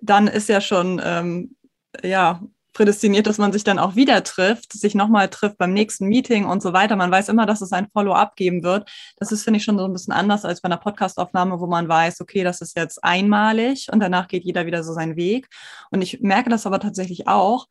dann 0.00 0.26
ist 0.26 0.48
ja 0.48 0.60
schon 0.60 1.00
ähm, 1.04 1.56
ja, 2.02 2.40
prädestiniert, 2.76 3.26
dass 3.26 3.38
man 3.38 3.52
sich 3.54 3.64
dann 3.64 3.78
auch 3.78 3.96
wieder 3.96 4.22
trifft, 4.22 4.74
sich 4.74 4.94
nochmal 4.94 5.28
trifft 5.28 5.56
beim 5.56 5.72
nächsten 5.72 6.08
Meeting 6.08 6.44
und 6.44 6.62
so 6.62 6.74
weiter. 6.74 6.94
Man 6.94 7.10
weiß 7.10 7.30
immer, 7.30 7.46
dass 7.46 7.62
es 7.62 7.72
ein 7.72 7.88
Follow-up 7.90 8.36
geben 8.36 8.62
wird. 8.62 8.86
Das 9.16 9.32
ist, 9.32 9.44
finde 9.44 9.56
ich, 9.56 9.64
schon 9.64 9.78
so 9.78 9.86
ein 9.86 9.94
bisschen 9.94 10.12
anders 10.12 10.44
als 10.44 10.60
bei 10.60 10.66
einer 10.66 10.76
Podcastaufnahme, 10.76 11.58
wo 11.58 11.66
man 11.66 11.88
weiß, 11.88 12.20
okay, 12.20 12.44
das 12.44 12.60
ist 12.60 12.76
jetzt 12.76 13.02
einmalig 13.02 13.88
und 13.90 14.00
danach 14.00 14.28
geht 14.28 14.44
jeder 14.44 14.66
wieder 14.66 14.84
so 14.84 14.92
seinen 14.92 15.16
Weg. 15.16 15.48
Und 15.90 16.02
ich 16.02 16.20
merke 16.20 16.50
das 16.50 16.66
aber 16.66 16.78
tatsächlich 16.78 17.26
auch, 17.26 17.66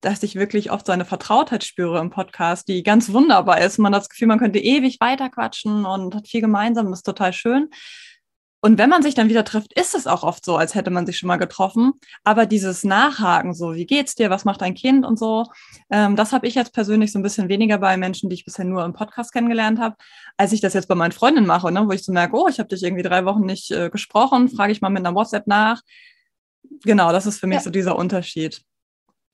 dass 0.00 0.22
ich 0.22 0.36
wirklich 0.36 0.70
oft 0.70 0.86
so 0.86 0.92
eine 0.92 1.04
Vertrautheit 1.04 1.64
spüre 1.64 1.98
im 1.98 2.10
Podcast, 2.10 2.68
die 2.68 2.84
ganz 2.84 3.12
wunderbar 3.12 3.60
ist. 3.60 3.78
Man 3.78 3.92
hat 3.92 4.02
das 4.02 4.08
Gefühl, 4.08 4.28
man 4.28 4.38
könnte 4.38 4.60
ewig 4.60 4.98
weiterquatschen 5.00 5.84
und 5.84 6.14
hat 6.14 6.28
viel 6.28 6.42
gemeinsam, 6.42 6.90
das 6.90 7.00
ist 7.00 7.06
total 7.06 7.32
schön. 7.32 7.70
Und 8.64 8.78
wenn 8.78 8.88
man 8.88 9.02
sich 9.02 9.14
dann 9.14 9.28
wieder 9.28 9.44
trifft, 9.44 9.78
ist 9.78 9.94
es 9.94 10.06
auch 10.06 10.22
oft 10.22 10.42
so, 10.42 10.56
als 10.56 10.74
hätte 10.74 10.90
man 10.90 11.04
sich 11.04 11.18
schon 11.18 11.26
mal 11.26 11.36
getroffen. 11.36 11.92
Aber 12.24 12.46
dieses 12.46 12.82
Nachhaken, 12.82 13.52
so, 13.52 13.74
wie 13.74 13.84
geht's 13.84 14.14
dir, 14.14 14.30
was 14.30 14.46
macht 14.46 14.62
dein 14.62 14.72
Kind 14.72 15.04
und 15.04 15.18
so, 15.18 15.44
ähm, 15.90 16.16
das 16.16 16.32
habe 16.32 16.46
ich 16.46 16.54
jetzt 16.54 16.72
persönlich 16.72 17.12
so 17.12 17.18
ein 17.18 17.22
bisschen 17.22 17.50
weniger 17.50 17.76
bei 17.76 17.98
Menschen, 17.98 18.30
die 18.30 18.36
ich 18.36 18.46
bisher 18.46 18.64
nur 18.64 18.82
im 18.86 18.94
Podcast 18.94 19.34
kennengelernt 19.34 19.78
habe, 19.78 19.96
als 20.38 20.54
ich 20.54 20.62
das 20.62 20.72
jetzt 20.72 20.88
bei 20.88 20.94
meinen 20.94 21.12
Freundinnen 21.12 21.46
mache, 21.46 21.70
ne, 21.70 21.86
wo 21.86 21.92
ich 21.92 22.06
so 22.06 22.10
merke, 22.10 22.38
oh, 22.38 22.48
ich 22.48 22.58
habe 22.58 22.70
dich 22.70 22.82
irgendwie 22.82 23.02
drei 23.02 23.26
Wochen 23.26 23.42
nicht 23.42 23.70
äh, 23.70 23.90
gesprochen, 23.90 24.48
frage 24.48 24.72
ich 24.72 24.80
mal 24.80 24.88
mit 24.88 25.04
einer 25.04 25.14
WhatsApp 25.14 25.46
nach. 25.46 25.82
Genau, 26.84 27.12
das 27.12 27.26
ist 27.26 27.40
für 27.40 27.46
mich 27.46 27.56
ja. 27.56 27.62
so 27.64 27.70
dieser 27.70 27.98
Unterschied. 27.98 28.62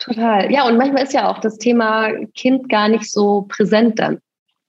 Total. 0.01 0.51
Ja, 0.51 0.66
und 0.66 0.77
manchmal 0.77 1.05
ist 1.05 1.12
ja 1.12 1.31
auch 1.31 1.38
das 1.38 1.57
Thema 1.57 2.11
Kind 2.35 2.69
gar 2.69 2.88
nicht 2.88 3.09
so 3.09 3.43
präsent 3.43 4.01
dann. 4.01 4.19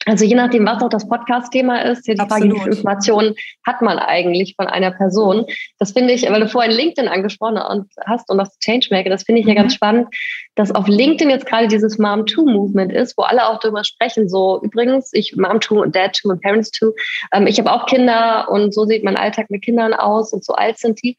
Also 0.06 0.26
je 0.26 0.36
nachdem, 0.36 0.66
was 0.66 0.82
auch 0.82 0.90
das 0.90 1.08
Podcast-Thema 1.08 1.84
ist, 1.84 2.08
die 2.08 2.16
Frage, 2.16 2.46
wie 2.46 2.60
viele 2.60 2.72
Informationen 2.72 3.36
hat 3.66 3.82
man 3.82 4.00
eigentlich 4.00 4.56
von 4.56 4.68
einer 4.68 4.92
Person. 4.92 5.46
Das 5.78 5.92
finde 5.92 6.14
ich, 6.14 6.30
weil 6.30 6.40
du 6.40 6.48
vorhin 6.48 6.72
LinkedIn 6.72 7.08
angesprochen 7.08 7.60
hast 8.06 8.30
und 8.30 8.38
das 8.38 8.58
Changemaker, 8.60 9.10
das 9.10 9.24
finde 9.24 9.42
ich 9.42 9.48
ja 9.48 9.54
ganz 9.54 9.74
mhm. 9.74 9.76
spannend, 9.76 10.08
dass 10.56 10.74
auf 10.74 10.88
LinkedIn 10.88 11.30
jetzt 11.30 11.46
gerade 11.46 11.68
dieses 11.68 12.00
Mom-to-Movement 12.00 12.92
ist, 12.92 13.18
wo 13.18 13.24
alle 13.24 13.48
auch 13.48 13.60
darüber 13.60 13.84
sprechen. 13.84 14.28
So 14.28 14.60
übrigens, 14.64 15.12
ich 15.14 15.36
Mom-to 15.36 15.82
und 15.82 15.96
Dad-to 15.96 16.30
und 16.30 16.42
Parents-to. 16.42 16.94
Ähm, 17.34 17.46
ich 17.46 17.60
habe 17.60 17.72
auch 17.72 17.86
Kinder 17.86 18.50
und 18.50 18.74
so 18.74 18.86
sieht 18.86 19.04
mein 19.04 19.18
Alltag 19.18 19.50
mit 19.50 19.64
Kindern 19.64 19.94
aus 19.94 20.34
und 20.34 20.44
so 20.44 20.54
alt 20.54 20.80
sind 20.80 21.02
die, 21.04 21.16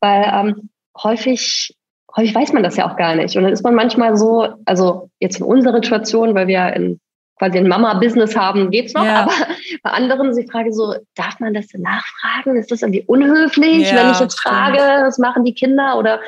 weil 0.00 0.30
ähm, 0.32 0.68
häufig 1.02 1.74
häufig 2.16 2.34
weiß 2.34 2.52
man 2.52 2.62
das 2.62 2.76
ja 2.76 2.90
auch 2.90 2.96
gar 2.96 3.14
nicht. 3.14 3.36
Und 3.36 3.44
dann 3.44 3.52
ist 3.52 3.62
man 3.62 3.74
manchmal 3.74 4.16
so, 4.16 4.48
also 4.64 5.10
jetzt 5.20 5.38
in 5.38 5.44
unserer 5.44 5.74
Situation, 5.74 6.34
weil 6.34 6.46
wir 6.46 6.72
in 6.72 6.98
quasi 7.38 7.58
ein 7.58 7.68
Mama-Business 7.68 8.36
haben, 8.36 8.70
geht's 8.70 8.94
noch. 8.94 9.04
Ja. 9.04 9.22
Aber 9.22 9.32
bei 9.82 9.90
anderen 9.90 10.30
ist 10.30 10.38
die 10.38 10.48
Frage 10.50 10.72
so, 10.72 10.94
darf 11.14 11.38
man 11.40 11.54
das 11.54 11.68
denn 11.68 11.82
nachfragen? 11.82 12.56
Ist 12.56 12.70
das 12.70 12.82
irgendwie 12.82 13.04
unhöflich, 13.06 13.90
ja, 13.90 13.96
wenn 13.96 14.12
ich 14.12 14.20
jetzt 14.20 14.40
frage, 14.40 14.78
was 14.78 15.18
machen 15.18 15.44
die 15.44 15.54
Kinder? 15.54 15.98
Oder 15.98 16.20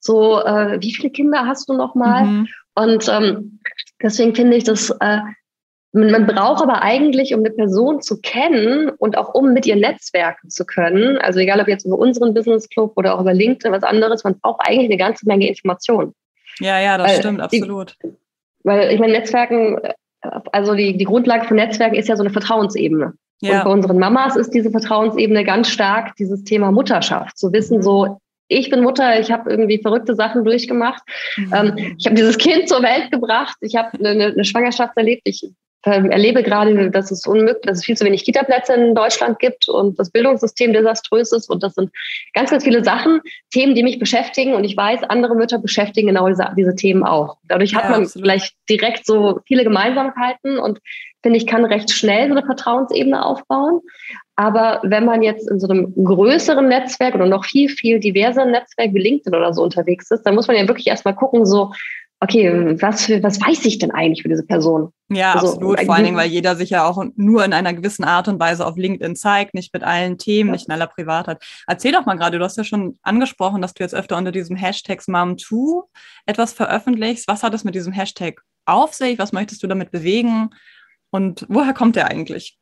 so, 0.00 0.40
äh, 0.40 0.80
wie 0.80 0.94
viele 0.94 1.10
Kinder 1.10 1.46
hast 1.46 1.68
du 1.68 1.74
noch 1.74 1.94
mal? 1.94 2.24
Mhm. 2.24 2.48
Und 2.74 3.08
ähm, 3.08 3.60
deswegen 4.02 4.34
finde 4.34 4.56
ich 4.56 4.64
das, 4.64 4.90
äh, 5.00 5.18
man 5.92 6.26
braucht 6.26 6.62
aber 6.62 6.82
eigentlich, 6.82 7.34
um 7.34 7.40
eine 7.40 7.50
Person 7.50 8.02
zu 8.02 8.20
kennen 8.20 8.90
und 8.90 9.16
auch 9.16 9.34
um 9.34 9.52
mit 9.52 9.66
ihr 9.66 9.76
netzwerken 9.76 10.50
zu 10.50 10.66
können, 10.66 11.18
also 11.18 11.40
egal 11.40 11.60
ob 11.60 11.68
jetzt 11.68 11.86
über 11.86 11.98
unseren 11.98 12.34
Business 12.34 12.68
Club 12.68 12.92
oder 12.96 13.14
auch 13.14 13.20
über 13.20 13.32
LinkedIn, 13.32 13.72
was 13.72 13.82
anderes, 13.82 14.22
man 14.22 14.38
braucht 14.38 14.60
eigentlich 14.66 14.90
eine 14.90 14.98
ganze 14.98 15.26
Menge 15.26 15.48
Informationen. 15.48 16.14
Ja, 16.60 16.78
ja, 16.78 16.98
das 16.98 17.08
weil 17.08 17.18
stimmt, 17.18 17.40
absolut. 17.40 17.96
Die, 18.02 18.08
weil 18.64 18.92
ich 18.92 19.00
meine, 19.00 19.14
Netzwerken 19.14 19.78
also 20.20 20.74
die, 20.74 20.96
die 20.96 21.04
Grundlage 21.04 21.46
von 21.46 21.56
Netzwerken 21.56 21.96
ist 21.96 22.08
ja 22.08 22.16
so 22.16 22.22
eine 22.22 22.32
Vertrauensebene. 22.32 23.12
Ja. 23.40 23.58
Und 23.58 23.64
bei 23.64 23.70
unseren 23.70 23.98
Mamas 23.98 24.36
ist 24.36 24.50
diese 24.50 24.70
Vertrauensebene 24.70 25.44
ganz 25.44 25.68
stark 25.68 26.16
dieses 26.16 26.44
Thema 26.44 26.72
Mutterschaft. 26.72 27.38
Zu 27.38 27.52
wissen, 27.52 27.78
mhm. 27.78 27.82
so, 27.82 28.20
ich 28.48 28.70
bin 28.70 28.82
Mutter, 28.82 29.20
ich 29.20 29.30
habe 29.30 29.50
irgendwie 29.50 29.80
verrückte 29.80 30.14
Sachen 30.14 30.44
durchgemacht. 30.44 31.02
Mhm. 31.36 31.54
Ähm, 31.54 31.94
ich 31.98 32.06
habe 32.06 32.16
dieses 32.16 32.38
Kind 32.38 32.68
zur 32.68 32.82
Welt 32.82 33.10
gebracht, 33.10 33.56
ich 33.60 33.76
habe 33.76 33.90
eine, 33.98 34.26
eine 34.26 34.44
Schwangerschaft 34.44 34.96
erlebt, 34.96 35.22
ich 35.24 35.48
ähm, 35.92 36.10
erlebe 36.10 36.42
gerade, 36.42 36.90
dass 36.90 37.10
es 37.10 37.26
unmöglich, 37.26 37.62
dass 37.62 37.78
es 37.78 37.84
viel 37.84 37.96
zu 37.96 38.04
wenig 38.04 38.24
Kita-Plätze 38.24 38.74
in 38.74 38.94
Deutschland 38.94 39.38
gibt 39.38 39.68
und 39.68 39.98
das 39.98 40.10
Bildungssystem 40.10 40.72
desaströs 40.72 41.32
ist. 41.32 41.48
Und 41.48 41.62
das 41.62 41.74
sind 41.74 41.90
ganz, 42.34 42.50
ganz 42.50 42.64
viele 42.64 42.84
Sachen, 42.84 43.20
Themen, 43.50 43.74
die 43.74 43.82
mich 43.82 43.98
beschäftigen. 43.98 44.54
Und 44.54 44.64
ich 44.64 44.76
weiß, 44.76 45.02
andere 45.04 45.34
Mütter 45.34 45.58
beschäftigen 45.58 46.08
genau 46.08 46.28
diese, 46.28 46.46
diese 46.56 46.74
Themen 46.74 47.04
auch. 47.04 47.38
Dadurch 47.44 47.74
hat 47.74 47.84
ja, 47.84 47.90
man 47.90 48.02
absolut. 48.02 48.24
vielleicht 48.26 48.54
direkt 48.68 49.06
so 49.06 49.40
viele 49.46 49.64
Gemeinsamkeiten 49.64 50.58
und 50.58 50.80
finde 51.22 51.38
ich, 51.38 51.46
kann 51.46 51.64
recht 51.64 51.90
schnell 51.90 52.28
so 52.28 52.36
eine 52.36 52.46
Vertrauensebene 52.46 53.24
aufbauen. 53.24 53.80
Aber 54.36 54.80
wenn 54.84 55.04
man 55.04 55.22
jetzt 55.22 55.50
in 55.50 55.58
so 55.58 55.68
einem 55.68 55.92
größeren 55.96 56.68
Netzwerk 56.68 57.14
oder 57.14 57.26
noch 57.26 57.44
viel, 57.44 57.68
viel 57.68 57.98
diverseren 57.98 58.52
Netzwerk 58.52 58.94
wie 58.94 59.00
LinkedIn 59.00 59.34
oder 59.34 59.52
so 59.52 59.62
unterwegs 59.62 60.10
ist, 60.10 60.22
dann 60.22 60.36
muss 60.36 60.46
man 60.46 60.56
ja 60.56 60.68
wirklich 60.68 60.86
erstmal 60.86 61.16
gucken, 61.16 61.44
so, 61.44 61.72
okay, 62.20 62.76
was, 62.80 63.04
für, 63.04 63.22
was 63.22 63.40
weiß 63.40 63.64
ich 63.64 63.78
denn 63.78 63.90
eigentlich 63.90 64.22
für 64.22 64.28
diese 64.28 64.44
Person? 64.44 64.92
Ja, 65.08 65.34
also, 65.34 65.48
absolut. 65.48 65.80
Vor 65.80 65.94
allen 65.94 66.04
Dingen, 66.04 66.16
weil 66.16 66.28
jeder 66.28 66.56
sich 66.56 66.70
ja 66.70 66.84
auch 66.84 67.02
nur 67.16 67.44
in 67.44 67.52
einer 67.52 67.72
gewissen 67.72 68.04
Art 68.04 68.28
und 68.28 68.40
Weise 68.40 68.66
auf 68.66 68.76
LinkedIn 68.76 69.16
zeigt, 69.16 69.54
nicht 69.54 69.72
mit 69.72 69.84
allen 69.84 70.18
Themen, 70.18 70.48
ja. 70.48 70.52
nicht 70.52 70.68
in 70.68 70.74
aller 70.74 70.86
Privatheit. 70.86 71.42
Erzähl 71.66 71.92
doch 71.92 72.06
mal 72.06 72.16
gerade, 72.16 72.38
du 72.38 72.44
hast 72.44 72.56
ja 72.56 72.64
schon 72.64 72.98
angesprochen, 73.02 73.62
dass 73.62 73.74
du 73.74 73.82
jetzt 73.82 73.94
öfter 73.94 74.16
unter 74.16 74.32
diesem 74.32 74.56
Hashtag 74.56 75.00
Mom2 75.00 75.84
etwas 76.26 76.52
veröffentlichst. 76.52 77.28
Was 77.28 77.42
hat 77.42 77.54
es 77.54 77.64
mit 77.64 77.74
diesem 77.74 77.92
Hashtag 77.92 78.42
auf 78.66 78.94
sich? 78.94 79.18
Was 79.18 79.32
möchtest 79.32 79.62
du 79.62 79.66
damit 79.66 79.90
bewegen? 79.90 80.50
Und 81.10 81.46
woher 81.48 81.72
kommt 81.72 81.96
der 81.96 82.08
eigentlich? 82.08 82.58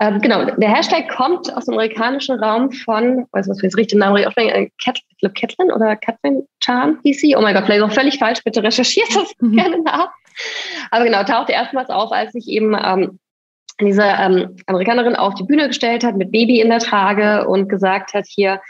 Ähm, 0.00 0.20
genau, 0.22 0.46
der 0.46 0.74
Hashtag 0.74 1.10
kommt 1.10 1.54
aus 1.54 1.66
dem 1.66 1.74
amerikanischen 1.74 2.42
Raum 2.42 2.72
von, 2.72 3.26
weiß 3.32 3.48
was 3.48 3.58
wir 3.58 3.64
jetzt 3.64 3.76
richtig 3.76 3.92
den 3.92 3.98
Namen 3.98 4.16
richtig 4.16 4.34
äh, 4.38 4.70
Cat, 4.82 5.00
glaube 5.20 5.34
Catlin 5.34 5.72
oder 5.72 5.96
Catherine 5.96 6.46
Chan 6.60 6.98
hieß 7.02 7.20
sie. 7.20 7.36
Oh 7.36 7.40
mein 7.40 7.54
Gott, 7.54 7.64
vielleicht 7.64 7.82
auch 7.82 7.92
völlig 7.92 8.18
falsch, 8.18 8.42
bitte 8.44 8.62
recherchiert 8.62 9.08
das 9.14 9.32
mhm. 9.40 9.56
gerne 9.56 9.82
nach. 9.82 10.10
Aber 10.90 11.04
genau, 11.04 11.22
tauchte 11.24 11.52
erstmals 11.52 11.90
auf, 11.90 12.12
als 12.12 12.32
sich 12.32 12.48
eben 12.48 12.74
ähm, 12.74 13.18
diese 13.80 14.02
ähm, 14.02 14.56
Amerikanerin 14.66 15.16
auf 15.16 15.34
die 15.34 15.44
Bühne 15.44 15.68
gestellt 15.68 16.04
hat 16.04 16.16
mit 16.16 16.32
Baby 16.32 16.60
in 16.60 16.68
der 16.68 16.80
Trage 16.80 17.48
und 17.48 17.68
gesagt 17.68 18.14
hat, 18.14 18.26
hier, 18.26 18.60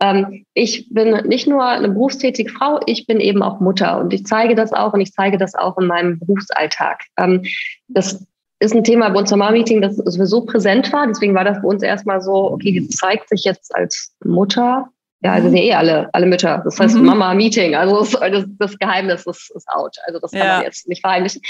ähm, 0.00 0.44
ich 0.54 0.88
bin 0.90 1.26
nicht 1.26 1.46
nur 1.46 1.64
eine 1.64 1.88
berufstätige 1.88 2.50
Frau, 2.50 2.80
ich 2.86 3.06
bin 3.06 3.20
eben 3.20 3.42
auch 3.42 3.60
Mutter 3.60 3.98
und 3.98 4.12
ich 4.12 4.24
zeige 4.26 4.54
das 4.54 4.72
auch 4.72 4.92
und 4.92 5.00
ich 5.00 5.12
zeige 5.12 5.38
das 5.38 5.54
auch 5.54 5.78
in 5.78 5.86
meinem 5.86 6.18
Berufsalltag. 6.18 7.02
Ähm, 7.16 7.44
das 7.88 8.26
ist 8.60 8.74
ein 8.74 8.84
Thema 8.84 9.08
bei 9.10 9.20
unserem 9.20 9.40
Mama-Meeting, 9.40 9.80
das 9.80 9.96
sowieso 9.96 10.42
präsent 10.42 10.92
war. 10.92 11.06
Deswegen 11.06 11.34
war 11.34 11.44
das 11.44 11.62
bei 11.62 11.68
uns 11.68 11.82
erstmal 11.82 12.20
so, 12.20 12.50
okay, 12.52 12.72
die 12.72 12.88
zeigt 12.88 13.28
sich 13.28 13.44
jetzt 13.44 13.74
als 13.74 14.14
Mutter 14.24 14.88
ja, 15.20 15.32
also 15.32 15.48
sind 15.48 15.56
ja 15.56 15.64
eh 15.64 15.74
alle, 15.74 16.08
alle 16.12 16.26
Mütter. 16.26 16.62
Das 16.64 16.78
heißt 16.78 16.94
mhm. 16.94 17.06
Mama-Meeting. 17.06 17.74
Also 17.74 17.98
das, 18.20 18.46
das, 18.58 18.78
Geheimnis 18.78 19.26
ist, 19.26 19.50
ist 19.50 19.68
out. 19.68 19.96
Also 20.06 20.20
das 20.20 20.30
kann 20.30 20.40
ja. 20.40 20.56
man 20.56 20.64
jetzt 20.64 20.88
nicht 20.88 21.00
verheimlichen. 21.00 21.42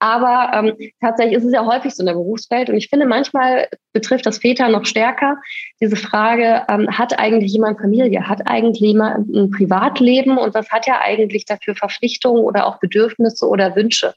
Aber 0.00 0.50
ähm, 0.54 0.76
tatsächlich 1.00 1.36
ist 1.36 1.44
es 1.44 1.52
ja 1.52 1.64
häufig 1.64 1.94
so 1.94 2.02
in 2.02 2.06
der 2.06 2.14
Berufswelt. 2.14 2.68
Und 2.68 2.76
ich 2.76 2.88
finde, 2.88 3.06
manchmal 3.06 3.68
betrifft 3.92 4.26
das 4.26 4.38
Väter 4.38 4.68
noch 4.68 4.86
stärker 4.86 5.36
diese 5.80 5.94
Frage, 5.94 6.62
ähm, 6.68 6.88
hat 6.90 7.18
eigentlich 7.20 7.52
jemand 7.52 7.80
Familie? 7.80 8.28
Hat 8.28 8.40
eigentlich 8.46 8.80
jemand 8.80 9.28
ein 9.28 9.50
Privatleben? 9.52 10.36
Und 10.36 10.54
was 10.54 10.70
hat 10.70 10.88
er 10.88 11.00
eigentlich 11.02 11.44
dafür 11.44 11.76
Verpflichtungen 11.76 12.42
oder 12.42 12.66
auch 12.66 12.80
Bedürfnisse 12.80 13.46
oder 13.46 13.76
Wünsche? 13.76 14.14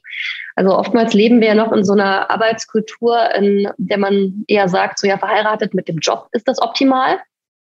Also 0.56 0.76
oftmals 0.76 1.14
leben 1.14 1.40
wir 1.40 1.48
ja 1.48 1.54
noch 1.54 1.70
in 1.70 1.84
so 1.84 1.92
einer 1.92 2.28
Arbeitskultur, 2.28 3.32
in 3.36 3.68
der 3.78 3.98
man 3.98 4.44
eher 4.48 4.68
sagt, 4.68 4.98
so 4.98 5.06
ja, 5.06 5.16
verheiratet 5.16 5.74
mit 5.74 5.86
dem 5.86 5.98
Job 5.98 6.28
ist 6.32 6.48
das 6.48 6.60
optimal 6.60 7.18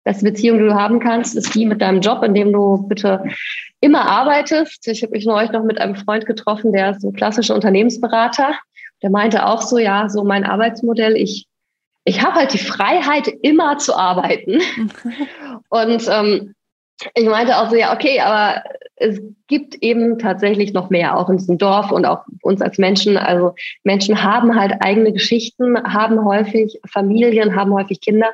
beste 0.09 0.25
Beziehung, 0.25 0.57
die 0.57 0.65
du 0.65 0.73
haben 0.73 0.99
kannst, 0.99 1.35
ist 1.35 1.53
die 1.53 1.67
mit 1.67 1.83
deinem 1.83 2.01
Job, 2.01 2.23
in 2.23 2.33
dem 2.33 2.51
du 2.51 2.87
bitte 2.87 3.23
immer 3.79 4.09
arbeitest. 4.09 4.87
Ich 4.87 5.03
habe 5.03 5.11
mich 5.11 5.23
neulich 5.23 5.51
noch 5.51 5.63
mit 5.63 5.79
einem 5.79 5.95
Freund 5.95 6.25
getroffen, 6.25 6.73
der 6.73 6.91
ist 6.91 7.01
so 7.01 7.11
klassischer 7.11 7.53
Unternehmensberater. 7.53 8.55
Der 9.03 9.11
meinte 9.11 9.45
auch 9.45 9.61
so, 9.61 9.77
ja, 9.77 10.09
so 10.09 10.23
mein 10.23 10.45
Arbeitsmodell, 10.45 11.15
ich, 11.15 11.45
ich 12.05 12.23
habe 12.23 12.33
halt 12.33 12.53
die 12.53 12.57
Freiheit, 12.57 13.27
immer 13.43 13.77
zu 13.77 13.95
arbeiten. 13.95 14.59
Und 15.69 16.09
ähm, 16.09 16.55
ich 17.13 17.27
meinte 17.27 17.57
auch 17.57 17.69
so, 17.69 17.75
ja, 17.75 17.93
okay, 17.93 18.19
aber 18.19 18.63
es 18.95 19.21
gibt 19.45 19.75
eben 19.75 20.17
tatsächlich 20.17 20.73
noch 20.73 20.89
mehr, 20.89 21.17
auch 21.17 21.29
in 21.29 21.37
diesem 21.37 21.59
Dorf 21.59 21.91
und 21.91 22.05
auch 22.05 22.25
uns 22.41 22.61
als 22.61 22.77
Menschen. 22.77 23.15
Also 23.15 23.53
Menschen 23.83 24.23
haben 24.23 24.59
halt 24.59 24.73
eigene 24.81 25.13
Geschichten, 25.13 25.81
haben 25.83 26.25
häufig 26.25 26.81
Familien, 26.91 27.55
haben 27.55 27.73
häufig 27.73 28.01
Kinder. 28.01 28.27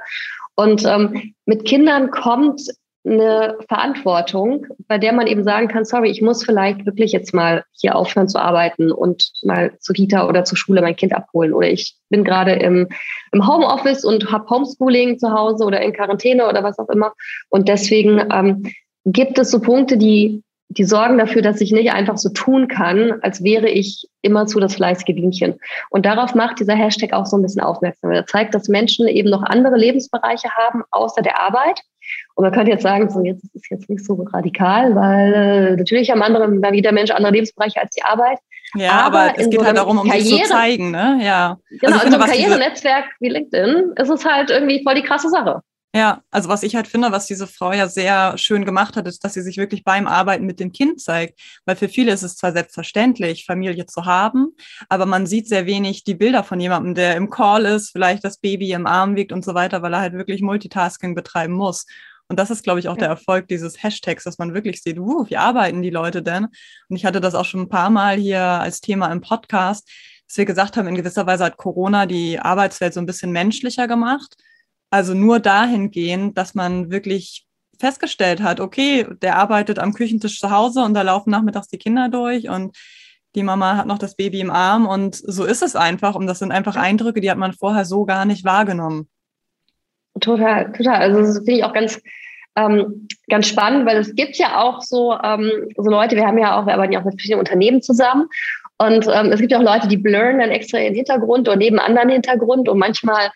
Und 0.56 0.86
ähm, 0.86 1.34
mit 1.46 1.66
Kindern 1.66 2.12
kommt 2.12 2.62
eine 3.06 3.58
Verantwortung, 3.68 4.66
bei 4.88 4.98
der 4.98 5.14
man 5.14 5.28
eben 5.28 5.44
sagen 5.44 5.68
kann, 5.68 5.86
sorry, 5.86 6.10
ich 6.10 6.22
muss 6.22 6.44
vielleicht 6.44 6.86
wirklich 6.86 7.12
jetzt 7.12 7.34
mal 7.34 7.64
hier 7.80 7.96
aufhören 7.96 8.28
zu 8.28 8.40
arbeiten 8.40 8.92
und 8.92 9.32
mal 9.44 9.78
zur 9.80 9.94
Kita 9.94 10.28
oder 10.28 10.44
zur 10.44 10.58
Schule 10.58 10.82
mein 10.82 10.96
Kind 10.96 11.14
abholen. 11.14 11.54
Oder 11.54 11.70
ich 11.70 11.96
bin 12.10 12.24
gerade 12.24 12.54
im, 12.54 12.88
im 13.32 13.48
Homeoffice 13.48 14.04
und 14.04 14.32
habe 14.32 14.50
Homeschooling 14.50 15.20
zu 15.20 15.32
Hause 15.32 15.66
oder 15.66 15.82
in 15.82 15.94
Quarantäne 15.94 16.48
oder 16.48 16.64
was 16.64 16.80
auch 16.80 16.90
immer. 16.90 17.14
Und 17.50 17.68
deswegen 17.68 18.24
ähm, 18.34 18.72
gibt 19.06 19.38
es 19.38 19.52
so 19.52 19.62
Punkte, 19.62 19.98
die 19.98 20.42
die 20.70 20.84
sorgen 20.84 21.18
dafür, 21.18 21.42
dass 21.42 21.62
ich 21.62 21.72
nicht 21.72 21.92
einfach 21.92 22.18
so 22.18 22.30
tun 22.30 22.68
kann, 22.68 23.20
als 23.22 23.44
wäre 23.44 23.70
ich 23.70 24.08
immer 24.22 24.48
zu 24.48 24.60
das 24.60 24.76
fleißige 24.76 25.16
Bienchen. 25.16 25.56
Und 25.90 26.06
darauf 26.06 26.36
macht 26.36 26.60
dieser 26.60 26.76
Hashtag 26.76 27.14
auch 27.14 27.26
so 27.26 27.38
ein 27.38 27.44
bisschen 27.44 27.62
aufmerksam. 27.62 28.12
Er 28.12 28.26
zeigt, 28.26 28.56
dass 28.56 28.68
Menschen 28.68 29.08
eben 29.08 29.30
noch 29.30 29.44
andere 29.44 29.78
Lebensbereiche 29.78 30.50
haben, 30.50 30.84
außer 30.92 31.22
der 31.22 31.40
Arbeit. 31.40 31.82
Und 32.36 32.44
man 32.44 32.54
könnte 32.54 32.72
jetzt 32.72 32.84
sagen, 32.84 33.10
so 33.10 33.24
jetzt 33.24 33.44
ist 33.44 33.56
es 33.56 33.70
jetzt 33.70 33.90
nicht 33.90 34.06
so 34.06 34.14
radikal, 34.34 34.96
weil 34.96 35.34
äh, 35.34 35.76
natürlich 35.76 36.12
haben 36.12 36.22
andere, 36.22 36.48
mal 36.48 36.72
wieder 36.72 36.92
Menschen 36.92 37.16
andere 37.16 37.34
Lebensbereiche 37.34 37.82
als 37.82 37.92
die 37.96 38.04
Arbeit. 38.04 38.40
Ja, 38.76 38.92
aber, 38.92 39.20
aber 39.20 39.40
es 39.40 39.50
geht 39.50 39.60
so 39.60 39.66
halt 39.66 39.78
darum, 39.78 40.00
um 40.00 40.10
Karriere, 40.10 40.28
sich 40.28 40.44
zu 40.44 40.50
zeigen, 40.50 40.92
ne? 40.92 41.20
Ja. 41.22 41.58
Genau, 41.80 41.94
also, 41.94 42.08
in 42.08 42.12
so 42.12 42.20
einem 42.20 42.30
Karrierenetzwerk 42.30 43.06
wie 43.20 43.30
LinkedIn 43.30 43.94
ist 43.96 44.10
es 44.10 44.26
halt 44.26 44.50
irgendwie 44.50 44.84
voll 44.84 44.96
die 44.96 45.04
krasse 45.04 45.30
Sache. 45.30 45.62
Ja, 45.96 46.22
also 46.30 46.50
was 46.50 46.64
ich 46.64 46.76
halt 46.76 46.90
finde, 46.90 47.14
was 47.14 47.26
diese 47.26 47.48
Frau 47.48 47.72
ja 47.72 47.88
sehr 47.88 48.38
schön 48.38 48.66
gemacht 48.66 48.98
hat, 48.98 49.08
ist, 49.08 49.24
dass 49.24 49.34
sie 49.34 49.42
sich 49.42 49.56
wirklich 49.56 49.86
beim 49.86 50.08
Arbeiten 50.08 50.46
mit 50.46 50.60
dem 50.60 50.74
Kind 50.74 51.00
zeigt. 51.00 51.40
Weil 51.64 51.78
für 51.78 51.88
viele 51.88 52.12
ist 52.12 52.22
es 52.22 52.36
zwar 52.36 52.52
selbstverständlich, 52.52 53.46
Familie 53.46 53.86
zu 53.86 54.04
haben, 54.04 54.58
aber 54.90 55.06
man 55.06 55.26
sieht 55.26 55.48
sehr 55.48 55.66
wenig 55.68 56.04
die 56.04 56.16
Bilder 56.16 56.44
von 56.44 56.60
jemandem, 56.60 56.96
der 56.96 57.16
im 57.16 57.30
Call 57.30 57.64
ist, 57.64 57.92
vielleicht 57.92 58.26
das 58.26 58.40
Baby 58.40 58.74
im 58.74 58.88
Arm 58.88 59.16
wiegt 59.16 59.32
und 59.32 59.46
so 59.46 59.54
weiter, 59.54 59.82
weil 59.84 59.94
er 59.94 60.02
halt 60.02 60.14
wirklich 60.16 60.42
Multitasking 60.42 61.16
betreiben 61.16 61.54
muss. 61.54 61.86
Und 62.28 62.40
das 62.40 62.52
ist, 62.52 62.64
glaube 62.64 62.82
ich, 62.82 62.90
auch 62.90 62.98
der 62.98 63.08
Erfolg 63.08 63.48
dieses 63.48 63.82
Hashtags, 63.82 64.26
dass 64.26 64.38
man 64.38 64.54
wirklich 64.54 64.84
sieht, 64.84 65.00
uh, 65.00 65.26
wie 65.30 65.38
arbeiten 65.38 65.82
die 65.82 65.92
Leute 65.92 66.22
denn? 66.22 66.48
Und 66.90 66.98
ich 66.98 67.06
hatte 67.06 67.22
das 67.22 67.36
auch 67.36 67.46
schon 67.46 67.62
ein 67.62 67.70
paar 67.70 67.90
Mal 67.90 68.18
hier 68.18 68.42
als 68.42 68.82
Thema 68.82 69.14
im 69.14 69.22
Podcast, 69.22 69.90
dass 70.28 70.36
wir 70.36 70.46
gesagt 70.46 70.76
haben, 70.76 70.90
in 70.90 70.96
gewisser 70.96 71.26
Weise 71.26 71.46
hat 71.46 71.56
Corona 71.56 72.06
die 72.06 72.38
Arbeitswelt 72.38 72.94
so 72.94 73.00
ein 73.00 73.06
bisschen 73.06 73.32
menschlicher 73.32 73.88
gemacht 73.88 74.36
also 74.96 75.14
nur 75.14 75.42
dahingehend, 75.42 76.38
dass 76.38 76.56
man 76.56 76.90
wirklich 76.90 77.46
festgestellt 77.78 78.42
hat, 78.42 78.62
okay, 78.62 79.06
der 79.22 79.36
arbeitet 79.36 79.78
am 79.78 79.94
Küchentisch 79.94 80.40
zu 80.40 80.52
Hause 80.52 80.84
und 80.84 80.94
da 80.94 81.02
laufen 81.02 81.32
nachmittags 81.32 81.68
die 81.68 81.78
Kinder 81.78 82.08
durch 82.08 82.48
und 82.48 82.78
die 83.36 83.44
Mama 83.44 83.76
hat 83.76 83.88
noch 83.88 83.98
das 83.98 84.16
Baby 84.16 84.40
im 84.40 84.52
Arm 84.52 84.88
und 84.88 85.16
so 85.16 85.44
ist 85.44 85.62
es 85.62 85.76
einfach. 85.76 86.16
Und 86.16 86.28
das 86.28 86.40
sind 86.40 86.54
einfach 86.54 86.78
Eindrücke, 86.78 87.20
die 87.20 87.30
hat 87.30 87.38
man 87.38 87.52
vorher 87.52 87.84
so 87.84 88.06
gar 88.06 88.24
nicht 88.24 88.46
wahrgenommen. 88.46 89.10
Total, 90.22 90.72
total. 90.72 91.02
Also 91.02 91.20
das 91.20 91.38
finde 91.40 91.52
ich 91.52 91.64
auch 91.66 91.74
ganz, 91.74 92.02
ähm, 92.56 93.10
ganz 93.30 93.48
spannend, 93.50 93.86
weil 93.86 93.98
es 93.98 94.16
gibt 94.16 94.38
ja 94.38 94.62
auch 94.62 94.80
so, 94.80 95.20
ähm, 95.22 95.68
so 95.76 95.90
Leute, 95.90 96.16
wir 96.16 96.26
haben 96.26 96.38
ja 96.38 96.58
auch, 96.58 96.66
wir 96.68 96.74
arbeiten 96.76 96.94
ja 96.94 97.02
auch 97.02 97.06
mit 97.06 97.16
verschiedenen 97.16 97.42
Unternehmen 97.42 97.82
zusammen. 97.82 98.30
Und 98.78 99.08
ähm, 99.12 99.34
es 99.34 99.42
gibt 99.42 99.52
ja 99.52 99.58
auch 99.58 99.74
Leute, 99.74 99.90
die 99.90 99.98
blurren 99.98 100.40
dann 100.40 100.52
extra 100.52 100.80
ihren 100.80 100.96
Hintergrund 100.96 101.50
oder 101.50 101.58
neben 101.58 101.80
anderen 101.80 102.08
Hintergrund 102.08 102.70
und 102.70 102.78
manchmal 102.78 103.30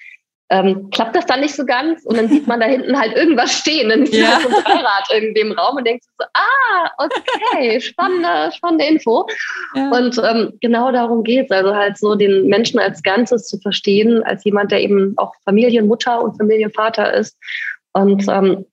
ähm, 0.51 0.89
klappt 0.89 1.15
das 1.15 1.27
dann 1.27 1.41
nicht 1.41 1.55
so 1.55 1.63
ganz 1.65 2.03
und 2.05 2.17
dann 2.17 2.27
sieht 2.27 2.47
man 2.47 2.59
da 2.59 2.65
hinten 2.65 2.99
halt 2.99 3.15
irgendwas 3.15 3.51
stehen, 3.51 3.89
dann 3.89 4.03
ist 4.03 4.13
ja. 4.13 4.27
halt 4.27 4.41
so 4.41 4.47
ein 4.49 4.63
Dreirad 4.63 5.07
irgendwie 5.13 5.41
im 5.41 5.51
Raum 5.51 5.77
und 5.77 5.85
denkt 5.85 6.03
so, 6.03 6.25
ah, 6.33 6.89
okay, 6.97 7.79
spannende, 7.79 8.51
spannende 8.55 8.85
Info. 8.85 9.27
Ja. 9.75 9.89
Und 9.91 10.19
ähm, 10.23 10.53
genau 10.59 10.91
darum 10.91 11.23
geht's, 11.23 11.51
also 11.51 11.75
halt 11.75 11.97
so 11.97 12.15
den 12.15 12.47
Menschen 12.47 12.79
als 12.79 13.03
Ganzes 13.03 13.47
zu 13.47 13.59
verstehen, 13.59 14.23
als 14.23 14.43
jemand, 14.43 14.71
der 14.71 14.81
eben 14.81 15.13
auch 15.17 15.33
Familienmutter 15.45 16.21
und 16.21 16.35
Familienvater 16.37 17.13
ist. 17.13 17.37
Und 17.93 18.27
ähm, 18.27 18.65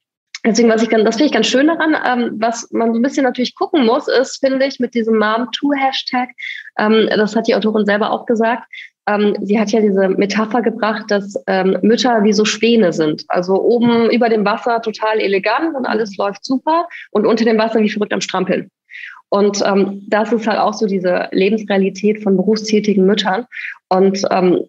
Deswegen, 0.45 0.69
was 0.69 0.81
ich 0.81 0.89
ganz, 0.89 1.03
das 1.03 1.17
finde 1.17 1.27
ich 1.27 1.33
ganz 1.33 1.49
schön 1.49 1.67
daran. 1.67 1.97
Ähm, 2.07 2.37
was 2.39 2.71
man 2.71 2.93
so 2.93 3.01
ein 3.01 3.03
bisschen 3.03 3.25
natürlich 3.25 3.57
gucken 3.57 3.85
muss, 3.85 4.07
ist, 4.07 4.39
finde 4.39 4.65
ich, 4.65 4.79
mit 4.79 4.95
diesem 4.95 5.17
Mom2-Hashtag, 5.17 6.29
ähm, 6.79 7.09
das 7.09 7.35
hat 7.35 7.49
die 7.49 7.57
Autorin 7.57 7.85
selber 7.85 8.13
auch 8.13 8.27
gesagt, 8.27 8.63
ähm, 9.09 9.37
sie 9.43 9.59
hat 9.59 9.71
ja 9.71 9.81
diese 9.81 10.09
Metapher 10.09 10.63
gebracht, 10.63 11.05
dass 11.09 11.43
ähm, 11.47 11.79
Mütter 11.83 12.25
wie 12.25 12.33
so 12.33 12.45
Späne 12.45 12.93
sind. 12.93 13.25
Also 13.29 13.55
oben 13.63 14.11
über 14.11 14.29
dem 14.29 14.45
Wasser 14.45 14.83
total 14.83 15.21
elegant 15.21 15.75
und 15.77 15.87
alles 15.87 16.17
läuft 16.17 16.45
super 16.45 16.89
und 17.11 17.27
unter 17.27 17.45
dem 17.45 17.59
Wasser 17.59 17.81
wie 17.81 17.91
verrückt 17.91 18.13
am 18.13 18.21
Strampeln. 18.21 18.71
Und 19.29 19.63
ähm, 19.65 20.05
das 20.09 20.33
ist 20.33 20.47
halt 20.47 20.59
auch 20.59 20.75
so 20.75 20.87
diese 20.87 21.29
Lebensrealität 21.33 22.23
von 22.23 22.37
berufstätigen 22.37 23.07
Müttern. 23.07 23.47
Und 23.89 24.23
ähm, 24.31 24.65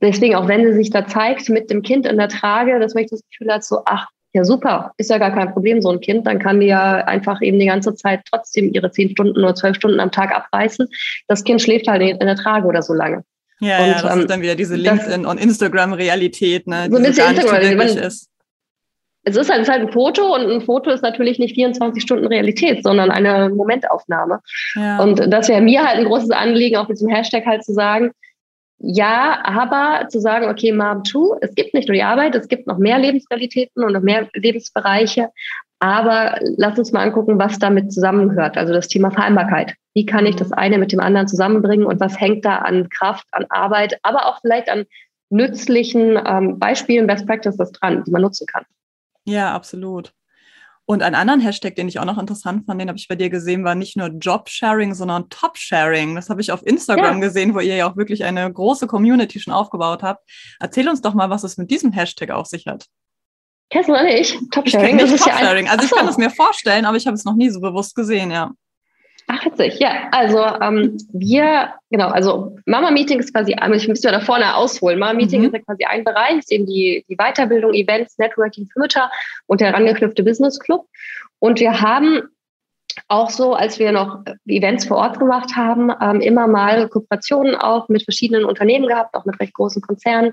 deswegen, 0.00 0.34
auch 0.36 0.48
wenn 0.48 0.64
sie 0.64 0.74
sich 0.74 0.90
da 0.90 1.06
zeigt 1.06 1.48
mit 1.48 1.70
dem 1.70 1.82
Kind 1.82 2.06
in 2.06 2.16
der 2.16 2.28
Trage, 2.28 2.78
dass 2.78 2.94
man 2.94 3.06
das 3.10 3.22
Gefühl 3.30 3.52
hat, 3.52 3.64
so, 3.64 3.82
ach, 3.84 4.08
ja 4.32 4.44
super, 4.44 4.92
ist 4.98 5.10
ja 5.10 5.18
gar 5.18 5.32
kein 5.32 5.52
Problem, 5.52 5.80
so 5.80 5.90
ein 5.90 6.00
Kind, 6.00 6.26
dann 6.26 6.38
kann 6.38 6.60
die 6.60 6.66
ja 6.66 6.96
einfach 6.96 7.40
eben 7.40 7.58
die 7.58 7.66
ganze 7.66 7.94
Zeit 7.94 8.20
trotzdem 8.30 8.72
ihre 8.72 8.90
zehn 8.90 9.10
Stunden 9.10 9.38
oder 9.38 9.54
zwölf 9.54 9.76
Stunden 9.76 9.98
am 9.98 10.12
Tag 10.12 10.34
abreißen. 10.34 10.86
Das 11.26 11.42
Kind 11.42 11.62
schläft 11.62 11.88
halt 11.88 12.02
in 12.02 12.18
der 12.18 12.36
Trage 12.36 12.66
oder 12.66 12.82
so 12.82 12.92
lange. 12.92 13.24
Ja, 13.60 13.78
und, 13.78 13.86
ja, 13.86 14.02
das 14.02 14.12
ähm, 14.12 14.20
ist 14.20 14.30
dann 14.30 14.42
wieder 14.42 14.54
diese 14.54 14.76
LinkedIn- 14.76 15.26
und 15.26 15.38
Instagram-Realität, 15.38 16.66
ne, 16.66 16.88
die 16.90 17.12
so 17.12 17.22
gar 17.22 17.30
Instagram, 17.30 17.76
nicht 17.78 17.96
ist. 17.96 18.28
Es 19.28 19.36
ist 19.36 19.50
halt, 19.50 19.62
es 19.62 19.68
ist 19.68 19.72
halt 19.72 19.82
ein 19.82 19.92
Foto 19.92 20.34
und 20.34 20.42
ein 20.42 20.60
Foto 20.60 20.90
ist 20.90 21.02
natürlich 21.02 21.38
nicht 21.38 21.54
24 21.54 22.00
Stunden 22.02 22.26
Realität, 22.26 22.84
sondern 22.84 23.10
eine 23.10 23.48
Momentaufnahme. 23.48 24.40
Ja. 24.74 25.02
Und 25.02 25.32
das 25.32 25.48
wäre 25.48 25.60
mir 25.60 25.84
halt 25.84 25.98
ein 25.98 26.04
großes 26.04 26.30
Anliegen, 26.30 26.76
auch 26.76 26.88
mit 26.88 26.98
diesem 26.98 27.08
Hashtag 27.08 27.44
halt 27.44 27.64
zu 27.64 27.72
sagen, 27.72 28.12
ja, 28.78 29.40
aber 29.42 30.08
zu 30.08 30.20
sagen, 30.20 30.48
okay, 30.48 30.70
Mom 30.70 31.04
2, 31.04 31.38
es 31.40 31.54
gibt 31.54 31.72
nicht 31.72 31.88
nur 31.88 31.94
die 31.94 32.02
Arbeit, 32.02 32.34
es 32.34 32.46
gibt 32.46 32.66
noch 32.66 32.78
mehr 32.78 32.98
Lebensrealitäten 32.98 33.82
und 33.82 33.92
noch 33.92 34.02
mehr 34.02 34.28
Lebensbereiche, 34.34 35.30
Aber 35.78 36.38
lass 36.56 36.78
uns 36.78 36.92
mal 36.92 37.02
angucken, 37.02 37.38
was 37.38 37.58
damit 37.58 37.92
zusammenhört. 37.92 38.56
Also 38.56 38.72
das 38.72 38.88
Thema 38.88 39.10
Vereinbarkeit. 39.10 39.74
Wie 39.96 40.04
kann 40.04 40.26
ich 40.26 40.36
das 40.36 40.52
eine 40.52 40.76
mit 40.76 40.92
dem 40.92 41.00
anderen 41.00 41.26
zusammenbringen 41.26 41.86
und 41.86 42.00
was 42.00 42.20
hängt 42.20 42.44
da 42.44 42.56
an 42.56 42.90
Kraft, 42.90 43.24
an 43.32 43.46
Arbeit, 43.48 43.98
aber 44.02 44.26
auch 44.26 44.42
vielleicht 44.42 44.68
an 44.68 44.84
nützlichen 45.30 46.20
ähm, 46.22 46.58
Beispielen, 46.58 47.06
Best 47.06 47.26
Practices 47.26 47.72
dran, 47.72 48.04
die 48.04 48.10
man 48.10 48.20
nutzen 48.20 48.46
kann. 48.46 48.66
Ja, 49.24 49.54
absolut. 49.54 50.12
Und 50.84 51.02
einen 51.02 51.14
anderen 51.14 51.40
Hashtag, 51.40 51.76
den 51.76 51.88
ich 51.88 51.98
auch 51.98 52.04
noch 52.04 52.18
interessant 52.18 52.66
fand, 52.66 52.78
den 52.78 52.88
habe 52.88 52.98
ich 52.98 53.08
bei 53.08 53.16
dir 53.16 53.30
gesehen, 53.30 53.64
war 53.64 53.74
nicht 53.74 53.96
nur 53.96 54.08
Job-Sharing, 54.08 54.92
sondern 54.92 55.30
Top-Sharing. 55.30 56.14
Das 56.14 56.28
habe 56.28 56.42
ich 56.42 56.52
auf 56.52 56.64
Instagram 56.66 57.14
ja. 57.14 57.20
gesehen, 57.20 57.54
wo 57.54 57.60
ihr 57.60 57.76
ja 57.76 57.90
auch 57.90 57.96
wirklich 57.96 58.22
eine 58.22 58.52
große 58.52 58.86
Community 58.86 59.40
schon 59.40 59.54
aufgebaut 59.54 60.02
habt. 60.02 60.28
Erzähl 60.60 60.90
uns 60.90 61.00
doch 61.00 61.14
mal, 61.14 61.30
was 61.30 61.42
es 61.42 61.56
mit 61.56 61.70
diesem 61.70 61.92
Hashtag 61.92 62.32
auf 62.32 62.48
sich 62.48 62.66
hat. 62.66 62.84
Kennst 63.70 63.88
du 63.88 63.94
nicht? 63.94 64.38
Top-Sharing? 64.52 64.98
Das 64.98 65.10
ist 65.10 65.24
Top-Sharing. 65.24 65.70
Also 65.70 65.86
ich 65.86 65.90
kann 65.90 66.06
es 66.06 66.18
mir 66.18 66.28
vorstellen, 66.28 66.84
aber 66.84 66.98
ich 66.98 67.06
habe 67.06 67.14
es 67.14 67.24
noch 67.24 67.34
nie 67.34 67.48
so 67.48 67.60
bewusst 67.60 67.94
gesehen, 67.94 68.30
ja. 68.30 68.52
Ach, 69.28 69.44
witzig, 69.44 69.80
ja. 69.80 70.08
Also 70.12 70.44
ähm, 70.60 70.96
wir, 71.12 71.74
genau, 71.90 72.08
also 72.08 72.56
Mama-Meeting 72.64 73.18
ist 73.18 73.34
quasi, 73.34 73.56
ich 73.74 73.88
müsste 73.88 74.12
da 74.12 74.20
vorne 74.20 74.54
ausholen. 74.54 75.00
Mama-Meeting 75.00 75.40
mhm. 75.40 75.46
ist 75.46 75.52
ja 75.54 75.60
quasi 75.60 75.84
ein 75.84 76.04
Bereich, 76.04 76.38
ist 76.38 76.52
eben 76.52 76.66
die, 76.66 77.04
die 77.08 77.16
Weiterbildung, 77.16 77.74
Events, 77.74 78.18
Networking 78.18 78.68
für 78.72 78.78
Mütter 78.78 79.10
und 79.46 79.60
der 79.60 79.68
herangeknüpfte 79.68 80.22
Business 80.22 80.60
Club. 80.60 80.86
Und 81.40 81.58
wir 81.58 81.80
haben 81.80 82.22
auch 83.08 83.30
so, 83.30 83.54
als 83.54 83.78
wir 83.78 83.92
noch 83.92 84.20
Events 84.46 84.86
vor 84.86 84.96
Ort 84.98 85.18
gemacht 85.18 85.54
haben, 85.54 85.92
ähm, 86.00 86.20
immer 86.20 86.46
mal 86.46 86.88
Kooperationen 86.88 87.54
auch 87.54 87.88
mit 87.88 88.04
verschiedenen 88.04 88.44
Unternehmen 88.44 88.86
gehabt, 88.86 89.14
auch 89.14 89.24
mit 89.24 89.38
recht 89.40 89.54
großen 89.54 89.82
Konzernen 89.82 90.32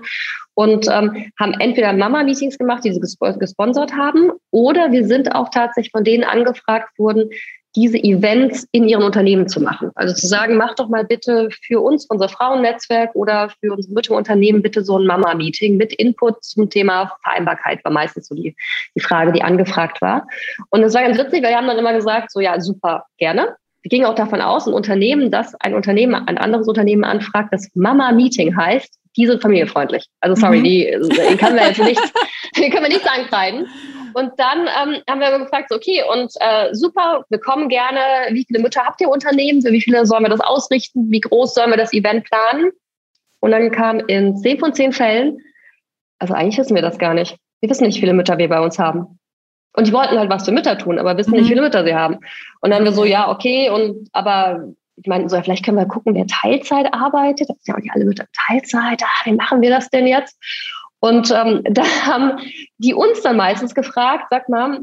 und 0.54 0.86
ähm, 0.88 1.30
haben 1.38 1.54
entweder 1.60 1.92
Mama-Meetings 1.92 2.58
gemacht, 2.58 2.84
die 2.84 2.92
sie 2.92 3.00
gesponsert 3.00 3.94
haben, 3.94 4.30
oder 4.50 4.92
wir 4.92 5.06
sind 5.06 5.34
auch 5.34 5.50
tatsächlich 5.50 5.92
von 5.92 6.04
denen 6.04 6.24
angefragt 6.24 6.98
worden, 6.98 7.28
diese 7.76 7.98
Events 7.98 8.66
in 8.70 8.88
ihren 8.88 9.02
Unternehmen 9.02 9.48
zu 9.48 9.60
machen. 9.60 9.90
Also 9.94 10.14
zu 10.14 10.26
sagen, 10.26 10.56
mach 10.56 10.74
doch 10.76 10.88
mal 10.88 11.04
bitte 11.04 11.48
für 11.50 11.80
uns, 11.80 12.06
unser 12.06 12.28
Frauennetzwerk 12.28 13.14
oder 13.14 13.50
für 13.60 13.72
unsere 13.72 13.92
Mütterunternehmen 13.94 14.62
bitte 14.62 14.84
so 14.84 14.98
ein 14.98 15.06
Mama-Meeting 15.06 15.76
mit 15.76 15.92
Input 15.92 16.44
zum 16.44 16.70
Thema 16.70 17.12
Vereinbarkeit, 17.22 17.84
war 17.84 17.92
meistens 17.92 18.28
so 18.28 18.34
die, 18.34 18.54
die 18.94 19.00
Frage, 19.00 19.32
die 19.32 19.42
angefragt 19.42 20.00
war. 20.00 20.26
Und 20.70 20.82
das 20.82 20.94
war 20.94 21.02
ganz 21.02 21.18
witzig, 21.18 21.42
weil 21.42 21.50
wir 21.50 21.56
haben 21.56 21.66
dann 21.66 21.78
immer 21.78 21.94
gesagt, 21.94 22.30
so 22.30 22.40
ja, 22.40 22.60
super, 22.60 23.06
gerne. 23.18 23.56
Wir 23.82 23.88
gingen 23.90 24.06
auch 24.06 24.14
davon 24.14 24.40
aus, 24.40 24.66
ein 24.66 24.72
Unternehmen, 24.72 25.30
das 25.30 25.54
ein 25.56 25.74
Unternehmen, 25.74 26.14
ein 26.14 26.38
anderes 26.38 26.68
Unternehmen 26.68 27.04
anfragt, 27.04 27.48
das 27.52 27.68
Mama-Meeting 27.74 28.56
heißt, 28.56 28.98
die 29.16 29.26
sind 29.26 29.42
familienfreundlich. 29.42 30.06
Also 30.20 30.40
sorry, 30.40 30.60
mhm. 30.60 30.64
die, 30.64 30.98
die 31.30 31.36
können 31.36 31.56
wir 31.56 31.66
jetzt 31.66 31.82
nicht, 31.82 32.00
die 32.56 32.70
können 32.70 32.84
wir 32.84 32.88
nicht 32.88 33.06
ankreiden. 33.06 33.66
Und 34.14 34.32
dann 34.38 34.60
ähm, 34.60 35.02
haben 35.08 35.20
wir 35.20 35.38
gefragt, 35.38 35.72
okay, 35.72 36.02
und 36.12 36.32
äh, 36.40 36.74
super, 36.74 37.24
wir 37.28 37.38
kommen 37.38 37.68
gerne. 37.68 37.98
Wie 38.30 38.44
viele 38.46 38.62
Mütter 38.62 38.84
habt 38.84 39.00
ihr 39.00 39.08
Unternehmen? 39.08 39.62
Für 39.62 39.72
wie 39.72 39.80
viele 39.80 40.06
sollen 40.06 40.24
wir 40.24 40.30
das 40.30 40.40
ausrichten? 40.40 41.10
Wie 41.10 41.20
groß 41.20 41.54
sollen 41.54 41.70
wir 41.70 41.76
das 41.76 41.92
Event 41.92 42.24
planen? 42.24 42.70
Und 43.40 43.50
dann 43.50 43.70
kam 43.70 44.00
in 44.00 44.36
zehn 44.36 44.58
von 44.58 44.72
zehn 44.72 44.92
Fällen, 44.92 45.38
also 46.18 46.32
eigentlich 46.32 46.58
wissen 46.58 46.74
wir 46.74 46.82
das 46.82 46.98
gar 46.98 47.12
nicht. 47.12 47.36
Wir 47.60 47.68
wissen 47.68 47.84
nicht, 47.84 47.96
wie 47.96 48.00
viele 48.00 48.14
Mütter 48.14 48.38
wir 48.38 48.48
bei 48.48 48.60
uns 48.60 48.78
haben. 48.78 49.18
Und 49.76 49.86
die 49.86 49.92
wollten 49.92 50.18
halt 50.18 50.30
was 50.30 50.44
für 50.44 50.52
Mütter 50.52 50.78
tun, 50.78 50.98
aber 50.98 51.16
wissen 51.16 51.32
mhm. 51.32 51.36
nicht, 51.36 51.46
wie 51.46 51.50
viele 51.50 51.62
Mütter 51.62 51.84
sie 51.84 51.94
haben. 51.94 52.16
Und 52.60 52.70
dann 52.70 52.74
haben 52.74 52.84
wir 52.84 52.92
so, 52.92 53.04
ja, 53.04 53.30
okay, 53.30 53.68
und 53.70 54.08
aber 54.12 54.72
ich 54.96 55.06
meine, 55.06 55.28
so, 55.28 55.40
vielleicht 55.42 55.64
können 55.64 55.76
wir 55.76 55.86
gucken, 55.86 56.14
wer 56.14 56.26
Teilzeit 56.26 56.92
arbeitet. 56.94 57.48
Das 57.48 57.56
sind 57.56 57.66
ja 57.66 57.74
auch 57.74 57.80
nicht 57.80 57.92
alle 57.92 58.04
Mütter 58.04 58.26
Teilzeit. 58.46 59.02
Ah, 59.02 59.24
wie 59.24 59.32
machen 59.32 59.60
wir 59.60 59.70
das 59.70 59.90
denn 59.90 60.06
jetzt? 60.06 60.38
Und 61.04 61.30
ähm, 61.30 61.60
da 61.70 61.84
haben 62.06 62.38
die 62.78 62.94
uns 62.94 63.20
dann 63.20 63.36
meistens 63.36 63.74
gefragt, 63.74 64.26
sag 64.30 64.48
mal, 64.48 64.80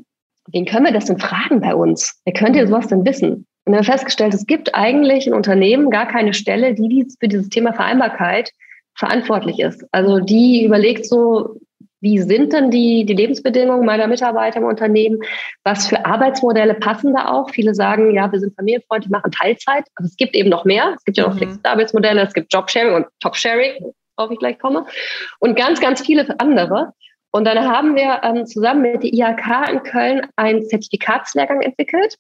wen 0.52 0.66
können 0.66 0.86
wir 0.86 0.94
das 0.94 1.06
denn 1.06 1.18
fragen 1.18 1.62
bei 1.62 1.74
uns? 1.74 2.22
Wer 2.26 2.34
könnte 2.34 2.66
sowas 2.68 2.88
denn 2.88 3.06
wissen? 3.06 3.48
Und 3.66 3.74
wir 3.74 3.78
haben 3.78 3.86
festgestellt, 3.86 4.34
es 4.34 4.46
gibt 4.46 4.76
eigentlich 4.76 5.26
in 5.26 5.34
Unternehmen 5.34 5.90
gar 5.90 6.08
keine 6.08 6.34
Stelle, 6.34 6.74
die 6.76 7.08
für 7.20 7.28
dieses 7.28 7.50
Thema 7.50 7.74
Vereinbarkeit 7.74 8.52
verantwortlich 8.96 9.60
ist. 9.60 9.84
Also 9.92 10.20
die 10.20 10.66
überlegt 10.66 11.06
so, 11.06 11.60
wie 12.02 12.20
sind 12.20 12.54
denn 12.54 12.72
die, 12.72 13.06
die 13.06 13.14
Lebensbedingungen 13.14 13.86
meiner 13.86 14.08
Mitarbeiter 14.08 14.60
im 14.60 14.66
Unternehmen? 14.66 15.20
Was 15.64 15.88
für 15.88 16.04
Arbeitsmodelle 16.06 16.74
passen 16.76 17.14
da 17.14 17.30
auch? 17.30 17.52
Viele 17.52 17.76
sagen, 17.76 18.14
ja, 18.16 18.32
wir 18.32 18.40
sind 18.40 18.56
familienfreundlich, 18.56 19.12
machen 19.12 19.32
Teilzeit. 19.32 19.86
Aber 19.96 20.08
es 20.08 20.16
gibt 20.18 20.36
eben 20.36 20.50
noch 20.50 20.66
mehr. 20.66 20.94
Es 20.98 21.04
gibt 21.04 21.18
ja 21.18 21.26
noch 21.26 21.34
mhm. 21.36 21.38
flexible 21.38 21.70
Arbeitsmodelle, 21.70 22.22
es 22.22 22.34
gibt 22.34 22.52
Jobsharing 22.52 22.96
und 22.96 23.06
Topsharing 23.20 23.94
worauf 24.18 24.32
ich 24.32 24.40
gleich 24.40 24.60
komme, 24.60 24.86
und 25.40 25.56
ganz, 25.56 25.80
ganz 25.80 26.02
viele 26.02 26.40
andere. 26.40 26.94
Und 27.32 27.46
dann 27.46 27.60
haben 27.60 27.96
wir 27.96 28.22
ähm, 28.24 28.46
zusammen 28.46 28.82
mit 28.82 29.04
der 29.04 29.14
IHK 29.14 29.70
in 29.70 29.84
Köln 29.84 30.28
einen 30.36 30.64
Zertifikatslehrgang 30.64 31.62
entwickelt 31.62 32.18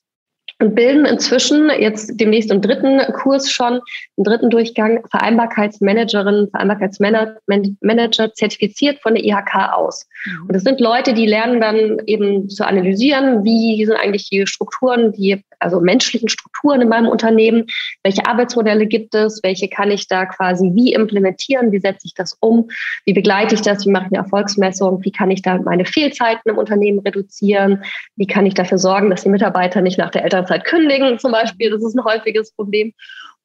und 0.61 0.75
bilden 0.75 1.05
inzwischen 1.05 1.69
jetzt 1.79 2.19
demnächst 2.19 2.51
im 2.51 2.61
dritten 2.61 2.99
Kurs 3.13 3.51
schon, 3.51 3.81
im 4.17 4.23
dritten 4.23 4.49
Durchgang 4.49 5.05
Vereinbarkeitsmanagerinnen, 5.09 6.49
Vereinbarkeitsmanager 6.49 8.33
zertifiziert 8.33 8.99
von 9.01 9.15
der 9.15 9.23
IHK 9.23 9.73
aus. 9.73 10.07
Mhm. 10.25 10.41
Und 10.47 10.53
das 10.53 10.63
sind 10.63 10.79
Leute, 10.79 11.13
die 11.13 11.25
lernen 11.25 11.59
dann 11.59 11.97
eben 12.05 12.49
zu 12.49 12.65
analysieren, 12.65 13.43
wie 13.43 13.83
sind 13.85 13.95
eigentlich 13.95 14.29
die 14.29 14.45
Strukturen, 14.45 15.11
die 15.13 15.43
also 15.61 15.79
menschlichen 15.79 16.27
Strukturen 16.27 16.81
in 16.81 16.89
meinem 16.89 17.07
Unternehmen, 17.07 17.65
welche 18.03 18.25
Arbeitsmodelle 18.25 18.87
gibt 18.87 19.15
es, 19.15 19.41
welche 19.43 19.69
kann 19.69 19.91
ich 19.91 20.07
da 20.07 20.25
quasi 20.25 20.71
wie 20.73 20.93
implementieren, 20.93 21.71
wie 21.71 21.79
setze 21.79 22.07
ich 22.07 22.13
das 22.13 22.35
um, 22.39 22.69
wie 23.05 23.13
begleite 23.13 23.55
ich 23.55 23.61
das, 23.61 23.85
wie 23.85 23.91
mache 23.91 24.05
ich 24.05 24.17
eine 24.17 24.23
Erfolgsmessung, 24.23 25.03
wie 25.03 25.11
kann 25.11 25.31
ich 25.31 25.41
da 25.41 25.57
meine 25.59 25.85
Fehlzeiten 25.85 26.49
im 26.49 26.57
Unternehmen 26.57 26.99
reduzieren, 26.99 27.83
wie 28.15 28.27
kann 28.27 28.45
ich 28.45 28.55
dafür 28.55 28.77
sorgen, 28.77 29.09
dass 29.09 29.23
die 29.23 29.29
Mitarbeiter 29.29 29.81
nicht 29.81 29.97
nach 29.97 30.09
der 30.09 30.23
Elternzeit 30.23 30.50
kündigen 30.59 31.19
zum 31.19 31.31
Beispiel, 31.31 31.69
das 31.69 31.83
ist 31.83 31.95
ein 31.95 32.03
häufiges 32.03 32.53
Problem 32.53 32.93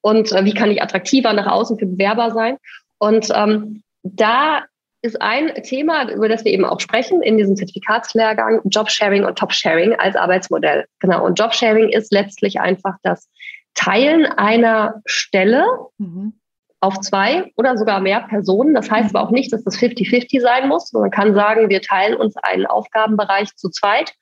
und 0.01 0.33
äh, 0.33 0.45
wie 0.45 0.55
kann 0.55 0.71
ich 0.71 0.83
attraktiver 0.83 1.33
nach 1.33 1.47
außen 1.47 1.79
für 1.79 1.87
Bewerber 1.87 2.31
sein 2.31 2.59
und 2.99 3.29
ähm, 3.35 3.83
da 4.03 4.65
ist 5.07 5.21
ein 5.23 5.55
Thema, 5.63 6.11
über 6.11 6.29
das 6.29 6.45
wir 6.45 6.53
eben 6.53 6.65
auch 6.65 6.81
sprechen 6.81 7.23
in 7.23 7.39
diesem 7.39 7.57
Zertifikatslehrgang, 7.57 8.61
Jobsharing 8.65 9.25
und 9.25 9.39
Topsharing 9.39 9.95
als 9.95 10.17
Arbeitsmodell. 10.17 10.87
Genau. 10.99 11.25
Und 11.25 11.39
Jobsharing 11.39 11.91
ist 11.91 12.13
letztlich 12.13 12.61
einfach 12.61 12.97
das 13.03 13.29
Teilen 13.75 14.27
einer 14.27 15.01
Stelle 15.05 15.65
mhm. 15.99 16.33
auf 16.81 16.99
zwei 17.01 17.53
oder 17.57 17.77
sogar 17.77 18.01
mehr 18.01 18.23
Personen. 18.23 18.75
Das 18.75 18.91
heißt 18.91 19.15
aber 19.15 19.27
auch 19.27 19.31
nicht, 19.31 19.53
dass 19.53 19.63
das 19.65 19.79
50-50 19.79 20.41
sein 20.41 20.69
muss. 20.69 20.93
Man 20.93 21.11
kann 21.11 21.35
sagen, 21.35 21.69
wir 21.69 21.83
teilen 21.83 22.17
uns 22.17 22.35
einen 22.39 22.67
Aufgabenbereich 22.67 23.55
zu 23.55 23.69
zweit. 23.71 24.13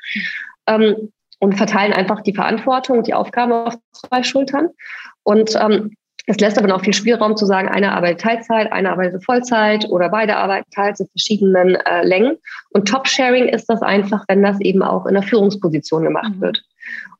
Ähm, 0.67 1.13
und 1.41 1.57
verteilen 1.57 1.93
einfach 1.93 2.23
die 2.23 2.35
Verantwortung 2.35 2.99
und 2.99 3.07
die 3.07 3.15
Aufgaben 3.15 3.53
auf 3.53 3.75
zwei 3.93 4.23
Schultern. 4.23 4.69
Und 5.23 5.57
ähm, 5.61 5.95
es 6.27 6.39
lässt 6.39 6.57
aber 6.57 6.69
noch 6.69 6.83
viel 6.83 6.95
Spielraum 6.95 7.37
zu 7.37 7.45
sagen, 7.45 7.69
einer 7.69 7.95
arbeitet 7.95 8.21
Teilzeit, 8.23 8.73
einer 8.73 8.93
arbeitet 8.93 9.25
Vollzeit 9.25 9.87
oder 9.91 10.09
beide 10.09 10.37
arbeiten 10.37 10.71
Teilzeit 10.71 11.07
in 11.07 11.11
verschiedenen 11.11 11.75
äh, 11.75 12.03
Längen. 12.05 12.39
Und 12.71 12.89
Top-Sharing 12.89 13.49
ist 13.49 13.67
das 13.67 13.83
einfach, 13.83 14.25
wenn 14.29 14.43
das 14.43 14.59
eben 14.61 14.83
auch 14.83 15.07
in 15.07 15.15
der 15.15 15.23
Führungsposition 15.23 16.05
gemacht 16.05 16.35
mhm. 16.37 16.41
wird. 16.41 16.65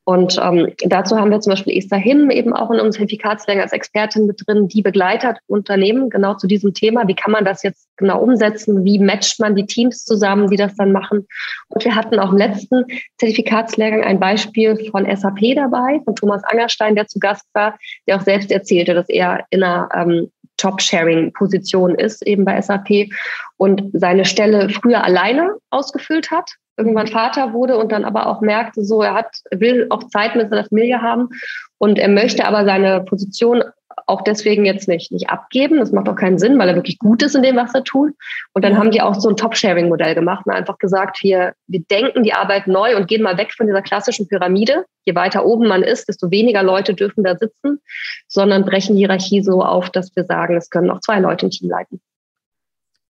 Und 0.07 0.39
ähm, 0.39 0.71
dazu 0.85 1.17
haben 1.17 1.31
wir 1.31 1.39
zum 1.41 1.51
Beispiel 1.51 1.75
Esther 1.75 1.97
Him 1.97 2.29
eben 2.29 2.53
auch 2.53 2.69
in 2.69 2.79
unserem 2.79 2.91
Zertifikatslehrgang 2.91 3.63
als 3.63 3.73
Expertin 3.73 4.27
mit 4.27 4.39
drin, 4.45 4.67
die 4.67 4.83
begleitet 4.83 5.37
Unternehmen 5.47 6.11
genau 6.11 6.35
zu 6.35 6.45
diesem 6.45 6.75
Thema. 6.75 7.07
Wie 7.07 7.15
kann 7.15 7.31
man 7.31 7.43
das 7.43 7.63
jetzt 7.63 7.87
genau 7.97 8.21
umsetzen? 8.21 8.85
Wie 8.85 8.99
matcht 8.99 9.39
man 9.39 9.55
die 9.55 9.65
Teams 9.65 10.05
zusammen, 10.05 10.47
die 10.51 10.57
das 10.57 10.75
dann 10.75 10.91
machen? 10.91 11.25
Und 11.69 11.85
wir 11.85 11.95
hatten 11.95 12.19
auch 12.19 12.31
im 12.31 12.37
letzten 12.37 12.85
Zertifikatslehrgang 13.17 14.03
ein 14.03 14.19
Beispiel 14.19 14.77
von 14.91 15.05
SAP 15.05 15.55
dabei, 15.55 15.99
von 16.05 16.15
Thomas 16.15 16.43
Angerstein, 16.43 16.95
der 16.95 17.07
zu 17.07 17.17
Gast 17.17 17.47
war, 17.53 17.75
der 18.07 18.17
auch 18.17 18.21
selbst 18.21 18.51
erzählte, 18.51 18.93
dass 18.93 19.09
er 19.09 19.45
in 19.49 19.63
einer 19.63 19.89
ähm, 19.95 20.31
Top-Sharing-Position 20.57 21.95
ist, 21.95 22.25
eben 22.27 22.45
bei 22.45 22.61
SAP 22.61 23.09
und 23.57 23.81
seine 23.93 24.25
Stelle 24.25 24.69
früher 24.69 25.03
alleine 25.03 25.55
ausgefüllt 25.71 26.29
hat 26.29 26.51
irgendwann 26.77 27.07
Vater 27.07 27.53
wurde 27.53 27.77
und 27.77 27.91
dann 27.91 28.05
aber 28.05 28.27
auch 28.27 28.41
merkte, 28.41 28.83
so 28.83 29.01
er 29.01 29.13
hat, 29.13 29.37
will 29.51 29.87
auch 29.89 30.03
Zeit 30.05 30.35
mit 30.35 30.49
seiner 30.49 30.65
Familie 30.65 31.01
haben 31.01 31.29
und 31.77 31.99
er 31.99 32.09
möchte 32.09 32.45
aber 32.45 32.65
seine 32.65 33.01
Position 33.01 33.63
auch 34.07 34.21
deswegen 34.21 34.65
jetzt 34.65 34.87
nicht, 34.87 35.11
nicht 35.11 35.29
abgeben. 35.29 35.79
Das 35.79 35.91
macht 35.91 36.07
auch 36.09 36.15
keinen 36.15 36.37
Sinn, 36.37 36.59
weil 36.59 36.69
er 36.69 36.75
wirklich 36.75 36.99
gut 36.99 37.23
ist 37.23 37.35
in 37.35 37.41
dem, 37.41 37.55
was 37.55 37.73
er 37.73 37.83
tut. 37.83 38.13
Und 38.53 38.63
dann 38.63 38.77
haben 38.77 38.91
die 38.91 39.01
auch 39.01 39.15
so 39.15 39.29
ein 39.29 39.37
Top-Sharing-Modell 39.37 40.15
gemacht 40.15 40.45
und 40.45 40.53
einfach 40.53 40.77
gesagt, 40.77 41.23
wir, 41.23 41.53
wir 41.67 41.81
denken 41.89 42.23
die 42.23 42.33
Arbeit 42.33 42.67
neu 42.67 42.95
und 42.95 43.07
gehen 43.07 43.23
mal 43.23 43.37
weg 43.37 43.53
von 43.53 43.67
dieser 43.67 43.81
klassischen 43.81 44.27
Pyramide. 44.27 44.85
Je 45.05 45.15
weiter 45.15 45.45
oben 45.45 45.67
man 45.67 45.81
ist, 45.81 46.07
desto 46.07 46.29
weniger 46.29 46.61
Leute 46.61 46.93
dürfen 46.93 47.23
da 47.23 47.35
sitzen, 47.35 47.79
sondern 48.27 48.65
brechen 48.65 48.95
die 48.95 49.01
Hierarchie 49.01 49.41
so 49.41 49.63
auf, 49.63 49.89
dass 49.89 50.15
wir 50.15 50.25
sagen, 50.25 50.55
es 50.55 50.69
können 50.69 50.91
auch 50.91 50.99
zwei 50.99 51.19
Leute 51.19 51.47
ein 51.47 51.51
Team 51.51 51.69
leiten. 51.69 52.01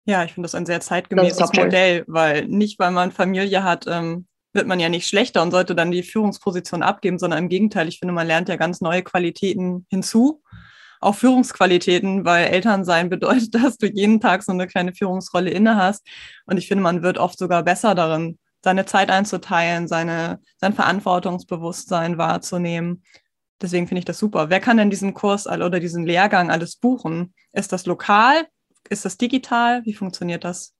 Ja, 0.07 0.25
ich 0.25 0.35
finde 0.35 0.47
das 0.47 0.55
ein 0.55 0.67
sehr 0.67 0.81
zeitgemäßes 0.81 1.53
Modell, 1.55 2.05
weil 2.07 2.47
nicht, 2.47 2.79
weil 2.79 2.91
man 2.91 3.11
Familie 3.11 3.63
hat, 3.63 3.87
ähm, 3.87 4.27
wird 4.53 4.67
man 4.67 4.79
ja 4.79 4.89
nicht 4.89 5.09
schlechter 5.09 5.43
und 5.43 5.51
sollte 5.51 5.75
dann 5.75 5.91
die 5.91 6.03
Führungsposition 6.03 6.83
abgeben, 6.83 7.19
sondern 7.19 7.45
im 7.45 7.49
Gegenteil, 7.49 7.89
ich 7.89 7.99
finde, 7.99 8.15
man 8.15 8.27
lernt 8.27 8.49
ja 8.49 8.57
ganz 8.57 8.81
neue 8.81 9.03
Qualitäten 9.03 9.87
hinzu, 9.89 10.43
auch 11.01 11.15
Führungsqualitäten, 11.15 12.25
weil 12.25 12.47
Elternsein 12.47 13.09
bedeutet, 13.11 13.55
dass 13.55 13.79
du 13.79 13.87
jeden 13.87 14.21
Tag 14.21 14.43
so 14.43 14.53
eine 14.53 14.67
kleine 14.67 14.95
Führungsrolle 14.95 15.51
inne 15.51 15.77
hast. 15.77 16.07
Und 16.47 16.59
ich 16.59 16.69
finde, 16.69 16.83
man 16.83 17.03
wird 17.03 17.19
oft 17.19 17.39
sogar 17.39 17.63
besser 17.63 17.95
darin, 17.95 18.39
seine 18.63 18.87
Zeit 18.87 19.11
einzuteilen, 19.11 19.89
seine, 19.89 20.41
sein 20.59 20.73
Verantwortungsbewusstsein 20.73 22.17
wahrzunehmen. 22.19 23.03
Deswegen 23.61 23.87
finde 23.87 24.01
ich 24.01 24.05
das 24.05 24.19
super. 24.19 24.51
Wer 24.51 24.61
kann 24.61 24.77
denn 24.77 24.91
diesen 24.91 25.15
Kurs 25.15 25.47
oder 25.47 25.81
diesen 25.81 26.07
Lehrgang 26.07 26.51
alles 26.51 26.77
buchen? 26.77 27.35
Ist 27.53 27.73
das 27.73 27.87
lokal? 27.87 28.47
Ist 28.89 29.05
das 29.05 29.17
digital? 29.17 29.85
Wie 29.85 29.95
funktioniert 29.95 30.45
das? 30.45 30.75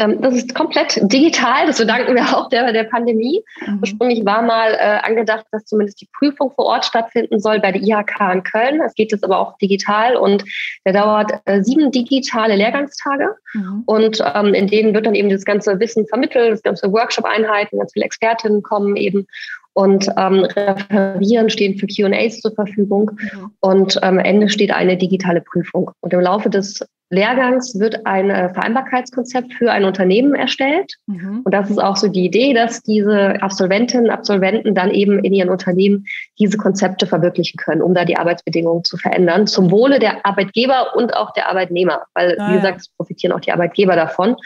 Ähm, 0.00 0.22
das 0.22 0.34
ist 0.34 0.54
komplett 0.54 0.98
digital. 1.02 1.66
Das 1.66 1.76
verdanken 1.76 2.14
wir 2.14 2.22
auch 2.36 2.48
der, 2.48 2.72
der 2.72 2.84
Pandemie. 2.84 3.42
Mhm. 3.66 3.80
Ursprünglich 3.82 4.24
war 4.24 4.40
mal 4.40 4.72
äh, 4.72 4.98
angedacht, 5.02 5.44
dass 5.52 5.66
zumindest 5.66 6.00
die 6.00 6.08
Prüfung 6.18 6.50
vor 6.52 6.64
Ort 6.64 6.86
stattfinden 6.86 7.38
soll 7.38 7.60
bei 7.60 7.70
der 7.70 7.82
IHK 7.82 8.32
in 8.32 8.42
Köln. 8.42 8.80
Es 8.80 8.94
geht 8.94 9.12
jetzt 9.12 9.24
aber 9.24 9.38
auch 9.38 9.58
digital 9.58 10.16
und 10.16 10.42
der 10.86 10.94
dauert 10.94 11.32
äh, 11.44 11.62
sieben 11.62 11.90
digitale 11.90 12.56
Lehrgangstage. 12.56 13.34
Mhm. 13.52 13.82
Und 13.84 14.24
ähm, 14.34 14.54
in 14.54 14.68
denen 14.68 14.94
wird 14.94 15.04
dann 15.04 15.14
eben 15.14 15.28
das 15.28 15.44
ganze 15.44 15.78
Wissen 15.78 16.06
vermittelt, 16.06 16.52
das 16.52 16.62
ganze 16.62 16.90
Workshop-Einheiten, 16.90 17.78
ganz 17.78 17.92
viele 17.92 18.06
Expertinnen 18.06 18.62
kommen 18.62 18.96
eben 18.96 19.26
und 19.74 20.08
ähm, 20.16 20.44
referieren, 20.44 21.50
stehen 21.50 21.78
für 21.78 21.86
QAs 21.86 22.40
zur 22.40 22.52
Verfügung 22.52 23.12
mhm. 23.14 23.50
und 23.60 24.02
am 24.02 24.18
Ende 24.18 24.48
steht 24.48 24.72
eine 24.72 24.96
digitale 24.96 25.40
Prüfung. 25.40 25.90
Und 26.00 26.12
im 26.12 26.20
Laufe 26.20 26.50
des 26.50 26.84
Lehrgangs 27.12 27.78
wird 27.78 28.06
ein 28.06 28.30
äh, 28.30 28.54
Vereinbarkeitskonzept 28.54 29.52
für 29.54 29.72
ein 29.72 29.84
Unternehmen 29.84 30.34
erstellt. 30.34 30.94
Mhm. 31.06 31.40
Und 31.44 31.52
das 31.52 31.68
ist 31.68 31.78
auch 31.78 31.96
so 31.96 32.06
die 32.06 32.24
Idee, 32.24 32.54
dass 32.54 32.82
diese 32.82 33.42
Absolventinnen 33.42 34.06
und 34.06 34.12
Absolventen 34.12 34.76
dann 34.76 34.92
eben 34.92 35.18
in 35.24 35.32
ihren 35.32 35.48
Unternehmen 35.48 36.06
diese 36.38 36.56
Konzepte 36.56 37.06
verwirklichen 37.06 37.56
können, 37.56 37.82
um 37.82 37.94
da 37.94 38.04
die 38.04 38.16
Arbeitsbedingungen 38.16 38.84
zu 38.84 38.96
verändern, 38.96 39.48
zum 39.48 39.72
Wohle 39.72 39.98
der 39.98 40.24
Arbeitgeber 40.24 40.94
und 40.94 41.14
auch 41.16 41.32
der 41.32 41.48
Arbeitnehmer. 41.48 42.04
Weil, 42.14 42.36
ah, 42.38 42.50
wie 42.50 42.56
gesagt, 42.56 42.80
es 42.80 42.88
profitieren 42.90 43.32
auch 43.32 43.40
die 43.40 43.52
Arbeitgeber 43.52 43.96
davon. 43.96 44.36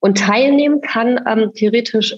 Und 0.00 0.18
teilnehmen 0.18 0.80
kann 0.80 1.20
ähm, 1.26 1.52
theoretisch 1.54 2.16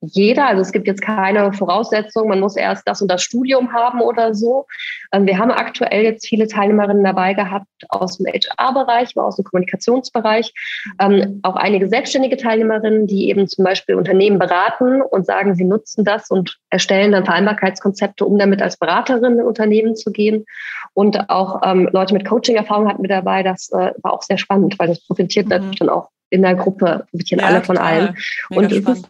jeder. 0.00 0.46
Also 0.46 0.62
es 0.62 0.72
gibt 0.72 0.86
jetzt 0.86 1.02
keine 1.02 1.52
Voraussetzung, 1.52 2.28
man 2.28 2.40
muss 2.40 2.56
erst 2.56 2.86
das 2.88 3.02
und 3.02 3.08
das 3.10 3.22
Studium 3.22 3.72
haben 3.72 4.00
oder 4.00 4.34
so. 4.34 4.66
Ähm, 5.12 5.26
wir 5.26 5.38
haben 5.38 5.50
aktuell 5.50 6.02
jetzt 6.02 6.26
viele 6.26 6.48
Teilnehmerinnen 6.48 7.04
dabei 7.04 7.34
gehabt 7.34 7.66
aus 7.88 8.18
dem 8.18 8.26
HR-Bereich, 8.26 9.16
aus 9.16 9.36
dem 9.36 9.44
Kommunikationsbereich, 9.44 10.52
ähm, 11.00 11.40
auch 11.42 11.56
einige 11.56 11.88
selbstständige 11.88 12.36
Teilnehmerinnen, 12.36 13.06
die 13.06 13.28
eben 13.28 13.46
zum 13.46 13.64
Beispiel 13.64 13.94
Unternehmen 13.94 14.38
beraten 14.38 15.02
und 15.02 15.26
sagen, 15.26 15.54
sie 15.54 15.64
nutzen 15.64 16.04
das 16.04 16.30
und 16.30 16.58
erstellen 16.70 17.12
dann 17.12 17.24
Vereinbarkeitskonzepte, 17.24 18.24
um 18.24 18.38
damit 18.38 18.62
als 18.62 18.78
Beraterin 18.78 19.38
in 19.38 19.44
Unternehmen 19.44 19.96
zu 19.96 20.12
gehen. 20.12 20.46
Und 20.94 21.28
auch 21.30 21.60
ähm, 21.64 21.88
Leute 21.92 22.14
mit 22.14 22.26
Coaching-Erfahrung 22.26 22.88
hatten 22.88 23.02
wir 23.02 23.08
dabei. 23.08 23.42
Das 23.42 23.70
äh, 23.70 23.92
war 24.02 24.12
auch 24.12 24.22
sehr 24.22 24.38
spannend, 24.38 24.78
weil 24.78 24.88
das 24.88 25.06
profitiert 25.06 25.46
mhm. 25.46 25.50
natürlich 25.50 25.78
dann 25.78 25.88
auch 25.88 26.08
in 26.30 26.42
der 26.42 26.54
Gruppe, 26.54 27.06
profitieren 27.10 27.40
ja, 27.40 27.46
alle 27.46 27.62
von 27.62 27.76
allen. 27.76 28.16
und 28.50 28.72
es 28.72 28.78
ist 28.86 29.08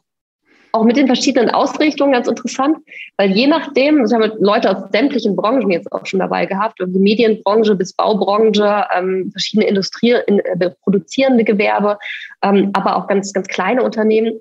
auch 0.72 0.84
mit 0.84 0.96
den 0.96 1.06
verschiedenen 1.06 1.50
Ausrichtungen 1.50 2.12
ganz 2.12 2.28
interessant, 2.28 2.78
weil 3.16 3.30
je 3.32 3.46
nachdem, 3.46 3.98
wir 3.98 4.16
haben 4.16 4.32
Leute 4.40 4.70
aus 4.70 4.90
sämtlichen 4.92 5.36
Branchen 5.36 5.70
jetzt 5.70 5.90
auch 5.92 6.06
schon 6.06 6.20
dabei 6.20 6.46
gehabt, 6.46 6.78
die 6.80 6.98
Medienbranche 6.98 7.74
bis 7.74 7.92
Baubranche, 7.92 8.84
ähm, 8.96 9.30
verschiedene 9.32 9.68
Industrie, 9.68 10.16
in, 10.26 10.38
äh, 10.40 10.70
produzierende 10.82 11.44
Gewerbe, 11.44 11.98
ähm, 12.42 12.70
aber 12.72 12.96
auch 12.96 13.06
ganz, 13.06 13.32
ganz 13.32 13.48
kleine 13.48 13.82
Unternehmen. 13.82 14.40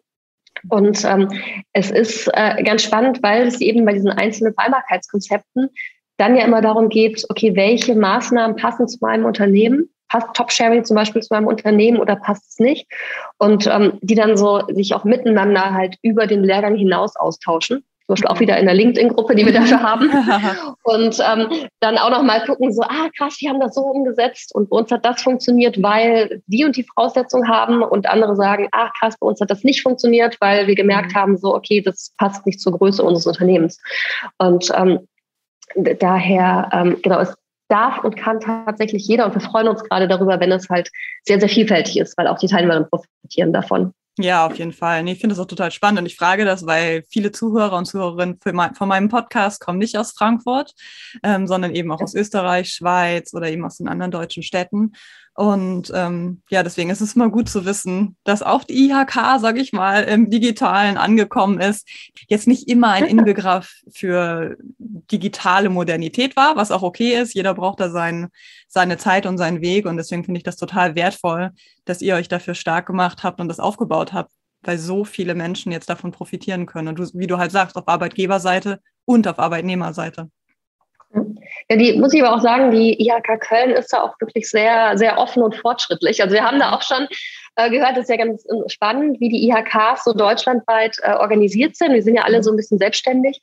Und 0.67 1.03
ähm, 1.05 1.29
es 1.73 1.89
ist 1.91 2.29
äh, 2.33 2.61
ganz 2.63 2.83
spannend, 2.83 3.23
weil 3.23 3.47
es 3.47 3.61
eben 3.61 3.85
bei 3.85 3.93
diesen 3.93 4.09
einzelnen 4.09 4.53
Vereinbarkeitskonzepten 4.53 5.69
dann 6.17 6.35
ja 6.35 6.43
immer 6.43 6.61
darum 6.61 6.89
geht, 6.89 7.25
okay, 7.29 7.55
welche 7.55 7.95
Maßnahmen 7.95 8.57
passen 8.57 8.87
zu 8.87 8.97
meinem 8.99 9.25
Unternehmen 9.25 9.89
passt 10.09 10.27
Top-Sharing 10.33 10.83
zum 10.83 10.95
Beispiel 10.95 11.21
zu 11.21 11.33
meinem 11.33 11.47
Unternehmen 11.47 11.97
oder 11.97 12.15
passt 12.15 12.49
es 12.49 12.59
nicht? 12.59 12.87
Und 13.37 13.67
ähm, 13.67 13.99
die 14.01 14.15
dann 14.15 14.35
so 14.35 14.61
sich 14.69 14.93
auch 14.93 15.03
miteinander 15.03 15.73
halt 15.73 15.95
über 16.01 16.27
den 16.27 16.43
Lehrgang 16.43 16.75
hinaus 16.75 17.15
austauschen. 17.15 17.85
Zum 18.05 18.15
Beispiel 18.15 18.29
auch 18.29 18.39
wieder 18.39 18.57
in 18.57 18.65
der 18.65 18.73
LinkedIn-Gruppe, 18.73 19.35
die 19.35 19.45
wir 19.45 19.53
dafür 19.59 19.83
haben. 19.83 20.09
und 20.83 21.19
ähm, 21.19 21.67
dann 21.79 21.99
auch 21.99 22.09
noch 22.09 22.23
mal 22.23 22.43
gucken, 22.43 22.73
so, 22.73 22.81
ah 22.81 23.07
krass, 23.15 23.37
die 23.37 23.47
haben 23.47 23.59
das 23.59 23.75
so 23.75 23.81
umgesetzt 23.81 24.53
und 24.55 24.71
bei 24.71 24.77
uns 24.77 24.91
hat 24.91 25.05
das 25.05 25.21
funktioniert, 25.21 25.81
weil 25.83 26.41
die 26.47 26.65
und 26.65 26.75
die 26.75 26.83
Voraussetzungen 26.83 27.47
haben 27.47 27.83
und 27.83 28.09
andere 28.09 28.35
sagen, 28.35 28.67
ah 28.71 28.89
krass, 28.99 29.15
bei 29.19 29.27
uns 29.27 29.39
hat 29.39 29.51
das 29.51 29.63
nicht 29.63 29.83
funktioniert, 29.83 30.37
weil 30.41 30.65
wir 30.65 30.73
gemerkt 30.73 31.13
mhm. 31.13 31.19
haben, 31.19 31.37
so, 31.37 31.53
okay, 31.53 31.81
das 31.81 32.11
passt 32.17 32.47
nicht 32.47 32.59
zur 32.59 32.75
Größe 32.75 33.03
unseres 33.03 33.27
Unternehmens. 33.27 33.79
Und 34.39 34.71
ähm, 34.75 35.07
daher, 35.75 36.69
ähm, 36.73 36.97
genau, 37.03 37.19
es 37.19 37.35
darf 37.69 38.03
und 38.03 38.17
kann 38.17 38.39
tatsächlich 38.39 39.07
jeder. 39.07 39.25
Und 39.25 39.33
wir 39.33 39.41
freuen 39.41 39.67
uns 39.67 39.83
gerade 39.83 40.07
darüber, 40.07 40.39
wenn 40.39 40.51
es 40.51 40.69
halt 40.69 40.89
sehr, 41.23 41.39
sehr 41.39 41.49
vielfältig 41.49 41.97
ist, 41.97 42.17
weil 42.17 42.27
auch 42.27 42.39
die 42.39 42.47
Teilnehmerinnen 42.47 42.89
profitieren 42.89 43.53
davon. 43.53 43.93
Ja, 44.21 44.45
auf 44.45 44.57
jeden 44.57 44.73
Fall. 44.73 45.01
Nee, 45.03 45.13
ich 45.13 45.21
finde 45.21 45.33
es 45.33 45.39
auch 45.39 45.45
total 45.45 45.71
spannend 45.71 46.01
und 46.01 46.05
ich 46.05 46.17
frage 46.17 46.43
das, 46.43 46.65
weil 46.65 47.03
viele 47.09 47.31
Zuhörer 47.31 47.77
und 47.77 47.85
Zuhörerinnen 47.85 48.37
mein, 48.51 48.75
von 48.75 48.89
meinem 48.89 49.07
Podcast 49.07 49.61
kommen 49.61 49.79
nicht 49.79 49.97
aus 49.97 50.11
Frankfurt, 50.11 50.73
ähm, 51.23 51.47
sondern 51.47 51.73
eben 51.73 51.89
auch 51.89 52.01
aus 52.01 52.15
Österreich, 52.15 52.73
Schweiz 52.73 53.33
oder 53.33 53.49
eben 53.49 53.63
aus 53.63 53.77
den 53.77 53.87
anderen 53.87 54.11
deutschen 54.11 54.43
Städten. 54.43 54.91
Und 55.39 55.89
ähm, 55.95 56.41
ja, 56.49 56.63
deswegen 56.63 56.89
ist 56.89 56.99
es 56.99 57.15
mal 57.15 57.29
gut 57.29 57.47
zu 57.47 57.63
wissen, 57.63 58.17
dass 58.25 58.43
auch 58.43 58.65
die 58.65 58.89
IHK, 58.89 59.39
sage 59.39 59.61
ich 59.61 59.71
mal, 59.71 60.03
im 60.03 60.29
Digitalen 60.29 60.97
angekommen 60.97 61.61
ist. 61.61 61.87
Jetzt 62.27 62.45
nicht 62.45 62.67
immer 62.67 62.89
ein 62.89 63.05
Inbegriff 63.05 63.71
für 63.89 64.57
digitale 64.77 65.69
Modernität 65.69 66.35
war, 66.35 66.57
was 66.57 66.71
auch 66.71 66.83
okay 66.83 67.17
ist. 67.17 67.35
Jeder 67.35 67.53
braucht 67.53 67.79
da 67.79 67.89
sein, 67.89 68.27
seine 68.67 68.97
Zeit 68.97 69.25
und 69.25 69.37
seinen 69.37 69.61
Weg. 69.61 69.85
Und 69.85 69.95
deswegen 69.95 70.25
finde 70.25 70.39
ich 70.39 70.43
das 70.43 70.57
total 70.57 70.95
wertvoll, 70.95 71.51
dass 71.85 72.01
ihr 72.01 72.15
euch 72.15 72.27
dafür 72.27 72.53
stark 72.53 72.87
gemacht 72.87 73.23
habt 73.23 73.39
und 73.39 73.47
das 73.47 73.61
aufgebaut 73.61 74.11
habt, 74.11 74.33
weil 74.63 74.77
so 74.77 75.05
viele 75.05 75.35
Menschen 75.35 75.71
jetzt 75.71 75.89
davon 75.89 76.11
profitieren 76.11 76.65
können. 76.65 76.89
Und 76.89 76.99
du, 76.99 77.09
wie 77.13 77.27
du 77.27 77.37
halt 77.37 77.53
sagst, 77.53 77.77
auf 77.77 77.87
Arbeitgeberseite 77.87 78.81
und 79.05 79.25
auf 79.25 79.39
Arbeitnehmerseite. 79.39 80.29
Ja, 81.69 81.75
die 81.75 81.93
muss 81.93 82.13
ich 82.13 82.23
aber 82.23 82.35
auch 82.35 82.41
sagen, 82.41 82.71
die 82.71 82.99
IHK 83.01 83.39
Köln 83.39 83.71
ist 83.71 83.91
da 83.93 84.01
auch 84.01 84.19
wirklich 84.19 84.49
sehr, 84.49 84.97
sehr 84.97 85.17
offen 85.17 85.43
und 85.43 85.55
fortschrittlich. 85.55 86.21
Also 86.21 86.33
wir 86.33 86.43
haben 86.43 86.59
da 86.59 86.73
auch 86.73 86.81
schon 86.81 87.07
äh, 87.55 87.69
gehört, 87.69 87.91
das 87.91 88.03
ist 88.03 88.09
ja 88.09 88.17
ganz 88.17 88.45
spannend, 88.67 89.19
wie 89.19 89.29
die 89.29 89.47
IHKs 89.49 90.03
so 90.03 90.13
deutschlandweit 90.13 90.97
äh, 91.01 91.13
organisiert 91.13 91.75
sind. 91.75 91.93
Wir 91.93 92.03
sind 92.03 92.15
ja 92.15 92.23
alle 92.23 92.43
so 92.43 92.51
ein 92.51 92.57
bisschen 92.57 92.77
selbstständig. 92.77 93.41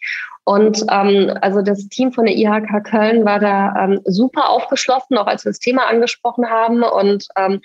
Und 0.49 0.85
ähm, 0.93 1.37
also 1.41 1.61
das 1.61 1.89
Team 1.89 2.13
von 2.13 2.25
der 2.25 2.37
IHK 2.37 2.85
Köln 2.85 3.25
war 3.25 3.41
da 3.41 3.75
ähm, 3.81 4.01
super 4.05 4.49
aufgeschlossen, 4.49 5.19
auch 5.19 5.27
als 5.27 5.45
wir 5.45 5.51
das 5.51 5.59
Thema 5.59 5.89
angesprochen 5.89 6.49
haben 6.49 6.85
und 6.85 7.27
ähm, 7.37 7.61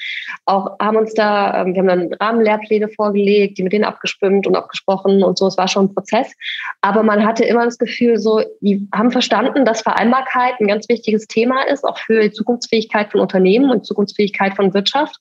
auch 0.45 0.79
haben 0.79 0.97
uns 0.97 1.13
da, 1.13 1.61
ähm, 1.61 1.75
wir 1.75 1.81
haben 1.81 1.87
dann 1.87 2.13
Rahmenlehrpläne 2.19 2.89
vorgelegt, 2.89 3.59
die 3.59 3.63
mit 3.63 3.73
denen 3.73 3.83
abgestimmt 3.83 4.47
und 4.47 4.55
abgesprochen 4.55 5.21
und 5.21 5.37
so. 5.37 5.45
Es 5.45 5.59
war 5.59 5.67
schon 5.67 5.85
ein 5.85 5.93
Prozess. 5.93 6.33
Aber 6.81 7.03
man 7.03 7.23
hatte 7.23 7.45
immer 7.45 7.65
das 7.65 7.77
Gefühl, 7.77 8.17
so, 8.17 8.41
die 8.61 8.87
haben 8.91 9.11
verstanden, 9.11 9.63
dass 9.63 9.81
Vereinbarkeit 9.83 10.59
ein 10.59 10.67
ganz 10.67 10.89
wichtiges 10.89 11.27
Thema 11.27 11.61
ist, 11.67 11.83
auch 11.83 11.99
für 11.99 12.19
die 12.19 12.31
Zukunftsfähigkeit 12.31 13.11
von 13.11 13.21
Unternehmen 13.21 13.69
und 13.69 13.85
Zukunftsfähigkeit 13.85 14.55
von 14.55 14.73
Wirtschaft 14.73 15.17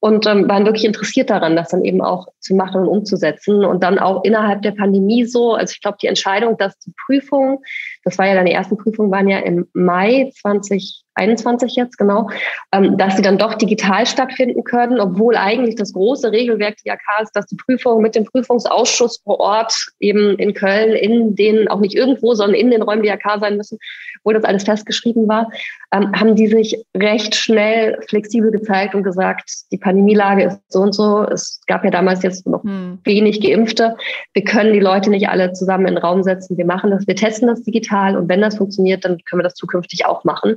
und 0.00 0.26
ähm, 0.26 0.48
waren 0.48 0.64
wirklich 0.64 0.86
interessiert 0.86 1.28
daran, 1.28 1.56
das 1.56 1.68
dann 1.68 1.84
eben 1.84 2.00
auch 2.00 2.28
zu 2.40 2.54
machen 2.54 2.80
und 2.80 2.88
umzusetzen. 2.88 3.66
Und 3.66 3.82
dann 3.82 3.98
auch 3.98 4.24
innerhalb 4.24 4.62
der 4.62 4.72
Pandemie 4.72 5.26
so, 5.26 5.52
also 5.52 5.72
ich 5.72 5.82
glaube, 5.82 5.98
die 6.00 6.06
Entscheidung, 6.06 6.56
dass 6.56 6.78
die 6.78 6.94
Prüfungen, 7.06 7.58
das 8.04 8.18
war 8.18 8.26
ja 8.26 8.42
die 8.42 8.52
ersten 8.52 8.76
Prüfungen, 8.76 9.10
waren 9.10 9.28
ja 9.28 9.38
im 9.38 9.68
Mai 9.72 10.30
20 10.40 11.02
21 11.14 11.76
jetzt 11.76 11.98
genau, 11.98 12.30
ähm, 12.72 12.96
dass 12.96 13.16
sie 13.16 13.22
dann 13.22 13.38
doch 13.38 13.54
digital 13.54 14.06
stattfinden 14.06 14.64
können, 14.64 15.00
obwohl 15.00 15.36
eigentlich 15.36 15.74
das 15.74 15.92
große 15.92 16.32
Regelwerk 16.32 16.76
der 16.84 16.94
IHK 16.94 17.22
ist, 17.22 17.36
dass 17.36 17.46
die 17.46 17.56
Prüfungen 17.56 18.02
mit 18.02 18.14
dem 18.14 18.24
Prüfungsausschuss 18.24 19.20
vor 19.22 19.40
Ort 19.40 19.74
eben 20.00 20.38
in 20.38 20.54
Köln, 20.54 20.94
in 20.94 21.34
den, 21.34 21.68
auch 21.68 21.80
nicht 21.80 21.94
irgendwo, 21.94 22.34
sondern 22.34 22.58
in 22.58 22.70
den 22.70 22.82
Räumen 22.82 23.02
der 23.02 23.14
IHK 23.14 23.40
sein 23.40 23.56
müssen, 23.56 23.78
wo 24.24 24.32
das 24.32 24.44
alles 24.44 24.64
festgeschrieben 24.64 25.28
war, 25.28 25.50
ähm, 25.92 26.12
haben 26.12 26.36
die 26.36 26.46
sich 26.46 26.84
recht 26.96 27.34
schnell 27.34 27.98
flexibel 28.08 28.50
gezeigt 28.50 28.94
und 28.94 29.02
gesagt, 29.02 29.50
die 29.70 29.78
Pandemielage 29.78 30.44
ist 30.44 30.60
so 30.68 30.80
und 30.80 30.94
so. 30.94 31.24
Es 31.24 31.60
gab 31.66 31.84
ja 31.84 31.90
damals 31.90 32.22
jetzt 32.22 32.46
noch 32.46 32.62
hm. 32.62 32.98
wenig 33.04 33.40
Geimpfte. 33.40 33.96
Wir 34.32 34.44
können 34.44 34.72
die 34.72 34.80
Leute 34.80 35.10
nicht 35.10 35.28
alle 35.28 35.52
zusammen 35.52 35.86
in 35.86 35.94
den 35.94 36.02
Raum 36.02 36.22
setzen. 36.22 36.56
Wir 36.56 36.66
machen 36.66 36.90
das, 36.90 37.06
wir 37.06 37.16
testen 37.16 37.48
das 37.48 37.62
digital 37.62 38.16
und 38.16 38.28
wenn 38.28 38.40
das 38.40 38.56
funktioniert, 38.56 39.04
dann 39.04 39.18
können 39.24 39.40
wir 39.40 39.44
das 39.44 39.54
zukünftig 39.54 40.06
auch 40.06 40.24
machen. 40.24 40.56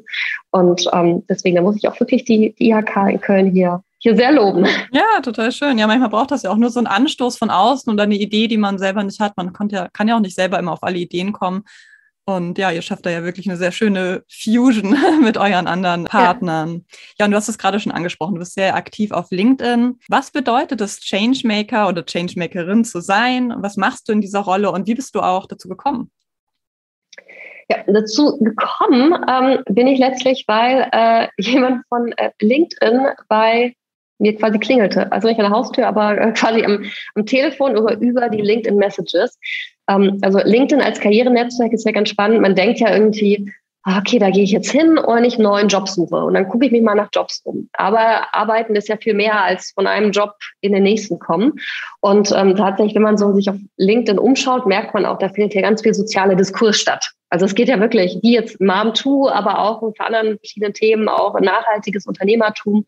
Und 0.51 0.87
ähm, 0.93 1.23
deswegen, 1.29 1.55
da 1.55 1.61
muss 1.61 1.77
ich 1.77 1.87
auch 1.87 1.99
wirklich 1.99 2.25
die, 2.25 2.55
die 2.57 2.69
IHK 2.69 3.09
in 3.09 3.21
Köln 3.21 3.51
hier 3.51 3.81
hier 4.05 4.15
sehr 4.15 4.31
loben. 4.31 4.67
Ja, 4.91 5.19
total 5.23 5.51
schön. 5.51 5.79
Ja, 5.79 5.87
manchmal 5.87 6.09
braucht 6.09 6.29
das 6.29 6.43
ja 6.43 6.51
auch 6.51 6.57
nur 6.57 6.69
so 6.69 6.79
einen 6.79 6.85
Anstoß 6.85 7.37
von 7.39 7.49
außen 7.49 7.91
und 7.91 7.99
eine 7.99 8.15
Idee, 8.15 8.47
die 8.47 8.57
man 8.57 8.77
selber 8.77 9.03
nicht 9.03 9.19
hat. 9.19 9.35
Man 9.35 9.51
ja, 9.69 9.87
kann 9.91 10.07
ja 10.07 10.15
auch 10.15 10.21
nicht 10.21 10.35
selber 10.35 10.59
immer 10.59 10.73
auf 10.73 10.83
alle 10.83 10.99
Ideen 10.99 11.33
kommen. 11.33 11.63
Und 12.27 12.57
ja, 12.57 12.71
ihr 12.71 12.81
schafft 12.81 13.05
da 13.05 13.11
ja 13.11 13.23
wirklich 13.23 13.47
eine 13.47 13.57
sehr 13.57 13.71
schöne 13.71 14.23
Fusion 14.27 14.97
mit 15.21 15.37
euren 15.37 15.67
anderen 15.67 16.05
Partnern. 16.05 16.69
Ja, 16.73 16.95
ja 17.19 17.25
und 17.25 17.31
du 17.31 17.37
hast 17.37 17.49
es 17.49 17.59
gerade 17.59 17.79
schon 17.79 17.91
angesprochen, 17.91 18.33
du 18.33 18.39
bist 18.39 18.55
sehr 18.55 18.75
aktiv 18.75 19.11
auf 19.11 19.27
LinkedIn. 19.29 19.99
Was 20.09 20.31
bedeutet 20.31 20.81
es, 20.81 20.99
Changemaker 21.01 21.87
oder 21.87 22.03
Changemakerin 22.03 22.83
zu 22.83 22.99
sein? 22.99 23.53
Was 23.57 23.77
machst 23.77 24.09
du 24.09 24.13
in 24.13 24.21
dieser 24.21 24.39
Rolle 24.39 24.71
und 24.71 24.87
wie 24.87 24.95
bist 24.95 25.13
du 25.13 25.21
auch 25.21 25.45
dazu 25.45 25.69
gekommen? 25.69 26.09
Ja, 27.69 27.77
dazu 27.87 28.37
gekommen 28.39 29.15
ähm, 29.27 29.63
bin 29.65 29.87
ich 29.87 29.99
letztlich, 29.99 30.45
weil 30.47 30.87
äh, 30.91 31.27
jemand 31.37 31.85
von 31.89 32.11
äh, 32.17 32.31
LinkedIn 32.41 33.07
bei 33.27 33.75
mir 34.17 34.35
quasi 34.35 34.59
klingelte. 34.59 35.11
Also 35.11 35.27
nicht 35.27 35.39
an 35.39 35.49
der 35.49 35.55
Haustür, 35.55 35.87
aber 35.87 36.17
äh, 36.19 36.31
quasi 36.31 36.63
am, 36.63 36.85
am 37.15 37.25
Telefon 37.25 37.77
oder 37.77 37.97
über 37.99 38.29
die 38.29 38.41
LinkedIn 38.41 38.77
Messages. 38.77 39.37
Ähm, 39.87 40.19
also 40.21 40.39
LinkedIn 40.39 40.83
als 40.83 40.99
Karrierenetzwerk 40.99 41.73
ist 41.73 41.85
ja 41.85 41.91
ganz 41.91 42.09
spannend. 42.09 42.41
Man 42.41 42.55
denkt 42.55 42.79
ja 42.79 42.93
irgendwie, 42.93 43.51
Ah, 43.87 43.99
okay, 43.99 44.17
da 44.17 44.31
gehe 44.31 44.41
ich 44.41 44.49
jetzt 44.49 44.71
hin 44.71 44.97
und 44.97 45.23
ich 45.25 45.35
einen 45.35 45.43
neuen 45.43 45.67
Job 45.67 45.87
suche. 45.87 46.15
Und 46.15 46.33
dann 46.33 46.49
gucke 46.49 46.65
ich 46.65 46.71
mich 46.71 46.81
mal 46.81 46.95
nach 46.95 47.09
Jobs 47.13 47.41
um. 47.43 47.69
Aber 47.73 48.33
arbeiten 48.33 48.75
ist 48.75 48.89
ja 48.89 48.97
viel 48.97 49.13
mehr 49.13 49.43
als 49.43 49.73
von 49.75 49.85
einem 49.85 50.09
Job 50.09 50.33
in 50.61 50.73
den 50.73 50.81
nächsten 50.81 51.19
kommen. 51.19 51.53
Und 51.99 52.31
ähm, 52.35 52.55
tatsächlich, 52.55 52.95
wenn 52.95 53.03
man 53.03 53.19
so 53.19 53.31
sich 53.33 53.47
auf 53.47 53.57
LinkedIn 53.77 54.17
umschaut, 54.17 54.65
merkt 54.65 54.95
man 54.95 55.05
auch, 55.05 55.19
da 55.19 55.29
findet 55.29 55.53
ja 55.53 55.61
ganz 55.61 55.83
viel 55.83 55.93
soziale 55.93 56.35
Diskurs 56.35 56.77
statt. 56.79 57.11
Also 57.29 57.45
es 57.45 57.53
geht 57.53 57.67
ja 57.67 57.79
wirklich, 57.79 58.17
wie 58.23 58.33
jetzt 58.33 58.59
Mom2, 58.59 59.29
aber 59.29 59.59
auch 59.59 59.81
für 59.81 60.03
anderen 60.03 60.39
verschiedenen 60.39 60.73
Themen, 60.73 61.07
auch 61.07 61.39
nachhaltiges 61.39 62.07
Unternehmertum. 62.07 62.85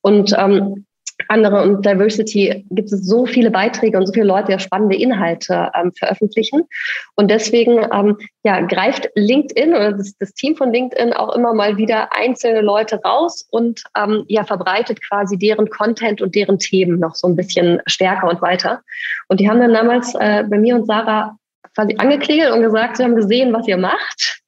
Und 0.00 0.34
ähm, 0.36 0.86
andere 1.32 1.62
und 1.62 1.84
Diversity 1.84 2.64
gibt 2.70 2.92
es 2.92 3.06
so 3.06 3.26
viele 3.26 3.50
Beiträge 3.50 3.96
und 3.96 4.06
so 4.06 4.12
viele 4.12 4.26
Leute, 4.26 4.52
die 4.52 4.62
spannende 4.62 4.96
Inhalte 4.96 5.70
ähm, 5.74 5.92
veröffentlichen. 5.92 6.62
Und 7.16 7.30
deswegen 7.30 7.86
ähm, 7.92 8.18
ja, 8.44 8.60
greift 8.60 9.08
LinkedIn 9.14 9.70
oder 9.70 9.92
das, 9.92 10.16
das, 10.18 10.34
Team 10.34 10.56
von 10.56 10.72
LinkedIn 10.72 11.12
auch 11.12 11.34
immer 11.34 11.54
mal 11.54 11.76
wieder 11.76 12.14
einzelne 12.14 12.60
Leute 12.60 13.00
raus 13.02 13.46
und 13.50 13.82
ähm, 13.96 14.24
ja, 14.28 14.44
verbreitet 14.44 15.00
quasi 15.08 15.38
deren 15.38 15.68
Content 15.70 16.20
und 16.20 16.34
deren 16.34 16.58
Themen 16.58 16.98
noch 16.98 17.14
so 17.14 17.28
ein 17.28 17.36
bisschen 17.36 17.80
stärker 17.86 18.28
und 18.28 18.42
weiter. 18.42 18.80
Und 19.28 19.40
die 19.40 19.48
haben 19.48 19.60
dann 19.60 19.72
damals 19.72 20.14
äh, 20.14 20.44
bei 20.48 20.58
mir 20.58 20.74
und 20.76 20.86
Sarah 20.86 21.36
quasi 21.74 21.96
angeklingelt 21.98 22.52
und 22.52 22.62
gesagt, 22.62 22.96
sie 22.96 23.04
haben 23.04 23.16
gesehen, 23.16 23.52
was 23.52 23.66
ihr 23.66 23.78
macht. 23.78 24.42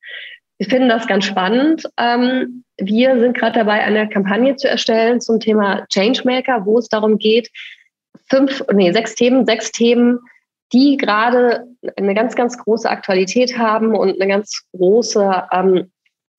Wir 0.59 0.69
finden 0.69 0.89
das 0.89 1.07
ganz 1.07 1.25
spannend. 1.25 1.89
Ähm, 1.99 2.64
wir 2.79 3.19
sind 3.21 3.37
gerade 3.37 3.61
dabei, 3.61 3.83
eine 3.83 4.09
Kampagne 4.09 4.57
zu 4.57 4.69
erstellen 4.69 5.21
zum 5.21 5.41
Thema 5.41 5.87
Changemaker, 5.93 6.67
wo 6.67 6.79
es 6.79 6.89
darum 6.89 7.19
geht, 7.19 7.51
fünf, 8.29 8.63
nee, 8.73 8.93
sechs 8.93 9.15
Themen, 9.15 9.47
sechs 9.47 9.71
Themen, 9.71 10.19
die 10.73 10.97
gerade 10.97 11.67
eine 11.97 12.15
ganz, 12.15 12.35
ganz 12.35 12.59
große 12.59 12.89
Aktualität 12.89 13.59
haben 13.59 13.95
und 13.95 14.21
eine 14.21 14.29
ganz 14.29 14.65
große, 14.73 15.45
ähm, 15.53 15.91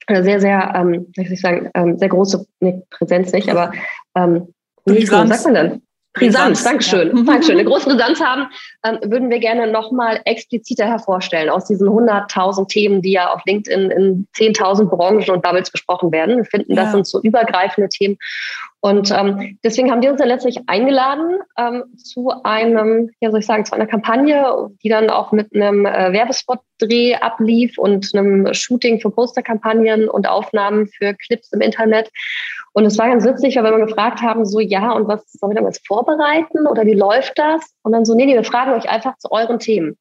sehr, 0.10 0.40
sehr, 0.40 0.74
ähm, 0.76 1.08
wie 1.16 1.24
soll 1.24 1.34
ich 1.34 1.42
sagen, 1.42 1.70
ähm, 1.74 1.98
sehr 1.98 2.10
große 2.10 2.46
nee, 2.60 2.82
Präsenz 2.90 3.32
nicht, 3.32 3.50
aber 3.50 3.72
ähm, 4.16 4.54
wie 4.86 5.06
sagt 5.06 5.30
man 5.46 5.54
denn? 5.54 5.82
Brisanz, 6.16 6.64
Dankeschön. 6.64 7.16
Ja. 7.16 7.24
Dankeschön. 7.24 7.60
Eine 7.60 7.66
große 7.66 7.90
Brisanz 7.90 8.22
haben, 8.22 8.48
ähm, 8.86 9.00
würden 9.04 9.30
wir 9.30 9.40
gerne 9.40 9.72
nochmal 9.72 10.22
expliziter 10.26 10.86
hervorstellen 10.86 11.50
aus 11.50 11.66
diesen 11.66 11.90
100.000 11.90 12.68
Themen, 12.68 13.02
die 13.02 13.12
ja 13.12 13.32
auf 13.34 13.42
LinkedIn 13.46 13.92
in 13.92 14.28
10.000 14.36 14.86
Branchen 14.86 15.30
und 15.30 15.44
Bubbles 15.44 15.70
besprochen 15.70 16.12
werden. 16.12 16.38
Wir 16.38 16.46
finden, 16.46 16.74
ja. 16.74 16.84
das 16.84 16.94
sind 16.94 17.06
so 17.06 17.22
übergreifende 17.22 17.90
Themen. 17.90 18.18
Und 18.80 19.12
ähm, 19.12 19.58
deswegen 19.64 19.90
haben 19.90 20.02
die 20.02 20.10
uns 20.10 20.20
dann 20.20 20.28
letztlich 20.28 20.60
eingeladen 20.68 21.40
ähm, 21.58 21.86
zu 21.98 22.32
einem, 22.44 23.10
ja 23.20 23.32
soll 23.32 23.40
ich 23.40 23.46
sagen, 23.46 23.66
zu 23.66 23.74
einer 23.74 23.88
Kampagne, 23.88 24.70
die 24.84 24.90
dann 24.90 25.10
auch 25.10 25.32
mit 25.32 25.56
einem 25.56 25.86
äh, 25.88 26.14
Werbespot-Dreh 26.14 27.16
ablief 27.16 27.78
und 27.78 28.14
einem 28.14 28.54
Shooting 28.54 29.02
für 29.02 29.10
Posterkampagnen 29.10 30.08
und 30.08 30.30
Aufnahmen 30.30 30.88
für 30.88 31.16
Clips 31.16 31.52
im 31.52 31.62
Internet. 31.62 32.12
Und 32.78 32.84
es 32.84 32.98
war 32.98 33.08
ganz 33.08 33.24
witzig, 33.24 33.56
weil 33.56 33.64
wir 33.64 33.72
mal 33.72 33.86
gefragt 33.86 34.22
haben, 34.22 34.46
so 34.46 34.60
ja, 34.60 34.92
und 34.92 35.08
was 35.08 35.32
sollen 35.32 35.52
wir 35.52 35.56
damals 35.56 35.80
vorbereiten 35.88 36.68
oder 36.68 36.86
wie 36.86 36.94
läuft 36.94 37.40
das? 37.40 37.74
Und 37.84 37.94
dann 37.94 38.04
so, 38.04 38.16
nee, 38.16 38.26
nee, 38.26 38.34
wir 38.34 38.44
fragen 38.44 38.74
euch 38.74 38.90
einfach 38.90 39.18
zu 39.18 39.32
euren 39.32 39.60
Themen. 39.60 39.98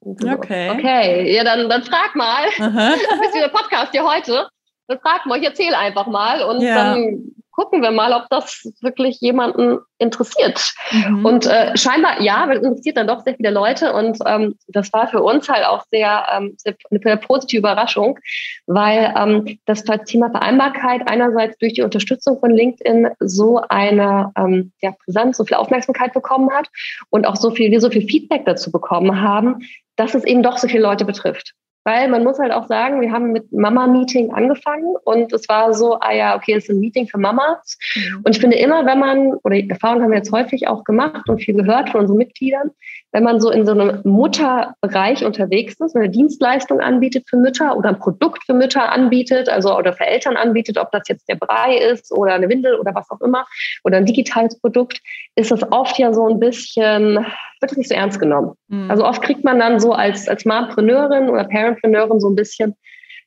So, 0.00 0.28
okay. 0.28 0.70
Okay, 0.70 1.34
ja, 1.34 1.42
dann, 1.42 1.68
dann 1.68 1.82
frag 1.82 2.14
mal. 2.14 2.46
Aha. 2.60 2.94
Das 3.10 3.20
ist 3.26 3.34
wie 3.34 3.40
der 3.40 3.48
Podcast 3.48 3.90
hier 3.90 4.04
heute. 4.04 4.48
Dann 4.86 5.00
frag 5.00 5.26
mal, 5.26 5.40
ich 5.40 5.44
erzähle 5.44 5.76
einfach 5.76 6.06
mal 6.06 6.42
und 6.42 6.60
ja. 6.60 6.94
dann 6.94 7.32
gucken 7.54 7.82
wir 7.82 7.90
mal, 7.90 8.12
ob 8.12 8.28
das 8.30 8.68
wirklich 8.80 9.20
jemanden 9.20 9.78
interessiert. 9.98 10.74
Mhm. 10.90 11.24
Und 11.24 11.46
äh, 11.46 11.76
scheinbar, 11.76 12.20
ja, 12.20 12.50
es 12.50 12.62
interessiert 12.62 12.96
dann 12.96 13.06
doch 13.06 13.22
sehr 13.24 13.36
viele 13.36 13.50
Leute. 13.50 13.92
Und 13.92 14.18
ähm, 14.26 14.56
das 14.68 14.92
war 14.92 15.08
für 15.08 15.22
uns 15.22 15.48
halt 15.48 15.64
auch 15.64 15.84
sehr, 15.90 16.26
ähm, 16.32 16.54
sehr 16.56 16.74
eine, 16.90 17.00
eine 17.04 17.16
positive 17.16 17.60
Überraschung, 17.60 18.18
weil 18.66 19.14
ähm, 19.16 19.58
das 19.66 19.84
Thema 20.06 20.30
Vereinbarkeit 20.30 21.02
einerseits 21.08 21.56
durch 21.58 21.74
die 21.74 21.82
Unterstützung 21.82 22.38
von 22.40 22.50
LinkedIn 22.50 23.08
so 23.20 23.60
eine 23.68 24.32
ähm, 24.36 24.72
ja, 24.82 24.92
Präsenz, 25.04 25.36
so 25.36 25.44
viel 25.44 25.56
Aufmerksamkeit 25.56 26.12
bekommen 26.12 26.50
hat 26.52 26.68
und 27.10 27.26
auch 27.26 27.36
so 27.36 27.50
viel, 27.50 27.70
wir 27.70 27.80
so 27.80 27.90
viel 27.90 28.06
Feedback 28.06 28.44
dazu 28.46 28.72
bekommen 28.72 29.20
haben, 29.20 29.60
dass 29.96 30.14
es 30.14 30.24
eben 30.24 30.42
doch 30.42 30.58
so 30.58 30.66
viele 30.66 30.82
Leute 30.82 31.04
betrifft. 31.04 31.54
Weil 31.84 32.08
man 32.08 32.24
muss 32.24 32.38
halt 32.38 32.52
auch 32.52 32.66
sagen, 32.66 33.00
wir 33.00 33.12
haben 33.12 33.32
mit 33.32 33.52
Mama-Meeting 33.52 34.32
angefangen 34.32 34.96
und 35.04 35.32
es 35.32 35.48
war 35.48 35.74
so, 35.74 35.98
ah 36.00 36.12
ja, 36.12 36.36
okay, 36.36 36.54
es 36.54 36.64
ist 36.64 36.70
ein 36.70 36.80
Meeting 36.80 37.06
für 37.06 37.18
Mamas. 37.18 37.78
Mhm. 37.94 38.22
Und 38.24 38.34
ich 38.34 38.40
finde 38.40 38.56
immer, 38.56 38.86
wenn 38.86 38.98
man, 38.98 39.34
oder 39.44 39.56
die 39.56 39.68
Erfahrung 39.68 40.02
haben 40.02 40.10
wir 40.10 40.18
jetzt 40.18 40.32
häufig 40.32 40.66
auch 40.66 40.84
gemacht 40.84 41.28
und 41.28 41.42
viel 41.42 41.54
gehört 41.54 41.90
von 41.90 42.00
unseren 42.00 42.16
Mitgliedern, 42.16 42.70
wenn 43.14 43.22
man 43.22 43.40
so 43.40 43.48
in 43.52 43.64
so 43.64 43.70
einem 43.70 44.00
Mutterbereich 44.02 45.24
unterwegs 45.24 45.78
ist, 45.78 45.94
eine 45.94 46.10
Dienstleistung 46.10 46.80
anbietet 46.80 47.24
für 47.30 47.36
Mütter 47.36 47.76
oder 47.76 47.90
ein 47.90 48.00
Produkt 48.00 48.42
für 48.44 48.54
Mütter 48.54 48.90
anbietet, 48.90 49.48
also 49.48 49.78
oder 49.78 49.92
für 49.92 50.04
Eltern 50.04 50.36
anbietet, 50.36 50.78
ob 50.78 50.90
das 50.90 51.06
jetzt 51.06 51.28
der 51.28 51.36
Brei 51.36 51.76
ist 51.76 52.10
oder 52.10 52.34
eine 52.34 52.48
Windel 52.48 52.74
oder 52.74 52.92
was 52.92 53.08
auch 53.12 53.20
immer, 53.20 53.46
oder 53.84 53.98
ein 53.98 54.04
digitales 54.04 54.58
Produkt, 54.58 55.00
ist 55.36 55.52
das 55.52 55.62
oft 55.70 55.96
ja 55.96 56.12
so 56.12 56.26
ein 56.26 56.40
bisschen, 56.40 57.14
wird 57.14 57.70
das 57.70 57.76
nicht 57.76 57.88
so 57.88 57.94
ernst 57.94 58.18
genommen. 58.18 58.54
Mhm. 58.66 58.90
Also 58.90 59.06
oft 59.06 59.22
kriegt 59.22 59.44
man 59.44 59.60
dann 59.60 59.78
so 59.78 59.92
als, 59.92 60.28
als 60.28 60.44
Mompreneurin 60.44 61.30
oder 61.30 61.44
Parentpreneurin 61.44 62.18
so 62.18 62.28
ein 62.28 62.34
bisschen, 62.34 62.74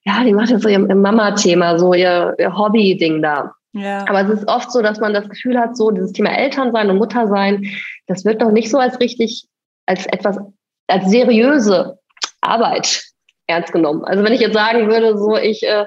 ja, 0.04 0.22
die 0.26 0.34
macht 0.34 0.50
jetzt 0.50 0.64
so 0.64 0.70
ihr, 0.70 0.86
ihr 0.86 0.96
Mama-Thema, 0.96 1.80
so 1.80 1.94
ihr, 1.94 2.36
ihr 2.38 2.58
Hobby-Ding 2.58 3.22
da. 3.22 3.54
Ja. 3.72 4.04
Aber 4.10 4.20
es 4.22 4.30
ist 4.32 4.50
oft 4.50 4.70
so, 4.70 4.82
dass 4.82 5.00
man 5.00 5.14
das 5.14 5.30
Gefühl 5.30 5.58
hat, 5.58 5.78
so 5.78 5.92
dieses 5.92 6.12
Thema 6.12 6.38
Elternsein 6.38 6.90
und 6.90 6.98
Muttersein, 6.98 7.68
das 8.08 8.26
wird 8.26 8.42
noch 8.42 8.52
nicht 8.52 8.70
so 8.70 8.80
als 8.80 9.00
richtig 9.00 9.48
als 9.88 10.06
etwas, 10.08 10.38
als 10.88 11.10
seriöse 11.10 11.98
Arbeit 12.42 13.04
ernst 13.48 13.74
genommen. 13.74 14.04
Also 14.06 14.24
wenn 14.24 14.34
ich 14.34 14.42
jetzt 14.42 14.54
sagen 14.54 14.90
würde, 14.90 15.18
so 15.18 15.36
ich, 15.36 15.64
äh, 15.64 15.86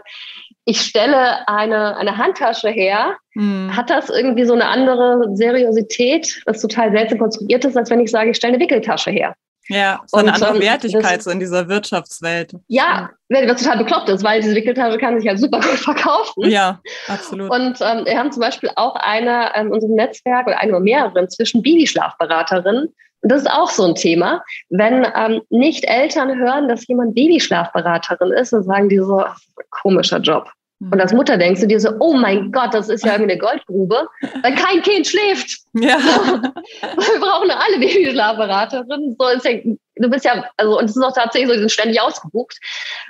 ich 0.64 0.80
stelle 0.80 1.46
eine, 1.48 1.96
eine 1.96 2.16
Handtasche 2.16 2.70
her, 2.70 3.16
hm. 3.34 3.74
hat 3.76 3.90
das 3.90 4.08
irgendwie 4.08 4.44
so 4.44 4.54
eine 4.54 4.66
andere 4.66 5.28
Seriosität, 5.34 6.42
was 6.46 6.60
total 6.60 6.90
seltsam 6.90 7.18
konstruiert 7.18 7.64
ist, 7.64 7.76
als 7.76 7.90
wenn 7.90 8.00
ich 8.00 8.10
sage, 8.10 8.30
ich 8.30 8.36
stelle 8.36 8.54
eine 8.54 8.62
Wickeltasche 8.62 9.10
her. 9.10 9.34
Ja, 9.68 10.00
so 10.06 10.16
eine 10.16 10.34
andere 10.34 10.56
ähm, 10.56 10.62
Wertigkeit 10.62 11.18
das, 11.18 11.24
so 11.24 11.30
in 11.30 11.38
dieser 11.38 11.68
Wirtschaftswelt. 11.68 12.54
Ja, 12.66 13.10
was 13.28 13.62
total 13.62 13.78
bekloppt 13.78 14.08
ist, 14.08 14.24
weil 14.24 14.40
diese 14.40 14.56
Wickeltasche 14.56 14.98
kann 14.98 15.20
sich 15.20 15.28
halt 15.28 15.38
super 15.38 15.60
gut 15.60 15.78
verkaufen. 15.78 16.50
Ja, 16.50 16.80
absolut. 17.06 17.50
Und 17.50 17.78
ähm, 17.80 18.04
wir 18.04 18.18
haben 18.18 18.32
zum 18.32 18.40
Beispiel 18.40 18.70
auch 18.74 18.96
eine 18.96 19.52
in 19.54 19.66
ähm, 19.66 19.72
unserem 19.72 19.94
Netzwerk 19.94 20.48
oder 20.48 20.58
eine 20.58 20.72
oder 20.72 20.80
mehrere 20.80 21.28
zwischen 21.28 21.62
Babyschlafberaterinnen 21.62 22.86
und 22.86 22.94
das 23.22 23.42
ist 23.42 23.50
auch 23.50 23.70
so 23.70 23.84
ein 23.84 23.94
Thema. 23.94 24.42
Wenn 24.68 25.06
ähm, 25.14 25.42
nicht 25.50 25.84
Eltern 25.84 26.38
hören, 26.38 26.68
dass 26.68 26.86
jemand 26.86 27.14
Babyschlafberaterin 27.14 28.32
ist, 28.32 28.52
dann 28.52 28.62
sagen 28.62 28.88
die 28.88 28.98
so, 28.98 29.22
komischer 29.70 30.18
Job. 30.18 30.50
Und 30.80 30.98
als 30.98 31.12
Mutter 31.12 31.36
denkst 31.36 31.60
du 31.60 31.66
dir 31.66 31.78
so, 31.78 31.90
oh 31.98 32.14
mein 32.14 32.50
Gott, 32.52 32.72
das 32.72 32.88
ist 32.88 33.04
ja 33.04 33.12
irgendwie 33.12 33.32
eine 33.32 33.40
Goldgrube, 33.40 34.08
weil 34.42 34.54
kein 34.54 34.80
Kind 34.80 35.06
schläft. 35.06 35.58
Ja. 35.74 35.98
wir 36.00 37.20
brauchen 37.20 37.50
alle 37.50 37.78
Babyschlafberaterinnen. 37.78 39.14
So 39.18 39.28
ist 39.28 39.44
ja, 39.44 39.58
du 39.96 40.08
bist 40.08 40.24
ja, 40.24 40.42
also, 40.56 40.78
und 40.78 40.86
es 40.86 40.96
ist 40.96 41.02
auch 41.02 41.14
tatsächlich 41.14 41.48
so, 41.48 41.54
die 41.54 41.60
sind 41.60 41.70
ständig 41.70 42.00
ausgebucht. 42.00 42.58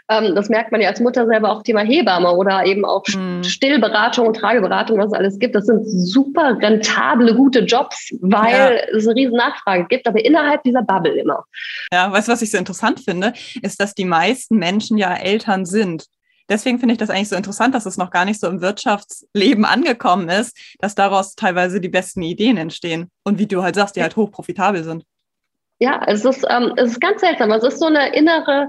Ähm, 0.08 0.34
das 0.34 0.48
merkt 0.48 0.72
man 0.72 0.80
ja 0.80 0.88
als 0.88 0.98
Mutter 0.98 1.26
selber 1.28 1.52
auch 1.52 1.62
Thema 1.62 1.82
Hebamme 1.82 2.32
oder 2.32 2.66
eben 2.66 2.84
auch 2.84 3.04
hm. 3.06 3.44
Stillberatung 3.44 4.26
und 4.26 4.34
Trageberatung, 4.36 4.98
was 4.98 5.06
es 5.06 5.12
alles 5.12 5.38
gibt. 5.38 5.54
Das 5.54 5.66
sind 5.66 5.84
super 5.84 6.58
rentable, 6.60 7.36
gute 7.36 7.60
Jobs, 7.60 8.12
weil 8.20 8.52
ja. 8.90 8.96
es 8.96 9.06
eine 9.06 9.14
riesen 9.14 9.36
Nachfrage 9.36 9.86
gibt, 9.88 10.08
aber 10.08 10.24
innerhalb 10.24 10.64
dieser 10.64 10.82
Bubble 10.82 11.12
immer. 11.12 11.44
Ja, 11.92 12.10
weißt 12.10 12.26
du, 12.26 12.32
was 12.32 12.42
ich 12.42 12.50
so 12.50 12.58
interessant 12.58 12.98
finde, 12.98 13.32
ist, 13.62 13.80
dass 13.80 13.94
die 13.94 14.04
meisten 14.04 14.56
Menschen 14.56 14.98
ja 14.98 15.14
Eltern 15.14 15.64
sind 15.64 16.06
deswegen 16.50 16.78
finde 16.78 16.92
ich 16.92 16.98
das 16.98 17.08
eigentlich 17.08 17.30
so 17.30 17.36
interessant, 17.36 17.74
dass 17.74 17.86
es 17.86 17.96
noch 17.96 18.10
gar 18.10 18.26
nicht 18.26 18.40
so 18.40 18.48
im 18.48 18.60
Wirtschaftsleben 18.60 19.64
angekommen 19.64 20.28
ist, 20.28 20.58
dass 20.80 20.94
daraus 20.94 21.34
teilweise 21.34 21.80
die 21.80 21.88
besten 21.88 22.22
Ideen 22.22 22.58
entstehen 22.58 23.10
und 23.24 23.38
wie 23.38 23.46
du 23.46 23.62
halt 23.62 23.76
sagst, 23.76 23.96
die 23.96 24.02
halt 24.02 24.16
hochprofitabel 24.16 24.84
sind. 24.84 25.04
Ja, 25.78 26.02
es 26.06 26.26
ist, 26.26 26.44
ähm, 26.50 26.74
es 26.76 26.92
ist 26.92 27.00
ganz 27.00 27.22
seltsam. 27.22 27.50
Es 27.52 27.64
ist 27.64 27.78
so 27.78 27.86
eine 27.86 28.14
innere 28.14 28.68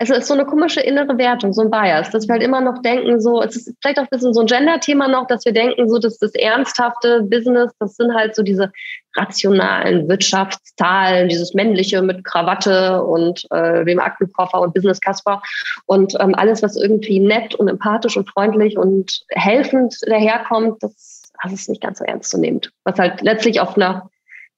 es 0.00 0.10
ist 0.10 0.28
so 0.28 0.34
eine 0.34 0.46
komische 0.46 0.80
innere 0.80 1.18
Wertung, 1.18 1.52
so 1.52 1.62
ein 1.62 1.70
Bias, 1.70 2.10
dass 2.10 2.28
wir 2.28 2.34
halt 2.34 2.42
immer 2.42 2.60
noch 2.60 2.82
denken, 2.82 3.20
so, 3.20 3.42
es 3.42 3.56
ist 3.56 3.74
vielleicht 3.82 3.98
auch 3.98 4.04
ein 4.04 4.08
bisschen 4.10 4.32
so 4.32 4.40
ein 4.40 4.46
Gender-Thema 4.46 5.08
noch, 5.08 5.26
dass 5.26 5.44
wir 5.44 5.52
denken, 5.52 5.88
so, 5.88 5.98
dass 5.98 6.18
das 6.18 6.34
ernsthafte 6.34 7.22
Business, 7.24 7.72
das 7.80 7.96
sind 7.96 8.14
halt 8.14 8.36
so 8.36 8.44
diese 8.44 8.70
rationalen 9.16 10.08
Wirtschaftszahlen, 10.08 11.28
dieses 11.28 11.52
männliche 11.52 12.00
mit 12.00 12.24
Krawatte 12.24 13.02
und 13.02 13.44
äh, 13.50 13.84
dem 13.84 13.98
Aktenkoffer 13.98 14.60
und 14.60 14.72
Business 14.72 15.00
Kasper 15.00 15.42
und 15.86 16.14
ähm, 16.20 16.34
alles, 16.36 16.62
was 16.62 16.76
irgendwie 16.76 17.18
nett 17.18 17.56
und 17.56 17.66
empathisch 17.66 18.16
und 18.16 18.30
freundlich 18.30 18.78
und 18.78 19.24
helfend 19.30 19.96
daherkommt, 20.06 20.80
das, 20.80 21.32
das 21.42 21.52
ist 21.52 21.68
nicht 21.68 21.82
ganz 21.82 21.98
so 21.98 22.04
ernst 22.04 22.30
zu 22.30 22.38
nehmen. 22.38 22.60
Was 22.84 23.00
halt 23.00 23.20
letztlich 23.22 23.60
auf 23.60 23.76
einer 23.76 24.08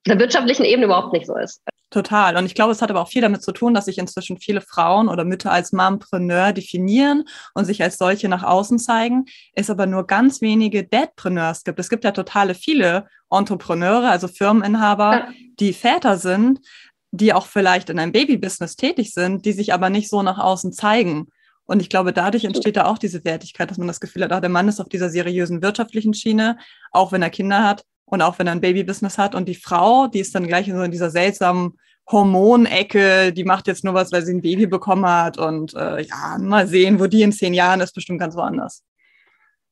der 0.07 0.19
wirtschaftlichen 0.19 0.65
Ebene 0.65 0.87
überhaupt 0.87 1.13
nicht 1.13 1.27
so 1.27 1.37
ist. 1.37 1.61
Total. 1.91 2.37
Und 2.37 2.47
ich 2.47 2.55
glaube, 2.55 2.71
es 2.71 2.83
hat 2.83 2.91
aber 2.91 3.01
auch 3.01 3.09
viel 3.09 3.21
damit 3.21 3.43
zu 3.43 3.51
tun, 3.51 3.75
dass 3.75 3.87
sich 3.87 3.99
inzwischen 3.99 4.39
viele 4.39 4.61
Frauen 4.61 5.09
oder 5.09 5.25
Mütter 5.25 5.51
als 5.51 5.73
Mompreneur 5.73 6.53
definieren 6.53 7.25
und 7.55 7.65
sich 7.65 7.83
als 7.83 7.99
solche 7.99 8.29
nach 8.29 8.45
außen 8.45 8.79
zeigen, 8.79 9.25
es 9.55 9.71
aber 9.71 9.87
nur 9.87 10.07
ganz 10.07 10.41
wenige 10.41 10.85
Dadpreneurs 10.85 11.65
gibt. 11.65 11.81
Es 11.81 11.91
gibt 11.91 12.05
ja 12.05 12.13
totale 12.13 12.55
viele 12.55 13.09
Entrepreneure, 13.29 14.09
also 14.09 14.29
Firmeninhaber, 14.29 15.13
ja. 15.13 15.29
die 15.59 15.73
Väter 15.73 16.17
sind, 16.17 16.61
die 17.11 17.33
auch 17.33 17.47
vielleicht 17.47 17.91
in 17.91 17.99
einem 17.99 18.13
Babybusiness 18.13 18.77
tätig 18.77 19.13
sind, 19.13 19.45
die 19.45 19.53
sich 19.53 19.75
aber 19.75 19.91
nicht 19.91 20.09
so 20.09 20.23
nach 20.23 20.39
außen 20.39 20.73
zeigen. 20.73 21.27
Und 21.65 21.83
ich 21.83 21.89
glaube, 21.89 22.13
dadurch 22.13 22.45
entsteht 22.45 22.77
da 22.77 22.85
auch 22.87 22.99
diese 22.99 23.25
Wertigkeit, 23.25 23.69
dass 23.69 23.79
man 23.79 23.89
das 23.89 24.01
Gefühl 24.01 24.23
hat, 24.23 24.33
ach, 24.33 24.41
der 24.41 24.49
Mann 24.49 24.69
ist 24.69 24.81
auf 24.81 24.89
dieser 24.89 25.11
seriösen 25.11 25.61
wirtschaftlichen 25.61 26.15
Schiene, 26.15 26.57
auch 26.93 27.11
wenn 27.11 27.23
er 27.23 27.31
Kinder 27.31 27.65
hat 27.65 27.85
und 28.11 28.23
auch 28.23 28.39
wenn 28.39 28.47
er 28.47 28.53
ein 28.53 28.61
Babybusiness 28.61 29.19
hat. 29.19 29.35
Und 29.35 29.49
die 29.49 29.55
Frau, 29.55 30.07
die 30.07 30.21
ist 30.21 30.35
dann 30.35 30.47
gleich 30.47 30.69
in 30.69 30.77
so 30.77 30.87
dieser 30.87 31.11
seltsamen 31.11 31.79
Hormonecke, 32.11 33.33
die 33.33 33.45
macht 33.45 33.67
jetzt 33.67 33.85
nur 33.85 33.95
was, 33.95 34.13
weil 34.13 34.23
sie 34.23 34.35
ein 34.35 34.43
Baby 34.43 34.67
bekommen 34.67 35.07
hat. 35.07 35.39
Und 35.39 35.75
äh, 35.75 36.03
ja, 36.03 36.37
mal 36.39 36.67
sehen, 36.67 36.99
wo 36.99 37.07
die 37.07 37.23
in 37.23 37.33
zehn 37.33 37.55
Jahren 37.55 37.81
ist, 37.81 37.95
bestimmt 37.95 38.21
ganz 38.21 38.37
woanders. 38.37 38.83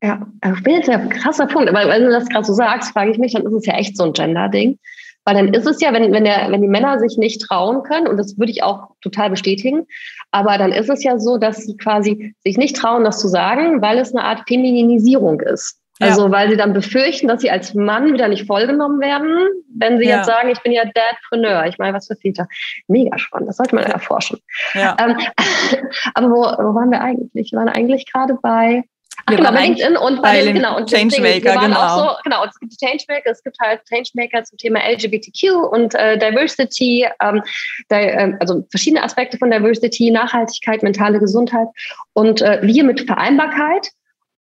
Ja, 0.02 0.24
bin 0.62 0.74
jetzt 0.74 0.88
ein 0.88 1.08
krasser 1.08 1.46
Punkt, 1.46 1.68
aber 1.68 1.88
wenn 1.88 2.04
du 2.04 2.10
das 2.10 2.28
gerade 2.28 2.44
so 2.44 2.52
sagst, 2.52 2.92
frage 2.92 3.10
ich 3.10 3.18
mich, 3.18 3.32
dann 3.32 3.44
ist 3.44 3.52
es 3.52 3.66
ja 3.66 3.74
echt 3.74 3.96
so 3.96 4.04
ein 4.04 4.12
Gender-Ding. 4.12 4.78
Weil 5.24 5.34
dann 5.34 5.52
ist 5.52 5.66
es 5.66 5.80
ja, 5.80 5.92
wenn, 5.92 6.12
wenn, 6.12 6.24
der, 6.24 6.50
wenn 6.50 6.62
die 6.62 6.68
Männer 6.68 7.00
sich 7.00 7.18
nicht 7.18 7.42
trauen 7.42 7.82
können, 7.82 8.06
und 8.06 8.16
das 8.16 8.38
würde 8.38 8.52
ich 8.52 8.62
auch 8.62 8.90
total 9.02 9.28
bestätigen, 9.28 9.86
aber 10.30 10.56
dann 10.56 10.72
ist 10.72 10.88
es 10.88 11.02
ja 11.02 11.18
so, 11.18 11.36
dass 11.36 11.64
sie 11.64 11.76
quasi 11.76 12.34
sich 12.44 12.56
nicht 12.56 12.76
trauen, 12.76 13.04
das 13.04 13.18
zu 13.18 13.28
sagen, 13.28 13.82
weil 13.82 13.98
es 13.98 14.14
eine 14.14 14.24
Art 14.24 14.48
Femininisierung 14.48 15.40
ist. 15.40 15.80
Also 16.00 16.26
ja. 16.26 16.32
weil 16.32 16.50
sie 16.50 16.56
dann 16.56 16.72
befürchten, 16.72 17.28
dass 17.28 17.40
sie 17.40 17.50
als 17.50 17.74
Mann 17.74 18.12
wieder 18.12 18.28
nicht 18.28 18.46
vollgenommen 18.46 19.00
werden, 19.00 19.48
wenn 19.74 19.98
sie 19.98 20.06
ja. 20.06 20.18
jetzt 20.18 20.26
sagen, 20.26 20.48
ich 20.50 20.60
bin 20.60 20.72
ja 20.72 20.84
Dadpreneur. 20.84 21.66
Ich 21.66 21.78
meine, 21.78 21.96
was 21.96 22.06
für 22.06 22.16
Väter. 22.16 22.46
Mega 22.86 23.18
spannend, 23.18 23.48
das 23.48 23.56
sollte 23.56 23.74
man 23.74 23.84
erforschen. 23.84 24.38
Ja. 24.74 24.96
Ähm, 25.00 25.16
aber 26.14 26.30
wo, 26.30 26.42
wo 26.42 26.74
waren 26.74 26.90
wir 26.90 27.00
eigentlich? 27.00 27.52
Wir 27.52 27.58
waren 27.58 27.68
eigentlich 27.68 28.10
gerade 28.10 28.38
bei 28.40 28.84
Ach, 29.26 29.36
genau, 29.36 29.52
bei 29.52 29.66
LinkedIn 29.66 29.96
und 29.96 30.22
bei, 30.22 30.42
den, 30.42 30.54
genau, 30.54 30.76
und 30.76 30.88
Changemaker, 30.88 31.60
genau. 31.60 31.80
Auch 31.80 31.98
so, 31.98 32.16
genau, 32.24 32.44
es 32.44 32.58
gibt 32.58 32.78
Changemaker, 32.78 33.30
es 33.30 33.42
gibt 33.42 33.58
halt 33.60 33.82
Changemaker 33.86 34.44
zum 34.44 34.58
Thema 34.58 34.80
LGBTQ 34.88 35.70
und 35.70 35.94
äh, 35.94 36.18
Diversity, 36.18 37.06
ähm, 37.22 37.42
da, 37.88 37.98
äh, 38.00 38.34
also 38.40 38.64
verschiedene 38.70 39.02
Aspekte 39.02 39.36
von 39.36 39.50
Diversity, 39.50 40.10
Nachhaltigkeit, 40.10 40.82
mentale 40.82 41.18
Gesundheit 41.18 41.68
und 42.14 42.40
äh, 42.42 42.60
wir 42.62 42.84
mit 42.84 43.02
Vereinbarkeit 43.02 43.90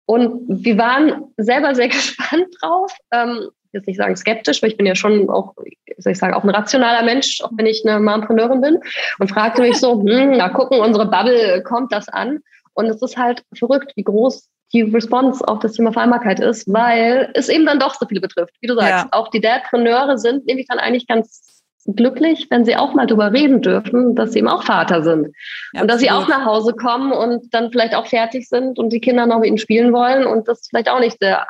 und 0.08 0.46
wir 0.48 0.78
waren 0.78 1.26
selber 1.38 1.76
sehr 1.76 1.88
gespannt 1.90 2.48
drauf. 2.60 2.92
Ähm, 3.12 3.50
jetzt 3.74 3.88
nicht 3.88 3.98
sagen 3.98 4.16
skeptisch, 4.16 4.64
weil 4.64 4.72
ich 4.72 4.78
bin 4.78 4.86
ja 4.86 4.96
schon 4.96 5.30
auch, 5.30 5.54
soll 5.98 6.14
ich 6.14 6.18
sagen, 6.18 6.34
auch 6.34 6.44
ein 6.44 6.50
rationaler 6.50 7.04
Mensch, 7.04 7.42
auch 7.42 7.52
wenn 7.56 7.66
ich 7.66 7.86
eine 7.86 8.00
Mompreneurin 8.00 8.62
bin. 8.62 8.80
Und 9.20 9.30
fragte 9.30 9.62
mich 9.62 9.78
so, 9.78 10.02
hm, 10.02 10.38
na 10.38 10.50
gucken, 10.50 10.80
unsere 10.80 11.06
Bubble 11.06 11.62
kommt 11.64 11.92
das 11.92 12.08
an. 12.08 12.40
Und 12.74 12.86
es 12.88 13.02
ist 13.02 13.18
halt 13.18 13.44
verrückt, 13.54 13.92
wie 13.96 14.04
groß 14.04 14.50
die 14.74 14.82
Response 14.84 15.46
auf 15.48 15.60
das 15.60 15.74
Thema 15.74 15.92
Vereinbarkeit 15.92 16.40
ist, 16.40 16.72
weil 16.72 17.30
es 17.34 17.50
eben 17.50 17.66
dann 17.66 17.80
doch 17.80 17.96
so 17.96 18.06
viele 18.06 18.22
betrifft. 18.22 18.56
Wie 18.62 18.68
du 18.68 18.76
sagst, 18.76 19.06
ja. 19.06 19.08
auch 19.12 19.30
die 19.30 19.42
Dadpreneure 19.42 20.18
sind 20.18 20.46
nämlich 20.46 20.68
dann 20.68 20.80
eigentlich 20.80 21.08
ganz 21.08 21.57
glücklich, 21.96 22.48
wenn 22.50 22.66
sie 22.66 22.76
auch 22.76 22.94
mal 22.94 23.08
darüber 23.08 23.32
reden 23.32 23.62
dürfen, 23.62 24.16
dass 24.16 24.34
sie 24.34 24.40
eben 24.40 24.48
auch 24.48 24.64
Vater 24.64 25.04
sind. 25.04 25.34
Ja, 25.74 25.82
und 25.82 25.88
dass 25.90 26.02
sie 26.02 26.12
auch 26.12 26.28
nach 26.28 26.46
Hause 26.46 26.74
kommen 26.74 27.12
und 27.12 27.54
dann 27.54 27.72
vielleicht 27.72 27.96
auch 27.96 28.08
fertig 28.08 28.50
sind 28.50 28.78
und 28.78 28.92
die 28.92 29.00
Kinder 29.00 29.26
noch 29.26 29.40
mit 29.40 29.48
ihnen 29.48 29.58
spielen 29.58 29.94
wollen 29.94 30.26
und 30.26 30.48
das 30.48 30.68
vielleicht 30.70 30.90
auch 30.90 31.00
nicht 31.00 31.22
der, 31.22 31.48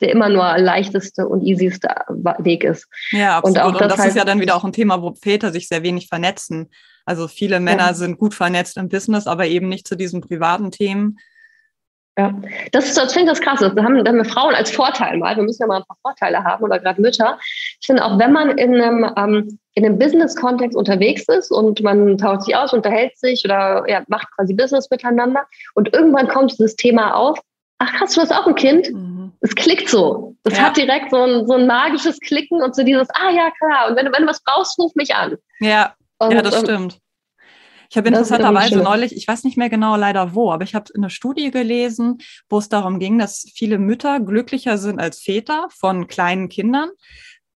der 0.00 0.10
immer 0.10 0.28
nur 0.28 0.58
leichteste 0.58 1.26
und 1.26 1.42
easyste 1.42 1.88
Weg 2.38 2.62
ist. 2.62 2.86
Ja, 3.10 3.38
absolut. 3.38 3.56
Und, 3.56 3.62
auch 3.62 3.72
das, 3.72 3.82
und 3.82 3.90
das 3.90 3.98
halt 3.98 4.08
ist 4.10 4.16
ja 4.16 4.24
dann 4.24 4.40
wieder 4.40 4.54
auch 4.54 4.64
ein 4.64 4.72
Thema, 4.72 5.00
wo 5.00 5.14
Väter 5.14 5.50
sich 5.50 5.68
sehr 5.68 5.82
wenig 5.82 6.08
vernetzen. 6.08 6.68
Also 7.06 7.26
viele 7.26 7.58
Männer 7.58 7.88
ja. 7.88 7.94
sind 7.94 8.18
gut 8.18 8.34
vernetzt 8.34 8.76
im 8.76 8.90
Business, 8.90 9.26
aber 9.26 9.46
eben 9.46 9.68
nicht 9.68 9.88
zu 9.88 9.96
diesen 9.96 10.20
privaten 10.20 10.70
Themen. 10.70 11.18
Ja, 12.18 12.34
das, 12.72 12.94
das 12.94 13.12
finde 13.12 13.30
ich 13.30 13.38
das 13.38 13.40
krass. 13.40 13.60
Da 13.60 13.84
haben, 13.84 14.04
da 14.04 14.10
haben 14.10 14.16
wir 14.16 14.24
Frauen 14.24 14.52
als 14.52 14.72
Vorteil 14.72 15.18
mal. 15.18 15.36
Wir 15.36 15.44
müssen 15.44 15.62
ja 15.62 15.68
mal 15.68 15.76
ein 15.76 15.84
paar 15.84 15.98
Vorteile 16.02 16.42
haben 16.42 16.64
oder 16.64 16.80
gerade 16.80 17.00
Mütter. 17.00 17.38
Ich 17.80 17.86
finde 17.86 18.04
auch, 18.04 18.18
wenn 18.18 18.32
man 18.32 18.58
in 18.58 18.74
einem, 18.74 19.08
ähm, 19.16 19.58
in 19.74 19.86
einem 19.86 20.00
Business-Kontext 20.00 20.76
unterwegs 20.76 21.28
ist 21.28 21.52
und 21.52 21.80
man 21.80 22.18
tauscht 22.18 22.42
sich 22.42 22.56
aus, 22.56 22.72
unterhält 22.72 23.16
sich 23.16 23.44
oder 23.44 23.84
ja, 23.86 24.02
macht 24.08 24.26
quasi 24.34 24.52
Business 24.52 24.90
miteinander 24.90 25.44
und 25.76 25.94
irgendwann 25.94 26.26
kommt 26.26 26.50
dieses 26.50 26.74
Thema 26.74 27.14
auf. 27.14 27.38
Ach 27.78 27.92
krass, 27.92 28.14
du 28.14 28.20
hast 28.20 28.34
auch 28.34 28.48
ein 28.48 28.56
Kind. 28.56 28.92
Mhm. 28.92 29.32
Es 29.40 29.54
klickt 29.54 29.88
so. 29.88 30.34
Es 30.42 30.58
ja. 30.58 30.64
hat 30.64 30.76
direkt 30.76 31.12
so 31.12 31.22
ein, 31.22 31.46
so 31.46 31.54
ein 31.54 31.68
magisches 31.68 32.18
Klicken 32.18 32.60
und 32.60 32.74
so 32.74 32.82
dieses, 32.82 33.08
ah 33.10 33.30
ja, 33.30 33.52
klar. 33.60 33.90
Und 33.90 33.96
wenn, 33.96 34.06
wenn 34.06 34.22
du 34.22 34.28
was 34.28 34.42
brauchst, 34.42 34.76
ruf 34.80 34.92
mich 34.96 35.14
an. 35.14 35.36
Ja, 35.60 35.94
und, 36.18 36.32
ja 36.32 36.42
das 36.42 36.56
ähm, 36.56 36.64
stimmt. 36.64 36.98
Ich 37.90 37.96
habe 37.96 38.08
interessanterweise 38.08 38.76
neulich, 38.76 39.16
ich 39.16 39.26
weiß 39.26 39.44
nicht 39.44 39.56
mehr 39.56 39.70
genau 39.70 39.96
leider 39.96 40.34
wo, 40.34 40.52
aber 40.52 40.62
ich 40.62 40.74
habe 40.74 40.92
eine 40.94 41.08
Studie 41.08 41.50
gelesen, 41.50 42.18
wo 42.48 42.58
es 42.58 42.68
darum 42.68 42.98
ging, 42.98 43.18
dass 43.18 43.46
viele 43.54 43.78
Mütter 43.78 44.20
glücklicher 44.20 44.76
sind 44.76 45.00
als 45.00 45.20
Väter 45.20 45.68
von 45.70 46.06
kleinen 46.06 46.50
Kindern, 46.50 46.90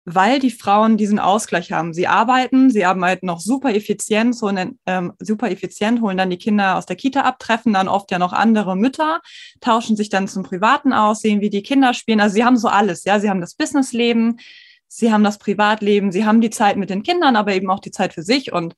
weil 0.06 0.38
die 0.38 0.50
Frauen 0.50 0.96
diesen 0.96 1.18
Ausgleich 1.18 1.70
haben. 1.70 1.92
Sie 1.92 2.08
arbeiten, 2.08 2.70
sie 2.70 2.86
arbeiten 2.86 3.26
noch 3.26 3.40
super 3.40 3.74
effizient, 3.74 4.34
so 4.34 4.46
einen, 4.46 4.78
ähm, 4.86 5.12
super 5.18 5.50
effizient, 5.50 6.00
holen 6.00 6.16
dann 6.16 6.30
die 6.30 6.38
Kinder 6.38 6.76
aus 6.78 6.86
der 6.86 6.96
Kita 6.96 7.20
ab, 7.20 7.38
treffen 7.38 7.74
dann 7.74 7.86
oft 7.86 8.10
ja 8.10 8.18
noch 8.18 8.32
andere 8.32 8.74
Mütter, 8.74 9.20
tauschen 9.60 9.96
sich 9.96 10.08
dann 10.08 10.28
zum 10.28 10.44
Privaten 10.44 10.94
aus, 10.94 11.20
sehen, 11.20 11.42
wie 11.42 11.50
die 11.50 11.62
Kinder 11.62 11.92
spielen. 11.92 12.20
Also 12.20 12.34
sie 12.34 12.44
haben 12.44 12.56
so 12.56 12.68
alles, 12.68 13.04
ja, 13.04 13.20
sie 13.20 13.28
haben 13.28 13.42
das 13.42 13.54
Businessleben, 13.54 14.40
sie 14.88 15.12
haben 15.12 15.24
das 15.24 15.38
Privatleben, 15.38 16.10
sie 16.10 16.24
haben 16.24 16.40
die 16.40 16.50
Zeit 16.50 16.78
mit 16.78 16.88
den 16.88 17.02
Kindern, 17.02 17.36
aber 17.36 17.54
eben 17.54 17.70
auch 17.70 17.80
die 17.80 17.90
Zeit 17.90 18.14
für 18.14 18.22
sich 18.22 18.52
und 18.52 18.74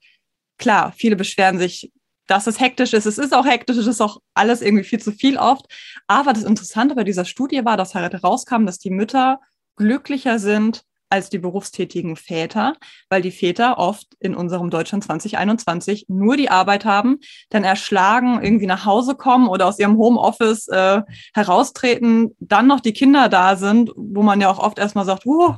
klar, 0.58 0.92
viele 0.96 1.16
beschweren 1.16 1.58
sich, 1.58 1.92
dass 2.26 2.46
es 2.46 2.60
hektisch 2.60 2.92
ist. 2.92 3.06
Es 3.06 3.18
ist 3.18 3.34
auch 3.34 3.46
hektisch, 3.46 3.76
es 3.76 3.86
ist 3.86 4.00
auch 4.00 4.20
alles 4.34 4.62
irgendwie 4.62 4.84
viel 4.84 5.00
zu 5.00 5.12
viel 5.12 5.36
oft. 5.36 5.66
Aber 6.06 6.32
das 6.32 6.44
Interessante 6.44 6.94
bei 6.94 7.04
dieser 7.04 7.24
Studie 7.24 7.64
war, 7.64 7.76
dass 7.76 7.94
halt 7.94 8.12
herauskam, 8.12 8.66
dass 8.66 8.78
die 8.78 8.90
Mütter 8.90 9.40
glücklicher 9.76 10.38
sind 10.38 10.84
als 11.10 11.30
die 11.30 11.38
berufstätigen 11.38 12.16
Väter, 12.16 12.74
weil 13.08 13.22
die 13.22 13.30
Väter 13.30 13.78
oft 13.78 14.06
in 14.18 14.34
unserem 14.34 14.70
Deutschland 14.70 15.04
2021 15.04 16.06
nur 16.08 16.36
die 16.36 16.50
Arbeit 16.50 16.84
haben, 16.84 17.18
dann 17.50 17.62
erschlagen, 17.62 18.42
irgendwie 18.42 18.66
nach 18.66 18.84
Hause 18.84 19.14
kommen 19.14 19.46
oder 19.46 19.66
aus 19.66 19.78
ihrem 19.78 19.96
Homeoffice 19.96 20.66
äh, 20.68 21.02
heraustreten, 21.34 22.34
dann 22.40 22.66
noch 22.66 22.80
die 22.80 22.94
Kinder 22.94 23.28
da 23.28 23.54
sind, 23.54 23.92
wo 23.96 24.22
man 24.22 24.40
ja 24.40 24.50
auch 24.50 24.58
oft 24.58 24.78
erstmal 24.78 25.04
sagt, 25.04 25.24
uh, 25.24 25.54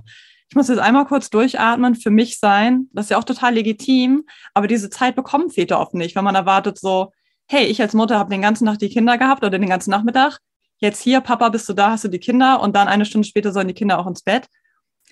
ich 0.49 0.55
muss 0.55 0.68
jetzt 0.68 0.78
einmal 0.78 1.07
kurz 1.07 1.28
durchatmen, 1.30 1.94
für 1.97 2.11
mich 2.11 2.38
sein. 2.38 2.88
Das 2.92 3.07
ist 3.07 3.11
ja 3.11 3.18
auch 3.18 3.24
total 3.24 3.55
legitim. 3.55 4.24
Aber 4.55 4.66
diese 4.66 4.90
Zeit 4.90 5.16
bekommen 5.16 5.51
Väter 5.51 5.80
oft 5.80 5.94
nicht, 5.94 6.14
weil 6.14 6.22
man 6.22 6.34
erwartet 6.34 6.78
so, 6.78 7.12
hey, 7.49 7.64
ich 7.64 7.80
als 7.80 7.94
Mutter 7.94 8.18
habe 8.18 8.30
den 8.30 8.42
ganzen 8.42 8.66
Tag 8.66 8.78
die 8.78 8.88
Kinder 8.88 9.18
gehabt 9.18 9.42
oder 9.42 9.59
den 9.59 9.68
ganzen 9.68 9.90
Nachmittag. 9.90 10.38
Jetzt 10.78 11.03
hier, 11.03 11.20
Papa, 11.20 11.49
bist 11.49 11.68
du 11.68 11.72
da, 11.72 11.90
hast 11.90 12.05
du 12.05 12.09
die 12.09 12.18
Kinder 12.18 12.61
und 12.61 12.76
dann 12.76 12.86
eine 12.88 13.07
Stunde 13.07 13.26
später 13.26 13.53
sollen 13.53 13.68
die 13.68 13.74
Kinder 13.74 13.99
auch 13.99 14.07
ins 14.07 14.22
Bett. 14.22 14.47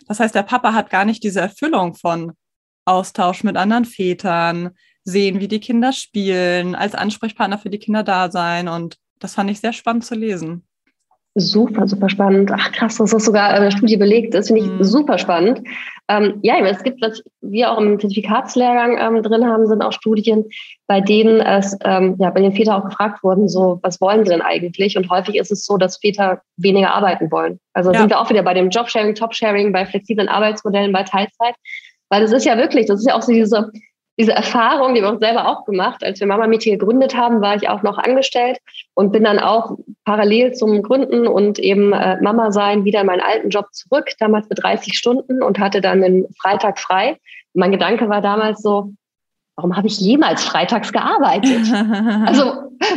Das 0.06 0.20
heißt, 0.20 0.34
der 0.34 0.42
Papa 0.42 0.74
hat 0.74 0.90
gar 0.90 1.04
nicht 1.04 1.22
diese 1.24 1.40
Erfüllung 1.40 1.94
von 1.94 2.32
Austausch 2.84 3.44
mit 3.44 3.56
anderen 3.56 3.86
Vätern, 3.86 4.70
sehen, 5.04 5.40
wie 5.40 5.48
die 5.48 5.60
Kinder 5.60 5.92
spielen, 5.92 6.74
als 6.74 6.94
Ansprechpartner 6.94 7.58
für 7.58 7.70
die 7.70 7.78
Kinder 7.78 8.02
da 8.02 8.30
sein. 8.30 8.68
Und 8.68 8.98
das 9.18 9.34
fand 9.34 9.50
ich 9.50 9.60
sehr 9.60 9.72
spannend 9.72 10.04
zu 10.04 10.14
lesen. 10.14 10.66
Super, 11.36 11.88
super 11.88 12.08
spannend. 12.08 12.52
Ach 12.54 12.70
krass, 12.70 12.98
dass 12.98 13.10
das 13.10 13.24
sogar 13.24 13.56
in 13.56 13.62
der 13.62 13.72
Studie 13.72 13.96
belegt 13.96 14.34
ist, 14.34 14.46
finde 14.46 14.62
ich 14.62 14.68
mhm. 14.68 14.84
super 14.84 15.18
spannend. 15.18 15.66
Ähm, 16.08 16.38
ja, 16.42 16.58
es 16.64 16.84
gibt, 16.84 17.02
was 17.02 17.24
wir 17.40 17.72
auch 17.72 17.78
im 17.78 17.98
Zertifikatslehrgang 17.98 18.98
ähm, 18.98 19.22
drin 19.22 19.44
haben, 19.44 19.66
sind 19.66 19.82
auch 19.82 19.92
Studien, 19.92 20.44
bei 20.86 21.00
denen 21.00 21.40
es, 21.40 21.76
ähm, 21.82 22.14
ja, 22.20 22.30
bei 22.30 22.40
den 22.40 22.52
Vätern 22.52 22.74
auch 22.74 22.84
gefragt 22.84 23.24
wurden, 23.24 23.48
so, 23.48 23.80
was 23.82 24.00
wollen 24.00 24.24
sie 24.24 24.30
denn 24.30 24.42
eigentlich? 24.42 24.96
Und 24.96 25.10
häufig 25.10 25.34
ist 25.34 25.50
es 25.50 25.66
so, 25.66 25.76
dass 25.76 25.96
Väter 25.96 26.40
weniger 26.56 26.94
arbeiten 26.94 27.30
wollen. 27.32 27.58
Also 27.72 27.90
ja. 27.90 28.00
sind 28.00 28.10
wir 28.10 28.20
auch 28.20 28.30
wieder 28.30 28.42
bei 28.42 28.54
dem 28.54 28.70
Jobsharing, 28.70 29.16
Topsharing, 29.16 29.72
bei 29.72 29.86
flexiblen 29.86 30.28
Arbeitsmodellen, 30.28 30.92
bei 30.92 31.02
Teilzeit. 31.02 31.56
Weil 32.10 32.20
das 32.20 32.32
ist 32.32 32.44
ja 32.44 32.56
wirklich, 32.56 32.86
das 32.86 33.00
ist 33.00 33.08
ja 33.08 33.16
auch 33.16 33.22
so 33.22 33.32
diese, 33.32 33.72
diese 34.18 34.32
Erfahrung, 34.32 34.94
die 34.94 35.02
wir 35.02 35.08
uns 35.08 35.20
selber 35.20 35.48
auch 35.48 35.64
gemacht. 35.64 36.04
Als 36.04 36.20
wir 36.20 36.26
Mama 36.26 36.46
Meeting 36.46 36.78
gegründet 36.78 37.16
haben, 37.16 37.40
war 37.40 37.56
ich 37.56 37.68
auch 37.68 37.82
noch 37.82 37.98
angestellt 37.98 38.58
und 38.94 39.12
bin 39.12 39.24
dann 39.24 39.38
auch 39.38 39.76
parallel 40.04 40.52
zum 40.52 40.82
Gründen 40.82 41.26
und 41.26 41.58
eben 41.58 41.92
äh, 41.92 42.20
Mama 42.20 42.52
sein 42.52 42.84
wieder 42.84 43.00
in 43.00 43.06
meinen 43.06 43.20
alten 43.20 43.50
Job 43.50 43.66
zurück, 43.72 44.10
damals 44.20 44.48
mit 44.48 44.62
30 44.62 44.96
Stunden 44.96 45.42
und 45.42 45.58
hatte 45.58 45.80
dann 45.80 46.02
den 46.02 46.26
Freitag 46.40 46.78
frei. 46.78 47.18
mein 47.54 47.72
Gedanke 47.72 48.08
war 48.08 48.20
damals 48.20 48.62
so, 48.62 48.92
warum 49.56 49.76
habe 49.76 49.88
ich 49.88 49.98
jemals 49.98 50.44
freitags 50.44 50.92
gearbeitet? 50.92 51.66
also 52.26 52.44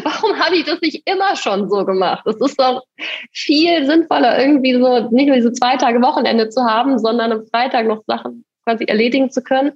warum 0.03 0.39
habe 0.39 0.55
ich 0.55 0.65
das 0.65 0.81
nicht 0.81 1.01
immer 1.09 1.35
schon 1.35 1.69
so 1.69 1.83
gemacht? 1.85 2.25
Es 2.27 2.35
ist 2.35 2.59
doch 2.59 2.83
viel 3.31 3.85
sinnvoller, 3.87 4.39
irgendwie 4.39 4.73
so 4.73 5.09
nicht 5.09 5.27
nur 5.27 5.35
diese 5.35 5.51
zwei 5.51 5.77
Tage 5.77 6.01
Wochenende 6.01 6.49
zu 6.49 6.63
haben, 6.63 6.99
sondern 6.99 7.31
am 7.31 7.45
Freitag 7.47 7.87
noch 7.87 8.03
Sachen 8.05 8.43
quasi 8.67 8.85
erledigen 8.85 9.31
zu 9.31 9.41
können. 9.41 9.71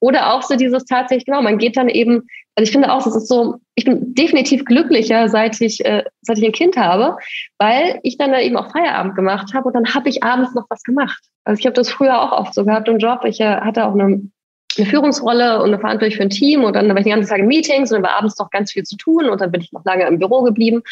Oder 0.00 0.34
auch 0.34 0.42
so 0.42 0.56
dieses 0.56 0.84
tatsächlich, 0.84 1.26
genau, 1.26 1.42
man 1.42 1.58
geht 1.58 1.76
dann 1.76 1.88
eben, 1.88 2.26
also 2.56 2.64
ich 2.64 2.72
finde 2.72 2.92
auch, 2.92 3.06
es 3.06 3.14
ist 3.14 3.28
so, 3.28 3.56
ich 3.74 3.84
bin 3.84 4.14
definitiv 4.14 4.64
glücklicher, 4.64 5.28
seit 5.28 5.60
ich, 5.60 5.84
äh, 5.84 6.04
seit 6.22 6.38
ich 6.38 6.44
ein 6.44 6.52
Kind 6.52 6.76
habe, 6.76 7.16
weil 7.58 8.00
ich 8.02 8.18
dann 8.18 8.32
da 8.32 8.40
eben 8.40 8.56
auch 8.56 8.72
Feierabend 8.72 9.14
gemacht 9.14 9.54
habe 9.54 9.66
und 9.66 9.74
dann 9.74 9.94
habe 9.94 10.08
ich 10.08 10.22
abends 10.22 10.54
noch 10.54 10.66
was 10.68 10.82
gemacht. 10.82 11.22
Also 11.44 11.60
ich 11.60 11.66
habe 11.66 11.74
das 11.74 11.90
früher 11.90 12.20
auch 12.20 12.32
oft 12.32 12.54
so 12.54 12.64
gehabt 12.64 12.88
im 12.88 12.98
Job. 12.98 13.24
Ich 13.24 13.40
äh, 13.40 13.60
hatte 13.60 13.86
auch 13.86 13.94
eine 13.94 14.22
eine 14.78 14.86
Führungsrolle 14.86 15.58
und 15.58 15.68
eine 15.68 15.78
Verantwortung 15.78 16.16
für 16.16 16.22
ein 16.22 16.30
Team 16.30 16.64
und 16.64 16.74
dann 16.74 16.88
war 16.88 16.96
ich 16.96 17.04
den 17.04 17.14
ganzen 17.14 17.28
Tag 17.28 17.40
in 17.40 17.46
Meetings 17.46 17.90
und 17.90 17.96
dann 17.96 18.04
war 18.04 18.16
abends 18.16 18.38
noch 18.38 18.50
ganz 18.50 18.72
viel 18.72 18.84
zu 18.84 18.96
tun 18.96 19.28
und 19.28 19.40
dann 19.40 19.50
bin 19.50 19.60
ich 19.60 19.72
noch 19.72 19.84
lange 19.84 20.06
im 20.06 20.18
Büro 20.18 20.42
geblieben. 20.42 20.82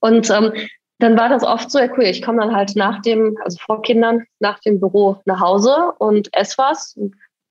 Und 0.00 0.30
ähm, 0.30 0.52
dann 0.98 1.18
war 1.18 1.28
das 1.28 1.44
oft 1.44 1.70
so, 1.70 1.78
ja 1.78 1.88
cool, 1.96 2.04
ich 2.04 2.22
komme 2.22 2.40
dann 2.40 2.54
halt 2.54 2.74
nach 2.74 3.02
dem, 3.02 3.36
also 3.44 3.58
vor 3.58 3.82
Kindern, 3.82 4.24
nach 4.40 4.60
dem 4.60 4.80
Büro 4.80 5.20
nach 5.24 5.40
Hause 5.40 5.92
und 5.98 6.28
esse 6.32 6.56
was, 6.58 6.96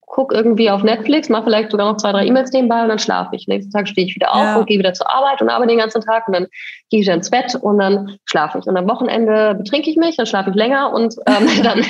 guck 0.07 0.31
irgendwie 0.31 0.69
auf 0.69 0.83
Netflix, 0.83 1.29
mache 1.29 1.45
vielleicht 1.45 1.71
sogar 1.71 1.91
noch 1.91 1.97
zwei, 1.97 2.11
drei 2.11 2.25
E-Mails 2.25 2.51
nebenbei 2.51 2.81
und 2.81 2.89
dann 2.89 2.99
schlafe 2.99 3.35
ich. 3.35 3.47
Nächsten 3.47 3.71
Tag 3.71 3.87
stehe 3.87 4.07
ich 4.07 4.15
wieder 4.15 4.33
auf 4.33 4.43
ja. 4.43 4.57
und 4.57 4.67
gehe 4.67 4.79
wieder 4.79 4.93
zur 4.93 5.09
Arbeit 5.09 5.41
und 5.41 5.49
arbeite 5.49 5.69
den 5.69 5.79
ganzen 5.79 6.01
Tag 6.01 6.27
und 6.27 6.35
dann 6.35 6.47
gehe 6.89 7.01
ich 7.01 7.05
wieder 7.05 7.15
ins 7.15 7.29
Bett 7.29 7.55
und 7.55 7.79
dann 7.79 8.17
schlafe 8.25 8.59
ich. 8.59 8.65
Und 8.65 8.77
am 8.77 8.87
Wochenende 8.87 9.55
betrinke 9.55 9.89
ich 9.89 9.97
mich, 9.97 10.15
dann 10.15 10.25
schlafe 10.25 10.51
ich 10.51 10.55
länger 10.55 10.93
und 10.93 11.15
ähm, 11.27 11.47
dann 11.63 11.81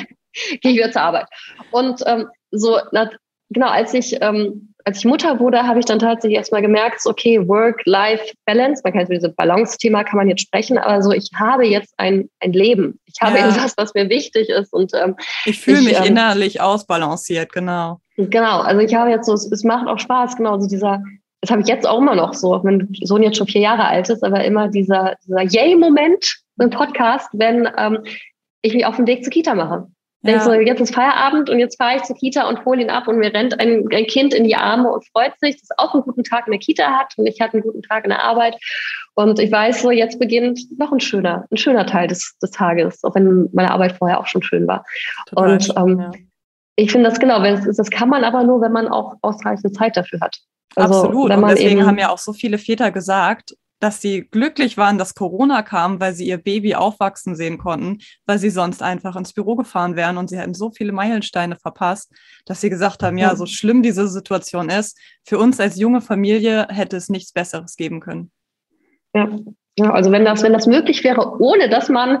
gehe 0.60 0.72
ich 0.72 0.76
wieder 0.76 0.92
zur 0.92 1.02
Arbeit. 1.02 1.26
Und 1.70 2.02
ähm, 2.06 2.28
so, 2.50 2.78
genau, 3.50 3.68
als 3.68 3.94
ich, 3.94 4.20
ähm, 4.20 4.74
als 4.86 4.98
ich 4.98 5.04
Mutter 5.04 5.40
wurde, 5.40 5.66
habe 5.66 5.80
ich 5.80 5.84
dann 5.84 5.98
tatsächlich 5.98 6.38
erstmal 6.38 6.62
gemerkt, 6.62 7.00
okay, 7.06 7.46
Work-Life-Balance, 7.46 8.82
man 8.84 8.92
kann 8.92 9.02
über 9.04 9.14
dieses 9.16 9.34
Balance-Thema 9.34 10.04
kann 10.04 10.16
man 10.16 10.28
jetzt 10.28 10.42
sprechen, 10.42 10.78
aber 10.78 11.02
so, 11.02 11.10
ich 11.10 11.28
habe 11.34 11.66
jetzt 11.66 11.92
ein, 11.96 12.30
ein 12.38 12.52
Leben. 12.52 13.00
Ich 13.06 13.20
habe 13.20 13.36
ja. 13.36 13.48
etwas, 13.48 13.74
was 13.76 13.94
mir 13.94 14.08
wichtig 14.08 14.48
ist. 14.48 14.72
Und 14.72 14.92
ähm, 14.94 15.16
ich 15.44 15.58
fühle 15.58 15.82
mich 15.82 15.98
ähm, 15.98 16.04
innerlich 16.04 16.60
ausbalanciert, 16.60 17.52
genau. 17.52 17.98
Genau, 18.16 18.60
also 18.60 18.80
ich 18.80 18.94
habe 18.94 19.10
jetzt 19.10 19.26
so, 19.26 19.32
es, 19.32 19.50
es 19.50 19.64
macht 19.64 19.88
auch 19.88 19.98
Spaß, 19.98 20.36
genau, 20.36 20.60
so 20.60 20.68
dieser, 20.68 21.02
das 21.40 21.50
habe 21.50 21.62
ich 21.62 21.68
jetzt 21.68 21.84
auch 21.84 21.98
immer 21.98 22.14
noch 22.14 22.32
so, 22.32 22.60
mein 22.62 22.88
Sohn 23.02 23.24
jetzt 23.24 23.38
schon 23.38 23.48
vier 23.48 23.62
Jahre 23.62 23.86
alt 23.86 24.08
ist, 24.08 24.22
aber 24.22 24.44
immer 24.44 24.68
dieser, 24.68 25.16
dieser 25.26 25.42
Yay-Moment 25.42 26.42
im 26.60 26.70
Podcast, 26.70 27.28
wenn 27.32 27.68
ähm, 27.76 28.04
ich 28.62 28.72
mich 28.72 28.86
auf 28.86 28.96
den 28.96 29.08
Weg 29.08 29.24
zur 29.24 29.32
Kita 29.32 29.56
mache. 29.56 29.88
Ja. 30.34 30.40
so, 30.40 30.52
jetzt 30.52 30.80
ist 30.80 30.94
Feierabend 30.94 31.50
und 31.50 31.58
jetzt 31.58 31.76
fahre 31.76 31.96
ich 31.96 32.02
zur 32.02 32.16
Kita 32.16 32.48
und 32.48 32.64
hole 32.64 32.82
ihn 32.82 32.90
ab 32.90 33.08
und 33.08 33.18
mir 33.18 33.32
rennt 33.32 33.58
ein, 33.60 33.84
ein, 33.92 34.06
Kind 34.06 34.34
in 34.34 34.44
die 34.44 34.56
Arme 34.56 34.90
und 34.90 35.06
freut 35.08 35.38
sich, 35.40 35.60
dass 35.60 35.78
auch 35.78 35.94
einen 35.94 36.02
guten 36.02 36.24
Tag 36.24 36.46
in 36.46 36.52
der 36.52 36.60
Kita 36.60 36.84
hat 36.84 37.14
und 37.16 37.26
ich 37.26 37.40
hatte 37.40 37.54
einen 37.54 37.62
guten 37.62 37.82
Tag 37.82 38.04
in 38.04 38.10
der 38.10 38.22
Arbeit. 38.22 38.56
Und 39.14 39.38
ich 39.38 39.50
weiß 39.50 39.82
so, 39.82 39.90
jetzt 39.90 40.18
beginnt 40.18 40.60
noch 40.78 40.92
ein 40.92 41.00
schöner, 41.00 41.46
ein 41.50 41.56
schöner 41.56 41.86
Teil 41.86 42.08
des, 42.08 42.36
des 42.42 42.50
Tages, 42.50 43.02
auch 43.04 43.14
wenn 43.14 43.48
meine 43.52 43.70
Arbeit 43.70 43.92
vorher 43.92 44.20
auch 44.20 44.26
schon 44.26 44.42
schön 44.42 44.66
war. 44.66 44.84
Total 45.28 45.52
und 45.52 45.72
ähm, 45.76 46.00
ja. 46.00 46.10
ich 46.76 46.92
finde 46.92 47.08
das 47.08 47.18
genau, 47.18 47.42
das, 47.42 47.76
das 47.76 47.90
kann 47.90 48.08
man 48.08 48.24
aber 48.24 48.44
nur, 48.44 48.60
wenn 48.60 48.72
man 48.72 48.88
auch 48.88 49.14
ausreichend 49.22 49.74
Zeit 49.74 49.96
dafür 49.96 50.20
hat. 50.20 50.38
Also, 50.74 51.04
Absolut. 51.04 51.30
Und 51.30 51.48
deswegen 51.48 51.86
haben 51.86 51.98
ja 51.98 52.10
auch 52.10 52.18
so 52.18 52.32
viele 52.32 52.58
Väter 52.58 52.90
gesagt, 52.90 53.54
dass 53.78 54.00
sie 54.00 54.22
glücklich 54.22 54.76
waren, 54.76 54.98
dass 54.98 55.14
Corona 55.14 55.62
kam, 55.62 56.00
weil 56.00 56.14
sie 56.14 56.26
ihr 56.26 56.38
Baby 56.38 56.74
aufwachsen 56.74 57.36
sehen 57.36 57.58
konnten, 57.58 57.98
weil 58.24 58.38
sie 58.38 58.50
sonst 58.50 58.82
einfach 58.82 59.16
ins 59.16 59.32
Büro 59.32 59.56
gefahren 59.56 59.96
wären 59.96 60.16
und 60.16 60.30
sie 60.30 60.38
hätten 60.38 60.54
so 60.54 60.70
viele 60.70 60.92
Meilensteine 60.92 61.56
verpasst, 61.56 62.12
dass 62.46 62.60
sie 62.60 62.70
gesagt 62.70 63.02
haben, 63.02 63.18
ja, 63.18 63.36
so 63.36 63.46
schlimm 63.46 63.82
diese 63.82 64.08
Situation 64.08 64.68
ist, 64.68 64.98
für 65.24 65.38
uns 65.38 65.60
als 65.60 65.78
junge 65.78 66.00
Familie 66.00 66.66
hätte 66.70 66.96
es 66.96 67.08
nichts 67.08 67.32
Besseres 67.32 67.76
geben 67.76 68.00
können. 68.00 68.30
Ja. 69.14 69.28
Ja, 69.78 69.92
also 69.92 70.10
wenn 70.10 70.24
das, 70.24 70.42
wenn 70.42 70.54
das 70.54 70.66
möglich 70.66 71.04
wäre, 71.04 71.38
ohne 71.38 71.68
dass 71.68 71.90
man 71.90 72.20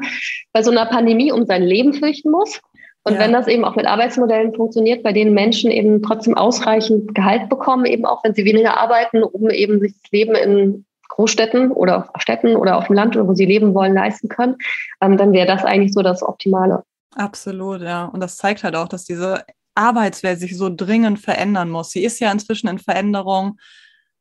bei 0.52 0.62
so 0.62 0.70
einer 0.70 0.84
Pandemie 0.84 1.32
um 1.32 1.46
sein 1.46 1.62
Leben 1.62 1.94
fürchten 1.94 2.30
muss, 2.30 2.60
und 3.06 3.14
ja. 3.14 3.20
wenn 3.20 3.32
das 3.32 3.46
eben 3.46 3.64
auch 3.64 3.76
mit 3.76 3.86
Arbeitsmodellen 3.86 4.52
funktioniert, 4.52 5.04
bei 5.04 5.12
denen 5.12 5.32
Menschen 5.32 5.70
eben 5.70 6.02
trotzdem 6.02 6.34
ausreichend 6.34 7.14
Gehalt 7.14 7.48
bekommen, 7.48 7.86
eben 7.86 8.04
auch 8.04 8.24
wenn 8.24 8.34
sie 8.34 8.44
weniger 8.44 8.76
arbeiten, 8.76 9.22
um 9.22 9.48
eben 9.48 9.78
sich 9.78 9.92
das 9.92 10.10
Leben 10.10 10.34
in 10.34 10.84
Großstädten 11.16 11.72
oder 11.72 12.10
auf 12.14 12.22
Städten 12.22 12.56
oder 12.56 12.76
auf 12.76 12.86
dem 12.86 12.96
Land, 12.96 13.16
wo 13.16 13.34
sie 13.34 13.46
leben 13.46 13.74
wollen, 13.74 13.94
leisten 13.94 14.28
können, 14.28 14.56
ähm, 15.00 15.16
dann 15.16 15.32
wäre 15.32 15.46
das 15.46 15.64
eigentlich 15.64 15.92
so 15.94 16.02
das 16.02 16.22
Optimale. 16.22 16.84
Absolut, 17.14 17.80
ja. 17.80 18.04
Und 18.04 18.20
das 18.20 18.36
zeigt 18.36 18.62
halt 18.62 18.76
auch, 18.76 18.88
dass 18.88 19.04
diese 19.04 19.44
Arbeitswelt 19.74 20.38
sich 20.38 20.56
so 20.56 20.70
dringend 20.74 21.18
verändern 21.18 21.70
muss. 21.70 21.90
Sie 21.90 22.04
ist 22.04 22.20
ja 22.20 22.30
inzwischen 22.30 22.68
in 22.68 22.78
Veränderung 22.78 23.58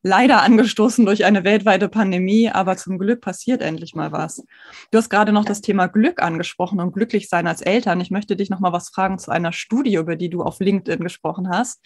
leider 0.05 0.43
angestoßen 0.43 1.03
durch 1.03 1.25
eine 1.25 1.43
weltweite 1.43 1.89
Pandemie, 1.89 2.51
aber 2.51 2.77
zum 2.77 2.99
Glück 2.99 3.21
passiert 3.21 3.63
endlich 3.63 3.95
mal 3.95 4.11
was. 4.11 4.45
Du 4.91 4.99
hast 4.99 5.09
gerade 5.09 5.31
noch 5.31 5.45
das 5.45 5.61
Thema 5.61 5.87
Glück 5.87 6.21
angesprochen 6.21 6.79
und 6.79 6.93
glücklich 6.93 7.27
sein 7.27 7.47
als 7.47 7.61
Eltern. 7.61 7.99
Ich 8.01 8.11
möchte 8.11 8.35
dich 8.35 8.51
noch 8.51 8.59
mal 8.59 8.71
was 8.71 8.89
fragen 8.89 9.17
zu 9.17 9.31
einer 9.31 9.51
Studie, 9.51 9.95
über 9.95 10.15
die 10.15 10.29
du 10.29 10.43
auf 10.43 10.59
LinkedIn 10.59 10.99
gesprochen 10.99 11.49
hast. 11.49 11.83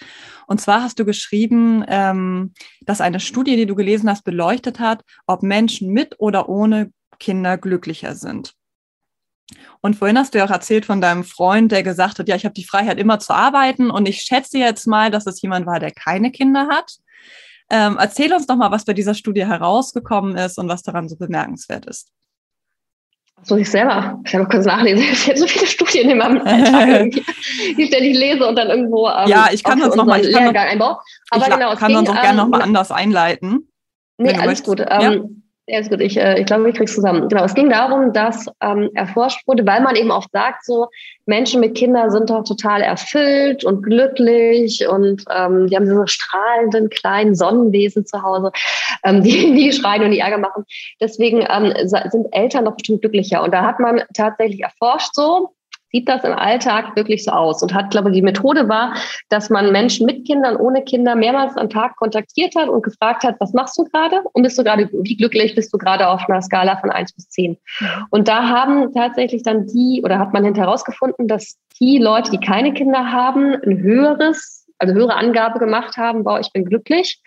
Und 0.47 0.59
zwar 0.59 0.83
hast 0.83 0.99
du 0.99 1.05
geschrieben, 1.05 1.85
ähm, 1.87 2.53
dass 2.81 2.99
eine 2.99 3.21
Studie, 3.21 3.55
die 3.55 3.65
du 3.65 3.75
gelesen 3.75 4.09
hast, 4.09 4.25
beleuchtet 4.25 4.81
hat, 4.81 5.05
ob 5.25 5.41
Menschen 5.41 5.93
mit 5.93 6.19
oder 6.19 6.49
ohne 6.49 6.91
Kinder 7.19 7.57
glücklicher 7.57 8.15
sind. 8.15 8.53
Und 9.79 9.95
vorhin 9.95 10.17
hast 10.17 10.33
du 10.33 10.39
ja 10.39 10.45
auch 10.45 10.51
erzählt 10.51 10.85
von 10.85 10.99
deinem 10.99 11.23
Freund, 11.23 11.71
der 11.71 11.83
gesagt 11.83 12.19
hat, 12.19 12.27
ja, 12.27 12.35
ich 12.35 12.43
habe 12.43 12.53
die 12.53 12.65
Freiheit 12.65 12.99
immer 12.99 13.19
zu 13.19 13.33
arbeiten 13.33 13.89
und 13.89 14.09
ich 14.09 14.23
schätze 14.23 14.57
jetzt 14.57 14.87
mal, 14.87 15.09
dass 15.09 15.25
es 15.25 15.41
jemand 15.41 15.65
war, 15.65 15.79
der 15.79 15.91
keine 15.91 16.31
Kinder 16.31 16.67
hat. 16.67 16.97
Ähm, 17.69 17.97
erzähl 17.99 18.33
uns 18.33 18.47
doch 18.47 18.55
mal, 18.55 18.71
was 18.71 18.85
bei 18.85 18.93
dieser 18.93 19.13
Studie 19.13 19.45
herausgekommen 19.45 20.35
ist 20.35 20.57
und 20.57 20.67
was 20.67 20.81
daran 20.81 21.07
so 21.07 21.15
bemerkenswert 21.15 21.85
ist. 21.85 22.11
Das 23.41 23.49
muss 23.51 23.59
ich 23.59 23.71
selber, 23.71 24.19
ich 24.25 24.35
habe 24.35 24.47
kurz 24.47 24.65
nachlesen. 24.65 25.03
Ich 25.11 25.27
habe 25.27 25.37
so 25.37 25.47
viele 25.47 25.65
Studien 25.65 26.09
in 26.09 26.17
meinem 26.17 26.41
Alltag, 26.41 27.11
die 27.77 27.85
ständig 27.87 28.17
lese 28.17 28.45
und 28.45 28.55
dann 28.55 28.69
irgendwo. 28.69 29.07
Ähm, 29.07 29.27
ja, 29.27 29.49
ich 29.51 29.63
kann 29.63 29.81
uns 29.81 29.95
noch 29.95 30.05
mal, 30.05 30.19
ich 30.23 30.33
kann, 30.33 30.45
noch, 30.77 31.01
Aber 31.29 31.47
ich 31.47 31.53
genau, 31.53 31.75
kann 31.75 31.95
uns 31.95 32.09
auch 32.09 32.21
gerne 32.21 32.37
noch 32.37 32.47
mal 32.47 32.57
ähm, 32.57 32.63
anders 32.63 32.91
einleiten. 32.91 33.69
Nee, 34.17 34.33
alles 34.33 34.63
gut. 34.63 34.81
Ähm, 34.81 35.01
ja. 35.01 35.15
Ja, 35.71 35.79
ist 35.81 35.91
gut. 35.91 36.01
Ich, 36.01 36.17
äh, 36.17 36.39
ich 36.39 36.47
glaube, 36.47 36.67
ich 36.67 36.75
krieg's 36.75 36.95
zusammen. 36.95 37.29
Genau. 37.29 37.43
Es 37.43 37.53
ging 37.53 37.69
darum, 37.69 38.11
dass 38.11 38.47
ähm, 38.59 38.89
erforscht 38.95 39.47
wurde, 39.47 39.67
weil 39.67 39.81
man 39.81 39.95
eben 39.95 40.09
oft 40.09 40.31
sagt, 40.31 40.65
so 40.65 40.87
Menschen 41.27 41.61
mit 41.61 41.75
Kindern 41.75 42.09
sind 42.09 42.31
doch 42.31 42.43
total 42.43 42.81
erfüllt 42.81 43.63
und 43.63 43.83
glücklich 43.83 44.87
und 44.87 45.25
ähm, 45.31 45.67
die 45.67 45.75
haben 45.75 45.85
diese 45.85 46.07
strahlenden 46.07 46.89
kleinen 46.89 47.35
Sonnenwesen 47.35 48.03
zu 48.07 48.23
Hause, 48.23 48.51
ähm, 49.03 49.21
die 49.23 49.45
nie 49.51 49.71
schreien 49.71 50.01
und 50.01 50.09
die 50.09 50.19
Ärger 50.19 50.39
machen. 50.39 50.65
Deswegen 50.99 51.45
ähm, 51.47 51.71
sind 51.85 52.27
Eltern 52.31 52.65
doch 52.65 52.75
bestimmt 52.75 53.01
glücklicher. 53.01 53.43
Und 53.43 53.53
da 53.53 53.63
hat 53.63 53.79
man 53.79 54.01
tatsächlich 54.15 54.61
erforscht, 54.61 55.13
so 55.13 55.51
sieht 55.91 56.07
das 56.07 56.23
im 56.23 56.33
Alltag 56.33 56.95
wirklich 56.95 57.23
so 57.23 57.31
aus? 57.31 57.61
Und 57.61 57.73
hat, 57.73 57.91
glaube 57.91 58.09
ich, 58.09 58.15
die 58.15 58.21
Methode 58.21 58.69
war, 58.69 58.95
dass 59.29 59.49
man 59.49 59.71
Menschen 59.71 60.05
mit 60.05 60.25
Kindern, 60.25 60.55
ohne 60.55 60.83
Kinder 60.83 61.15
mehrmals 61.15 61.57
am 61.57 61.69
Tag 61.69 61.95
kontaktiert 61.97 62.55
hat 62.55 62.69
und 62.69 62.83
gefragt 62.83 63.23
hat, 63.23 63.35
was 63.39 63.53
machst 63.53 63.77
du 63.77 63.83
gerade? 63.85 64.21
Und 64.33 64.43
bist 64.43 64.57
du 64.57 64.63
gerade, 64.63 64.89
wie 64.91 65.17
glücklich 65.17 65.55
bist 65.55 65.73
du 65.73 65.77
gerade 65.77 66.07
auf 66.07 66.27
einer 66.29 66.41
Skala 66.41 66.77
von 66.77 66.91
eins 66.91 67.13
bis 67.13 67.29
zehn? 67.29 67.57
Und 68.09 68.27
da 68.27 68.47
haben 68.47 68.93
tatsächlich 68.93 69.43
dann 69.43 69.65
die, 69.65 70.01
oder 70.03 70.19
hat 70.19 70.33
man 70.33 70.43
hinterher 70.43 70.67
herausgefunden, 70.67 71.27
dass 71.27 71.57
die 71.79 71.97
Leute, 71.97 72.31
die 72.31 72.39
keine 72.39 72.73
Kinder 72.73 73.11
haben, 73.11 73.53
ein 73.53 73.79
höheres, 73.79 74.67
also 74.77 74.93
höhere 74.93 75.15
Angabe 75.15 75.59
gemacht 75.59 75.97
haben, 75.97 76.23
boah, 76.23 76.39
ich 76.39 76.51
bin 76.53 76.65
glücklich. 76.65 77.21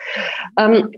Ähm, 0.58 0.90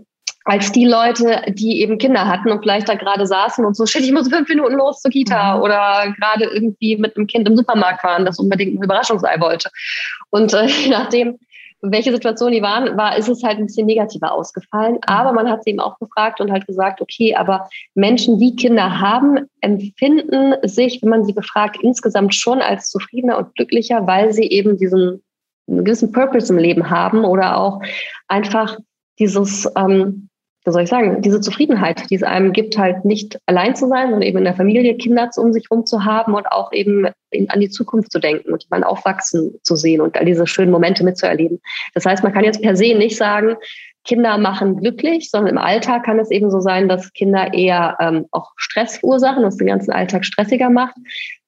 als 0.45 0.71
die 0.71 0.85
Leute, 0.85 1.41
die 1.49 1.81
eben 1.81 1.97
Kinder 1.97 2.27
hatten 2.27 2.51
und 2.51 2.61
vielleicht 2.61 2.87
da 2.87 2.93
gerade 2.93 3.25
saßen 3.25 3.65
und 3.65 3.75
so, 3.75 3.85
shit, 3.85 4.03
ich 4.03 4.11
muss 4.11 4.29
fünf 4.29 4.47
Minuten 4.47 4.75
los 4.75 5.01
zur 5.01 5.11
Kita 5.11 5.57
mhm. 5.57 5.63
oder 5.63 6.13
gerade 6.17 6.45
irgendwie 6.45 6.97
mit 6.97 7.17
einem 7.17 7.25
Kind 7.25 7.47
im 7.47 7.57
Supermarkt 7.57 8.03
waren, 8.03 8.25
das 8.25 8.39
unbedingt 8.39 8.79
ein 8.79 8.83
Überraschungsei 8.83 9.39
wollte. 9.39 9.69
Und 10.29 10.53
äh, 10.53 10.65
je 10.83 10.89
nachdem, 10.89 11.39
welche 11.81 12.11
Situation 12.11 12.51
die 12.51 12.61
waren, 12.61 12.95
war, 12.95 13.17
ist 13.17 13.27
es 13.27 13.43
halt 13.43 13.57
ein 13.57 13.65
bisschen 13.65 13.87
negativer 13.87 14.31
ausgefallen. 14.31 14.93
Mhm. 14.93 14.99
Aber 15.07 15.33
man 15.33 15.49
hat 15.49 15.63
sie 15.63 15.71
eben 15.71 15.79
auch 15.79 15.97
gefragt 15.97 16.39
und 16.39 16.51
halt 16.51 16.67
gesagt, 16.67 17.01
okay, 17.01 17.35
aber 17.35 17.67
Menschen, 17.95 18.37
die 18.37 18.55
Kinder 18.55 18.99
haben, 18.99 19.49
empfinden 19.61 20.53
sich, 20.61 21.01
wenn 21.01 21.09
man 21.09 21.25
sie 21.25 21.33
befragt, 21.33 21.77
insgesamt 21.81 22.35
schon 22.35 22.61
als 22.61 22.89
zufriedener 22.89 23.39
und 23.39 23.55
glücklicher, 23.55 24.05
weil 24.05 24.31
sie 24.31 24.45
eben 24.45 24.77
diesen 24.77 25.23
einen 25.67 25.83
gewissen 25.83 26.11
Purpose 26.11 26.53
im 26.53 26.59
Leben 26.59 26.91
haben 26.91 27.25
oder 27.25 27.57
auch 27.57 27.81
einfach 28.27 28.77
dieses 29.17 29.67
ähm, 29.75 30.29
wie 30.65 30.71
soll 30.71 30.83
ich 30.83 30.89
sagen, 30.89 31.21
diese 31.21 31.41
Zufriedenheit, 31.41 32.09
die 32.09 32.15
es 32.15 32.23
einem 32.23 32.51
gibt, 32.51 32.77
halt 32.77 33.05
nicht 33.05 33.39
allein 33.45 33.75
zu 33.75 33.87
sein, 33.87 34.09
sondern 34.09 34.23
eben 34.23 34.39
in 34.39 34.45
der 34.45 34.55
Familie 34.55 34.97
Kinder 34.97 35.29
um 35.37 35.53
sich 35.53 35.67
herum 35.69 35.85
zu 35.85 36.05
haben 36.05 36.33
und 36.33 36.47
auch 36.51 36.71
eben 36.71 37.05
an 37.05 37.59
die 37.59 37.69
Zukunft 37.69 38.11
zu 38.11 38.19
denken 38.19 38.51
und 38.51 38.65
man 38.69 38.83
aufwachsen 38.83 39.59
zu 39.63 39.75
sehen 39.75 40.01
und 40.01 40.17
all 40.17 40.25
diese 40.25 40.47
schönen 40.47 40.71
Momente 40.71 41.03
mitzuerleben. 41.03 41.61
Das 41.93 42.05
heißt, 42.05 42.23
man 42.23 42.33
kann 42.33 42.43
jetzt 42.43 42.61
per 42.61 42.75
se 42.75 42.95
nicht 42.95 43.17
sagen, 43.17 43.55
Kinder 44.05 44.37
machen 44.37 44.77
glücklich, 44.77 45.29
sondern 45.31 45.55
im 45.55 45.57
Alltag 45.57 46.03
kann 46.03 46.19
es 46.19 46.31
eben 46.31 46.51
so 46.51 46.59
sein, 46.59 46.87
dass 46.87 47.11
Kinder 47.13 47.53
eher 47.53 47.97
ähm, 47.99 48.25
auch 48.31 48.51
Stress 48.55 48.97
verursachen, 48.99 49.43
was 49.43 49.57
den 49.57 49.67
ganzen 49.67 49.91
Alltag 49.91 50.25
stressiger 50.25 50.69
macht. 50.69 50.95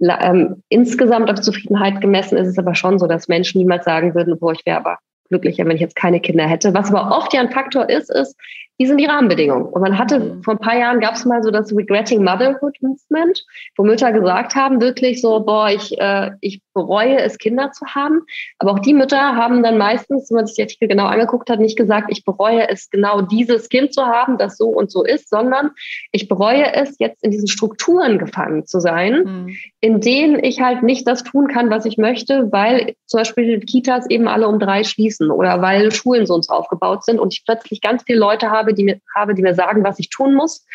Ähm, 0.01 0.63
insgesamt 0.69 1.29
auf 1.29 1.39
Zufriedenheit 1.41 2.01
gemessen 2.01 2.37
ist 2.37 2.47
es 2.47 2.57
aber 2.57 2.73
schon 2.73 2.97
so, 2.97 3.07
dass 3.07 3.27
Menschen 3.27 3.59
niemals 3.59 3.85
sagen 3.85 4.15
würden, 4.15 4.37
boah, 4.39 4.53
ich 4.53 4.65
wäre 4.65 4.77
aber 4.77 4.97
glücklicher, 5.29 5.65
wenn 5.65 5.75
ich 5.75 5.81
jetzt 5.81 5.95
keine 5.95 6.19
Kinder 6.19 6.47
hätte. 6.47 6.73
Was 6.73 6.93
aber 6.93 7.15
oft 7.15 7.33
ja 7.33 7.41
ein 7.41 7.51
Faktor 7.51 7.89
ist, 7.89 8.09
ist, 8.09 8.35
wie 8.77 8.85
sind 8.85 8.97
die 8.97 9.05
Rahmenbedingungen? 9.05 9.65
Und 9.65 9.81
man 9.81 9.97
hatte, 9.97 10.19
mhm. 10.19 10.43
vor 10.43 10.53
ein 10.53 10.59
paar 10.59 10.77
Jahren 10.77 10.99
gab 10.99 11.15
es 11.15 11.25
mal 11.25 11.41
so 11.41 11.49
das 11.49 11.75
Regretting 11.75 12.23
Motherhood 12.23 12.77
Movement, 12.81 13.43
wo 13.75 13.83
Mütter 13.83 14.11
gesagt 14.11 14.55
haben, 14.55 14.79
wirklich 14.81 15.21
so, 15.21 15.39
boah, 15.39 15.69
ich, 15.69 15.99
äh, 15.99 16.31
ich 16.41 16.61
bereue 16.73 17.17
es, 17.19 17.39
Kinder 17.39 17.71
zu 17.71 17.85
haben. 17.87 18.21
Aber 18.59 18.73
auch 18.73 18.79
die 18.79 18.93
Mütter 18.93 19.35
haben 19.35 19.63
dann 19.63 19.79
meistens, 19.79 20.29
wenn 20.29 20.35
man 20.35 20.45
sich 20.45 20.55
die 20.55 20.61
Artikel 20.61 20.87
genau 20.87 21.07
angeguckt 21.07 21.49
hat, 21.49 21.59
nicht 21.59 21.75
gesagt, 21.75 22.09
ich 22.11 22.23
bereue 22.23 22.69
es, 22.69 22.89
genau 22.91 23.21
dieses 23.21 23.69
Kind 23.69 23.93
zu 23.93 24.05
haben, 24.05 24.37
das 24.37 24.57
so 24.57 24.67
und 24.67 24.91
so 24.91 25.03
ist, 25.03 25.29
sondern 25.29 25.71
ich 26.11 26.27
bereue 26.27 26.73
es, 26.73 26.99
jetzt 26.99 27.23
in 27.23 27.31
diesen 27.31 27.47
Strukturen 27.47 28.19
gefangen 28.19 28.67
zu 28.67 28.79
sein, 28.79 29.23
mhm. 29.23 29.57
in 29.81 30.01
denen 30.01 30.43
ich 30.43 30.61
halt 30.61 30.83
nicht 30.83 31.07
das 31.07 31.23
tun 31.23 31.47
kann, 31.47 31.71
was 31.71 31.85
ich 31.85 31.97
möchte, 31.97 32.51
weil 32.51 32.93
zum 33.07 33.19
Beispiel 33.19 33.59
Kitas 33.61 34.07
eben 34.09 34.27
alle 34.27 34.47
um 34.47 34.59
drei 34.59 34.83
schließen 34.83 35.31
oder 35.31 35.61
weil 35.63 35.91
Schulen 35.91 36.27
so 36.27 36.35
und 36.35 36.45
so 36.45 36.53
aufgebaut 36.53 37.03
sind 37.03 37.19
und 37.19 37.33
ich 37.33 37.43
plötzlich 37.43 37.81
ganz 37.81 38.03
viele 38.03 38.19
Leute 38.19 38.51
habe, 38.51 38.66
die 38.73 38.83
mir, 38.83 38.99
habe, 39.15 39.35
die 39.35 39.41
mir 39.41 39.55
sagen, 39.55 39.83
was 39.83 39.99
ich 39.99 40.09
tun 40.09 40.33
muss 40.35 40.65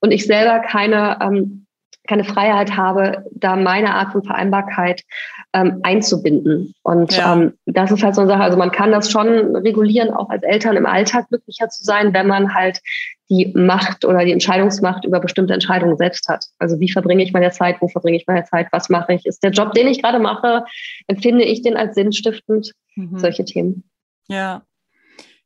und 0.00 0.10
ich 0.10 0.26
selber 0.26 0.60
keine 0.60 1.18
ähm, 1.20 1.66
keine 2.08 2.24
Freiheit 2.24 2.76
habe, 2.76 3.24
da 3.30 3.54
meine 3.56 3.94
Art 3.94 4.12
von 4.12 4.24
Vereinbarkeit 4.24 5.02
ähm, 5.52 5.80
einzubinden. 5.82 6.74
Und 6.82 7.16
ja. 7.16 7.34
ähm, 7.34 7.52
das 7.66 7.92
ist 7.92 8.02
halt 8.02 8.14
so 8.14 8.22
eine 8.22 8.30
Sache. 8.30 8.42
Also 8.42 8.58
man 8.58 8.72
kann 8.72 8.90
das 8.90 9.10
schon 9.10 9.54
regulieren, 9.54 10.10
auch 10.10 10.28
als 10.28 10.42
Eltern 10.42 10.76
im 10.76 10.86
Alltag 10.86 11.28
glücklicher 11.28 11.68
zu 11.68 11.84
sein, 11.84 12.12
wenn 12.12 12.26
man 12.26 12.54
halt 12.54 12.80
die 13.30 13.52
Macht 13.54 14.04
oder 14.04 14.24
die 14.24 14.32
Entscheidungsmacht 14.32 15.04
über 15.04 15.20
bestimmte 15.20 15.54
Entscheidungen 15.54 15.96
selbst 15.96 16.28
hat. 16.28 16.46
Also 16.58 16.80
wie 16.80 16.90
verbringe 16.90 17.22
ich 17.22 17.32
meine 17.32 17.52
Zeit, 17.52 17.76
wo 17.80 17.88
verbringe 17.88 18.16
ich 18.16 18.26
meine 18.26 18.44
Zeit, 18.44 18.68
was 18.72 18.88
mache 18.88 19.14
ich? 19.14 19.24
Ist 19.24 19.44
der 19.44 19.52
Job, 19.52 19.72
den 19.72 19.86
ich 19.86 20.02
gerade 20.02 20.18
mache, 20.18 20.64
empfinde 21.06 21.44
ich 21.44 21.62
den 21.62 21.76
als 21.76 21.94
sinnstiftend? 21.94 22.72
Mhm. 22.96 23.18
Solche 23.18 23.44
Themen. 23.44 23.84
Ja, 24.28 24.62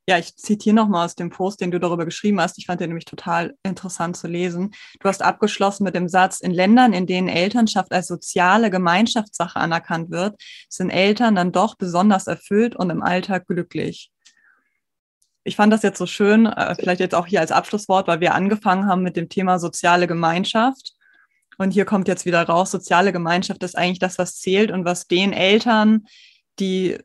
ja, 0.09 0.17
ich 0.17 0.37
zitiere 0.37 0.75
nochmal 0.75 1.05
aus 1.05 1.15
dem 1.15 1.29
Post, 1.29 1.59
den 1.59 1.69
du 1.69 1.79
darüber 1.79 2.05
geschrieben 2.05 2.39
hast. 2.39 2.57
Ich 2.57 2.65
fand 2.65 2.79
den 2.79 2.89
nämlich 2.89 3.05
total 3.05 3.55
interessant 3.63 4.15
zu 4.15 4.27
lesen. 4.27 4.73
Du 5.01 5.09
hast 5.09 5.21
abgeschlossen 5.21 5.83
mit 5.83 5.95
dem 5.95 6.07
Satz, 6.07 6.39
in 6.39 6.51
Ländern, 6.51 6.93
in 6.93 7.07
denen 7.07 7.27
Elternschaft 7.27 7.91
als 7.91 8.07
soziale 8.07 8.69
Gemeinschaftssache 8.69 9.59
anerkannt 9.59 10.09
wird, 10.09 10.41
sind 10.69 10.91
Eltern 10.91 11.35
dann 11.35 11.51
doch 11.51 11.75
besonders 11.75 12.27
erfüllt 12.27 12.73
und 12.75 12.89
im 12.89 13.03
Alltag 13.03 13.47
glücklich. 13.47 14.09
Ich 15.43 15.57
fand 15.57 15.73
das 15.73 15.83
jetzt 15.83 15.97
so 15.97 16.05
schön, 16.05 16.45
äh, 16.45 16.75
vielleicht 16.75 17.01
jetzt 17.01 17.15
auch 17.15 17.27
hier 17.27 17.41
als 17.41 17.51
Abschlusswort, 17.51 18.07
weil 18.07 18.21
wir 18.21 18.33
angefangen 18.33 18.87
haben 18.87 19.03
mit 19.03 19.17
dem 19.17 19.27
Thema 19.27 19.59
soziale 19.59 20.07
Gemeinschaft. 20.07 20.93
Und 21.57 21.71
hier 21.71 21.85
kommt 21.85 22.07
jetzt 22.07 22.25
wieder 22.25 22.43
raus, 22.43 22.71
soziale 22.71 23.11
Gemeinschaft 23.11 23.61
ist 23.63 23.77
eigentlich 23.77 23.99
das, 23.99 24.17
was 24.17 24.37
zählt 24.37 24.71
und 24.71 24.85
was 24.85 25.07
den 25.07 25.33
Eltern, 25.33 26.05
die 26.59 26.97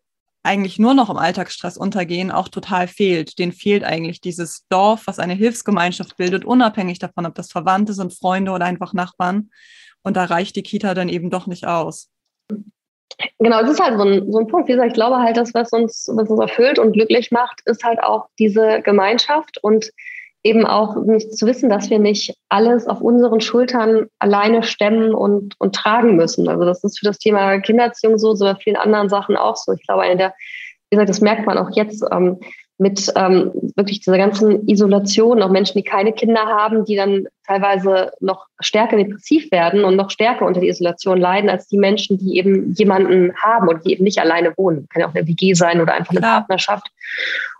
eigentlich 0.42 0.78
nur 0.78 0.94
noch 0.94 1.08
im 1.08 1.16
Alltagsstress 1.16 1.76
untergehen, 1.76 2.30
auch 2.30 2.48
total 2.48 2.88
fehlt. 2.88 3.38
Den 3.38 3.52
fehlt 3.52 3.84
eigentlich 3.84 4.20
dieses 4.20 4.66
Dorf, 4.68 5.02
was 5.06 5.18
eine 5.18 5.34
Hilfsgemeinschaft 5.34 6.16
bildet, 6.16 6.44
unabhängig 6.44 6.98
davon, 6.98 7.26
ob 7.26 7.34
das 7.34 7.52
Verwandte 7.52 7.92
sind, 7.92 8.12
Freunde 8.12 8.50
oder 8.50 8.64
einfach 8.64 8.92
Nachbarn. 8.92 9.50
Und 10.02 10.16
da 10.16 10.24
reicht 10.24 10.56
die 10.56 10.62
Kita 10.62 10.94
dann 10.94 11.08
eben 11.08 11.30
doch 11.30 11.46
nicht 11.46 11.66
aus. 11.66 12.10
Genau, 13.38 13.60
es 13.60 13.70
ist 13.70 13.80
halt 13.80 13.98
so 13.98 14.04
ein, 14.04 14.32
so 14.32 14.38
ein 14.38 14.46
Punkt. 14.48 14.68
Wie 14.68 14.72
gesagt, 14.72 14.88
ich 14.88 14.94
glaube 14.94 15.18
halt, 15.18 15.36
das, 15.36 15.54
was 15.54 15.70
uns, 15.70 16.08
was 16.12 16.28
uns 16.28 16.40
erfüllt 16.40 16.78
und 16.78 16.92
glücklich 16.92 17.30
macht, 17.30 17.60
ist 17.66 17.84
halt 17.84 18.02
auch 18.02 18.28
diese 18.38 18.80
Gemeinschaft 18.82 19.58
und 19.62 19.90
eben 20.44 20.66
auch 20.66 20.96
nicht 20.96 21.36
zu 21.36 21.46
wissen, 21.46 21.70
dass 21.70 21.90
wir 21.90 21.98
nicht 21.98 22.34
alles 22.48 22.86
auf 22.86 23.00
unseren 23.00 23.40
Schultern 23.40 24.06
alleine 24.18 24.62
stemmen 24.62 25.14
und, 25.14 25.54
und 25.60 25.74
tragen 25.74 26.16
müssen. 26.16 26.48
Also 26.48 26.64
das 26.64 26.82
ist 26.82 26.98
für 26.98 27.06
das 27.06 27.18
Thema 27.18 27.58
Kindererziehung 27.60 28.18
so, 28.18 28.34
so 28.34 28.44
bei 28.44 28.56
vielen 28.56 28.76
anderen 28.76 29.08
Sachen 29.08 29.36
auch 29.36 29.56
so. 29.56 29.72
Ich 29.72 29.86
glaube, 29.86 30.02
eine 30.02 30.16
der, 30.16 30.34
wie 30.90 30.96
gesagt, 30.96 31.10
das 31.10 31.20
merkt 31.20 31.46
man 31.46 31.58
auch 31.58 31.70
jetzt 31.76 32.04
ähm, 32.10 32.40
mit 32.78 33.12
ähm, 33.14 33.52
wirklich 33.76 34.00
dieser 34.00 34.18
ganzen 34.18 34.66
Isolation, 34.68 35.40
auch 35.42 35.50
Menschen, 35.50 35.78
die 35.78 35.84
keine 35.84 36.12
Kinder 36.12 36.40
haben, 36.40 36.84
die 36.84 36.96
dann 36.96 37.28
teilweise 37.46 38.10
noch 38.18 38.46
stärker 38.58 38.96
depressiv 38.96 39.52
werden 39.52 39.84
und 39.84 39.94
noch 39.94 40.10
stärker 40.10 40.44
unter 40.44 40.60
die 40.60 40.68
Isolation 40.68 41.20
leiden, 41.20 41.48
als 41.48 41.68
die 41.68 41.78
Menschen, 41.78 42.18
die 42.18 42.36
eben 42.36 42.72
jemanden 42.72 43.32
haben 43.36 43.68
und 43.68 43.86
die 43.86 43.92
eben 43.92 44.02
nicht 44.02 44.18
alleine 44.18 44.52
wohnen. 44.56 44.88
Kann 44.90 45.00
ja 45.00 45.08
auch 45.08 45.14
eine 45.14 45.28
WG 45.28 45.54
sein 45.54 45.80
oder 45.80 45.94
einfach 45.94 46.10
eine 46.10 46.20
Klar. 46.20 46.38
Partnerschaft. 46.40 46.88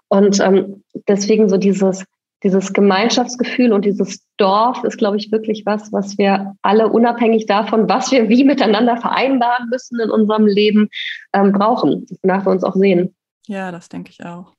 Und 0.08 0.40
ähm, 0.40 0.82
deswegen 1.06 1.48
so 1.48 1.56
dieses 1.56 2.04
dieses 2.42 2.72
Gemeinschaftsgefühl 2.72 3.72
und 3.72 3.84
dieses 3.84 4.26
Dorf 4.36 4.82
ist, 4.84 4.98
glaube 4.98 5.16
ich, 5.16 5.30
wirklich 5.30 5.64
was, 5.64 5.92
was 5.92 6.18
wir 6.18 6.54
alle 6.62 6.88
unabhängig 6.88 7.46
davon, 7.46 7.88
was 7.88 8.10
wir 8.10 8.28
wie 8.28 8.44
miteinander 8.44 8.96
vereinbaren 8.96 9.68
müssen 9.68 10.00
in 10.00 10.10
unserem 10.10 10.46
Leben, 10.46 10.88
ähm, 11.32 11.52
brauchen, 11.52 12.06
wonach 12.22 12.44
wir 12.44 12.50
uns 12.50 12.64
auch 12.64 12.74
sehen. 12.74 13.14
Ja, 13.46 13.70
das 13.70 13.88
denke 13.88 14.10
ich 14.10 14.24
auch. 14.24 14.52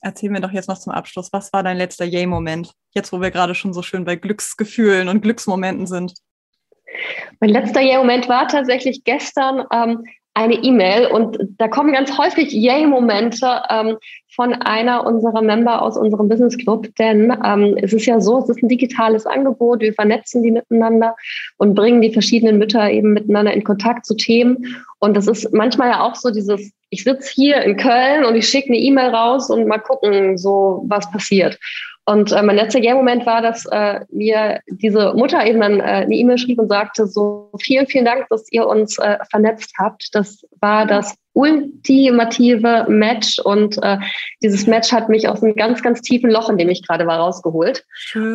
Erzähl 0.00 0.30
mir 0.30 0.40
doch 0.40 0.52
jetzt 0.52 0.68
noch 0.68 0.78
zum 0.78 0.92
Abschluss, 0.92 1.32
was 1.32 1.52
war 1.52 1.62
dein 1.62 1.76
letzter 1.76 2.04
Yay-Moment? 2.04 2.72
Jetzt, 2.94 3.12
wo 3.12 3.20
wir 3.20 3.30
gerade 3.30 3.54
schon 3.54 3.72
so 3.72 3.82
schön 3.82 4.04
bei 4.04 4.16
Glücksgefühlen 4.16 5.08
und 5.08 5.22
Glücksmomenten 5.22 5.86
sind. 5.86 6.14
Mein 7.40 7.50
letzter 7.50 7.80
Yay-Moment 7.80 8.28
war 8.28 8.46
tatsächlich 8.46 9.02
gestern. 9.04 9.64
Ähm, 9.72 10.04
eine 10.38 10.54
E-Mail 10.54 11.08
und 11.08 11.36
da 11.58 11.66
kommen 11.66 11.92
ganz 11.92 12.16
häufig 12.16 12.52
Yay-Momente 12.52 13.60
ähm, 13.70 13.96
von 14.36 14.52
einer 14.52 15.04
unserer 15.04 15.42
Member 15.42 15.82
aus 15.82 15.96
unserem 15.96 16.28
Business 16.28 16.56
Club, 16.56 16.86
denn 16.96 17.36
ähm, 17.44 17.76
es 17.82 17.92
ist 17.92 18.06
ja 18.06 18.20
so, 18.20 18.38
es 18.38 18.48
ist 18.48 18.62
ein 18.62 18.68
digitales 18.68 19.26
Angebot, 19.26 19.80
wir 19.80 19.92
vernetzen 19.92 20.44
die 20.44 20.52
miteinander 20.52 21.16
und 21.56 21.74
bringen 21.74 22.00
die 22.00 22.12
verschiedenen 22.12 22.58
Mütter 22.58 22.88
eben 22.88 23.14
miteinander 23.14 23.52
in 23.52 23.64
Kontakt 23.64 24.06
zu 24.06 24.14
Themen 24.14 24.76
und 25.00 25.16
das 25.16 25.26
ist 25.26 25.52
manchmal 25.52 25.88
ja 25.88 26.02
auch 26.02 26.14
so 26.14 26.30
dieses, 26.30 26.72
ich 26.90 27.02
sitze 27.02 27.32
hier 27.34 27.62
in 27.62 27.76
Köln 27.76 28.24
und 28.24 28.36
ich 28.36 28.46
schicke 28.46 28.68
eine 28.68 28.78
E-Mail 28.78 29.10
raus 29.10 29.50
und 29.50 29.66
mal 29.66 29.78
gucken, 29.78 30.38
so 30.38 30.84
was 30.86 31.10
passiert. 31.10 31.58
Und 32.08 32.32
äh, 32.32 32.42
mein 32.42 32.56
letzter 32.56 32.80
Gay-Moment 32.80 33.26
war, 33.26 33.42
dass 33.42 33.66
äh, 33.66 34.00
mir 34.10 34.60
diese 34.66 35.12
Mutter 35.12 35.44
eben 35.44 35.60
dann 35.60 35.78
äh, 35.78 35.82
eine 35.82 36.14
E-Mail 36.14 36.38
schrieb 36.38 36.58
und 36.58 36.70
sagte, 36.70 37.06
so 37.06 37.50
vielen, 37.60 37.86
vielen 37.86 38.06
Dank, 38.06 38.26
dass 38.30 38.50
ihr 38.50 38.66
uns 38.66 38.96
äh, 38.96 39.18
vernetzt 39.30 39.74
habt. 39.78 40.08
Das 40.14 40.42
war 40.58 40.86
das 40.86 41.14
ultimative 41.34 42.86
Match 42.88 43.38
und 43.40 43.76
äh, 43.82 43.98
dieses 44.42 44.66
Match 44.66 44.90
hat 44.90 45.10
mich 45.10 45.28
aus 45.28 45.42
einem 45.42 45.54
ganz, 45.54 45.82
ganz 45.82 46.00
tiefen 46.00 46.30
Loch, 46.30 46.48
in 46.48 46.56
dem 46.56 46.70
ich 46.70 46.86
gerade 46.86 47.06
war, 47.06 47.18
rausgeholt. 47.18 47.84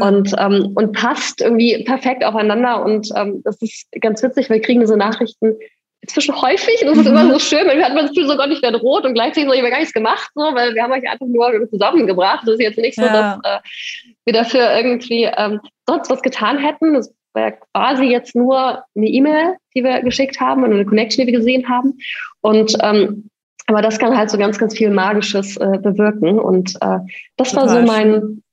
Und, 0.01 0.36
ähm, 0.38 0.74
und 0.76 0.91
passt 0.93 1.41
irgendwie 1.41 1.84
perfekt 1.84 2.24
aufeinander. 2.24 2.86
Und 2.86 3.09
ähm, 3.15 3.41
das 3.43 3.59
ist 3.59 3.88
ganz 3.99 4.21
witzig, 4.21 4.51
wir 4.51 4.61
kriegen 4.61 4.82
diese 4.82 4.97
Nachrichten 4.97 5.57
inzwischen 6.04 6.39
häufig 6.39 6.82
und 6.82 6.89
das 6.89 6.97
ist 6.99 7.06
mhm. 7.06 7.18
immer 7.18 7.32
so 7.32 7.39
schön, 7.39 7.66
weil 7.66 7.78
wir 7.78 7.86
hatten 7.86 7.95
das 7.95 8.10
Gefühl, 8.10 8.28
so 8.28 8.36
Gott, 8.36 8.49
ich 8.51 8.62
werde 8.62 8.78
rot 8.78 9.06
und 9.06 9.14
gleichzeitig 9.14 9.49
so, 9.49 9.54
ich 9.54 9.62
habe 9.62 9.70
gar 9.70 9.80
nichts 9.80 9.93
gemacht, 9.93 10.30
so, 10.36 10.41
weil 10.41 10.76
wir 10.76 10.84
haben 10.84 10.91
euch 10.91 11.10
einfach 11.10 11.26
nur 11.26 11.70
zusammengebracht. 11.70 12.45
Das 12.45 12.56
ist 12.56 12.62
jetzt 12.62 12.78
nicht 12.78 12.95
so, 12.95 13.04
ja. 13.04 13.39
dass 13.41 13.60
äh, 13.60 13.60
wir 14.26 14.34
dafür 14.34 14.76
irgendwie 14.76 15.24
ähm, 15.24 15.62
sonst 15.88 16.10
was 16.10 16.22
getan 16.22 16.58
hätten. 16.58 16.93
Das 16.93 17.14
war 17.34 17.51
quasi 17.51 18.04
jetzt 18.04 18.36
nur 18.36 18.84
eine 18.95 19.08
E-Mail, 19.08 19.56
die 19.74 19.84
wir 19.84 20.01
geschickt 20.01 20.41
haben 20.41 20.64
und 20.64 20.74
eine 20.74 20.86
Connection, 20.86 21.26
die 21.26 21.32
wir 21.32 21.39
gesehen 21.39 21.70
haben. 21.70 21.97
Und 22.41 22.76
ähm, 22.82 23.30
aber 23.68 23.82
das 23.82 23.97
kann 23.97 24.18
halt 24.18 24.30
so 24.30 24.38
ganz, 24.38 24.60
ganz 24.60 24.78
viel 24.78 24.89
Magisches 24.89 25.56
äh, 25.56 25.80
bewirken. 25.82 26.38
Und 26.38 26.76
äh, 26.82 26.99
das 27.38 27.51
Total 27.51 27.68
war 27.68 27.70
so 27.70 27.82
mein, 27.82 28.43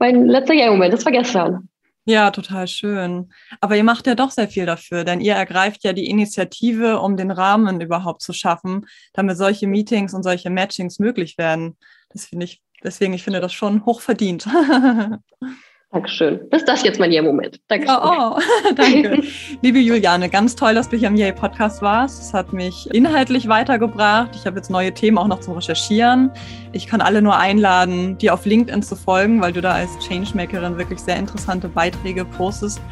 mein 0.00 0.26
letzter 0.26 0.54
Jahr-Moment. 0.54 0.92
Das 0.92 1.04
war 1.04 1.12
gestern. 1.12 1.68
Ja, 2.08 2.30
total 2.30 2.66
schön. 2.68 3.30
Aber 3.60 3.76
ihr 3.76 3.84
macht 3.84 4.06
ja 4.06 4.14
doch 4.14 4.30
sehr 4.30 4.48
viel 4.48 4.64
dafür, 4.64 5.04
denn 5.04 5.20
ihr 5.20 5.34
ergreift 5.34 5.84
ja 5.84 5.92
die 5.92 6.06
Initiative, 6.08 7.00
um 7.00 7.18
den 7.18 7.30
Rahmen 7.30 7.82
überhaupt 7.82 8.22
zu 8.22 8.32
schaffen, 8.32 8.86
damit 9.12 9.36
solche 9.36 9.66
Meetings 9.66 10.14
und 10.14 10.22
solche 10.22 10.48
Matchings 10.48 10.98
möglich 11.00 11.36
werden. 11.36 11.76
Das 12.08 12.24
finde 12.24 12.46
ich, 12.46 12.62
deswegen, 12.82 13.12
ich 13.12 13.24
finde 13.24 13.40
das 13.42 13.52
schon 13.52 13.84
hochverdient. 13.84 14.48
Dankeschön. 15.90 16.40
Bis 16.50 16.66
das 16.66 16.82
jetzt 16.82 17.00
mein 17.00 17.10
Year-Moment. 17.10 17.60
Danke. 17.68 17.86
Oh, 17.88 18.36
oh. 18.36 18.38
danke. 18.76 19.22
Liebe 19.62 19.78
Juliane, 19.78 20.28
ganz 20.28 20.54
toll, 20.54 20.74
dass 20.74 20.90
du 20.90 20.98
hier 20.98 21.08
im 21.08 21.16
Yay 21.16 21.32
Podcast 21.32 21.80
warst. 21.80 22.20
Es 22.20 22.34
hat 22.34 22.52
mich 22.52 22.90
inhaltlich 22.92 23.48
weitergebracht. 23.48 24.28
Ich 24.34 24.44
habe 24.44 24.56
jetzt 24.56 24.70
neue 24.70 24.92
Themen 24.92 25.16
auch 25.16 25.28
noch 25.28 25.40
zum 25.40 25.54
Recherchieren. 25.54 26.30
Ich 26.72 26.86
kann 26.86 27.00
alle 27.00 27.22
nur 27.22 27.38
einladen, 27.38 28.18
dir 28.18 28.34
auf 28.34 28.44
LinkedIn 28.44 28.82
zu 28.82 28.96
folgen, 28.96 29.40
weil 29.40 29.54
du 29.54 29.62
da 29.62 29.72
als 29.72 29.90
Changemakerin 30.06 30.76
wirklich 30.76 30.98
sehr 31.00 31.16
interessante 31.16 31.68
Beiträge 31.68 32.26
postest, 32.26 32.82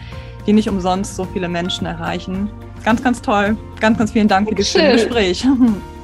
die 0.46 0.54
nicht 0.54 0.70
umsonst 0.70 1.16
so 1.16 1.26
viele 1.26 1.50
Menschen 1.50 1.86
erreichen. 1.86 2.50
Ganz, 2.82 3.02
ganz 3.02 3.20
toll. 3.20 3.58
Ganz, 3.78 3.98
ganz 3.98 4.12
vielen 4.12 4.28
Dank 4.28 4.48
für 4.48 4.54
das 4.54 4.70
schöne 4.70 4.92
Gespräch. 4.92 5.46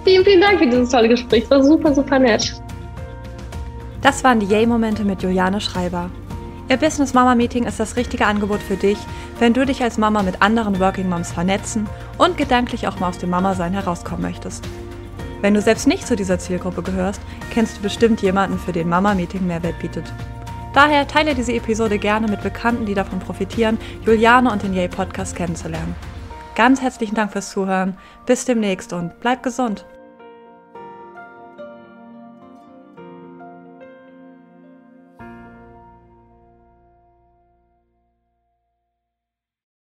Vielen, 0.04 0.24
vielen 0.24 0.40
Dank 0.40 0.58
für 0.58 0.66
dieses 0.66 0.90
tolle 0.90 1.08
Gespräch. 1.08 1.44
Es 1.44 1.50
war 1.52 1.62
super, 1.62 1.94
super 1.94 2.18
nett. 2.18 2.60
Das 4.00 4.24
waren 4.24 4.40
die 4.40 4.46
Yay-Momente 4.46 5.04
mit 5.04 5.22
Juliane 5.22 5.60
Schreiber. 5.60 6.10
Ihr 6.68 6.76
Business 6.76 7.12
Mama 7.12 7.34
Meeting 7.34 7.64
ist 7.64 7.80
das 7.80 7.96
richtige 7.96 8.26
Angebot 8.26 8.60
für 8.60 8.76
dich, 8.76 8.98
wenn 9.38 9.52
du 9.52 9.66
dich 9.66 9.82
als 9.82 9.98
Mama 9.98 10.22
mit 10.22 10.40
anderen 10.40 10.78
Working 10.80 11.08
Moms 11.08 11.32
vernetzen 11.32 11.88
und 12.18 12.36
gedanklich 12.36 12.86
auch 12.88 12.98
mal 12.98 13.08
aus 13.08 13.18
dem 13.18 13.30
Mama-Sein 13.30 13.72
herauskommen 13.72 14.22
möchtest. 14.22 14.64
Wenn 15.40 15.54
du 15.54 15.60
selbst 15.60 15.88
nicht 15.88 16.06
zu 16.06 16.14
dieser 16.14 16.38
Zielgruppe 16.38 16.82
gehörst, 16.82 17.20
kennst 17.50 17.78
du 17.78 17.82
bestimmt 17.82 18.22
jemanden, 18.22 18.58
für 18.58 18.72
den 18.72 18.88
Mama 18.88 19.14
Meeting 19.14 19.46
Mehrwert 19.46 19.78
bietet. 19.80 20.04
Daher 20.72 21.06
teile 21.06 21.34
diese 21.34 21.52
Episode 21.52 21.98
gerne 21.98 22.28
mit 22.28 22.42
Bekannten, 22.42 22.86
die 22.86 22.94
davon 22.94 23.18
profitieren, 23.18 23.76
Juliane 24.06 24.50
und 24.50 24.62
den 24.62 24.72
Yay 24.72 24.88
Podcast 24.88 25.36
kennenzulernen. 25.36 25.94
Ganz 26.54 26.80
herzlichen 26.80 27.16
Dank 27.16 27.32
fürs 27.32 27.50
Zuhören. 27.50 27.96
Bis 28.24 28.44
demnächst 28.44 28.92
und 28.92 29.18
bleib 29.20 29.42
gesund. 29.42 29.84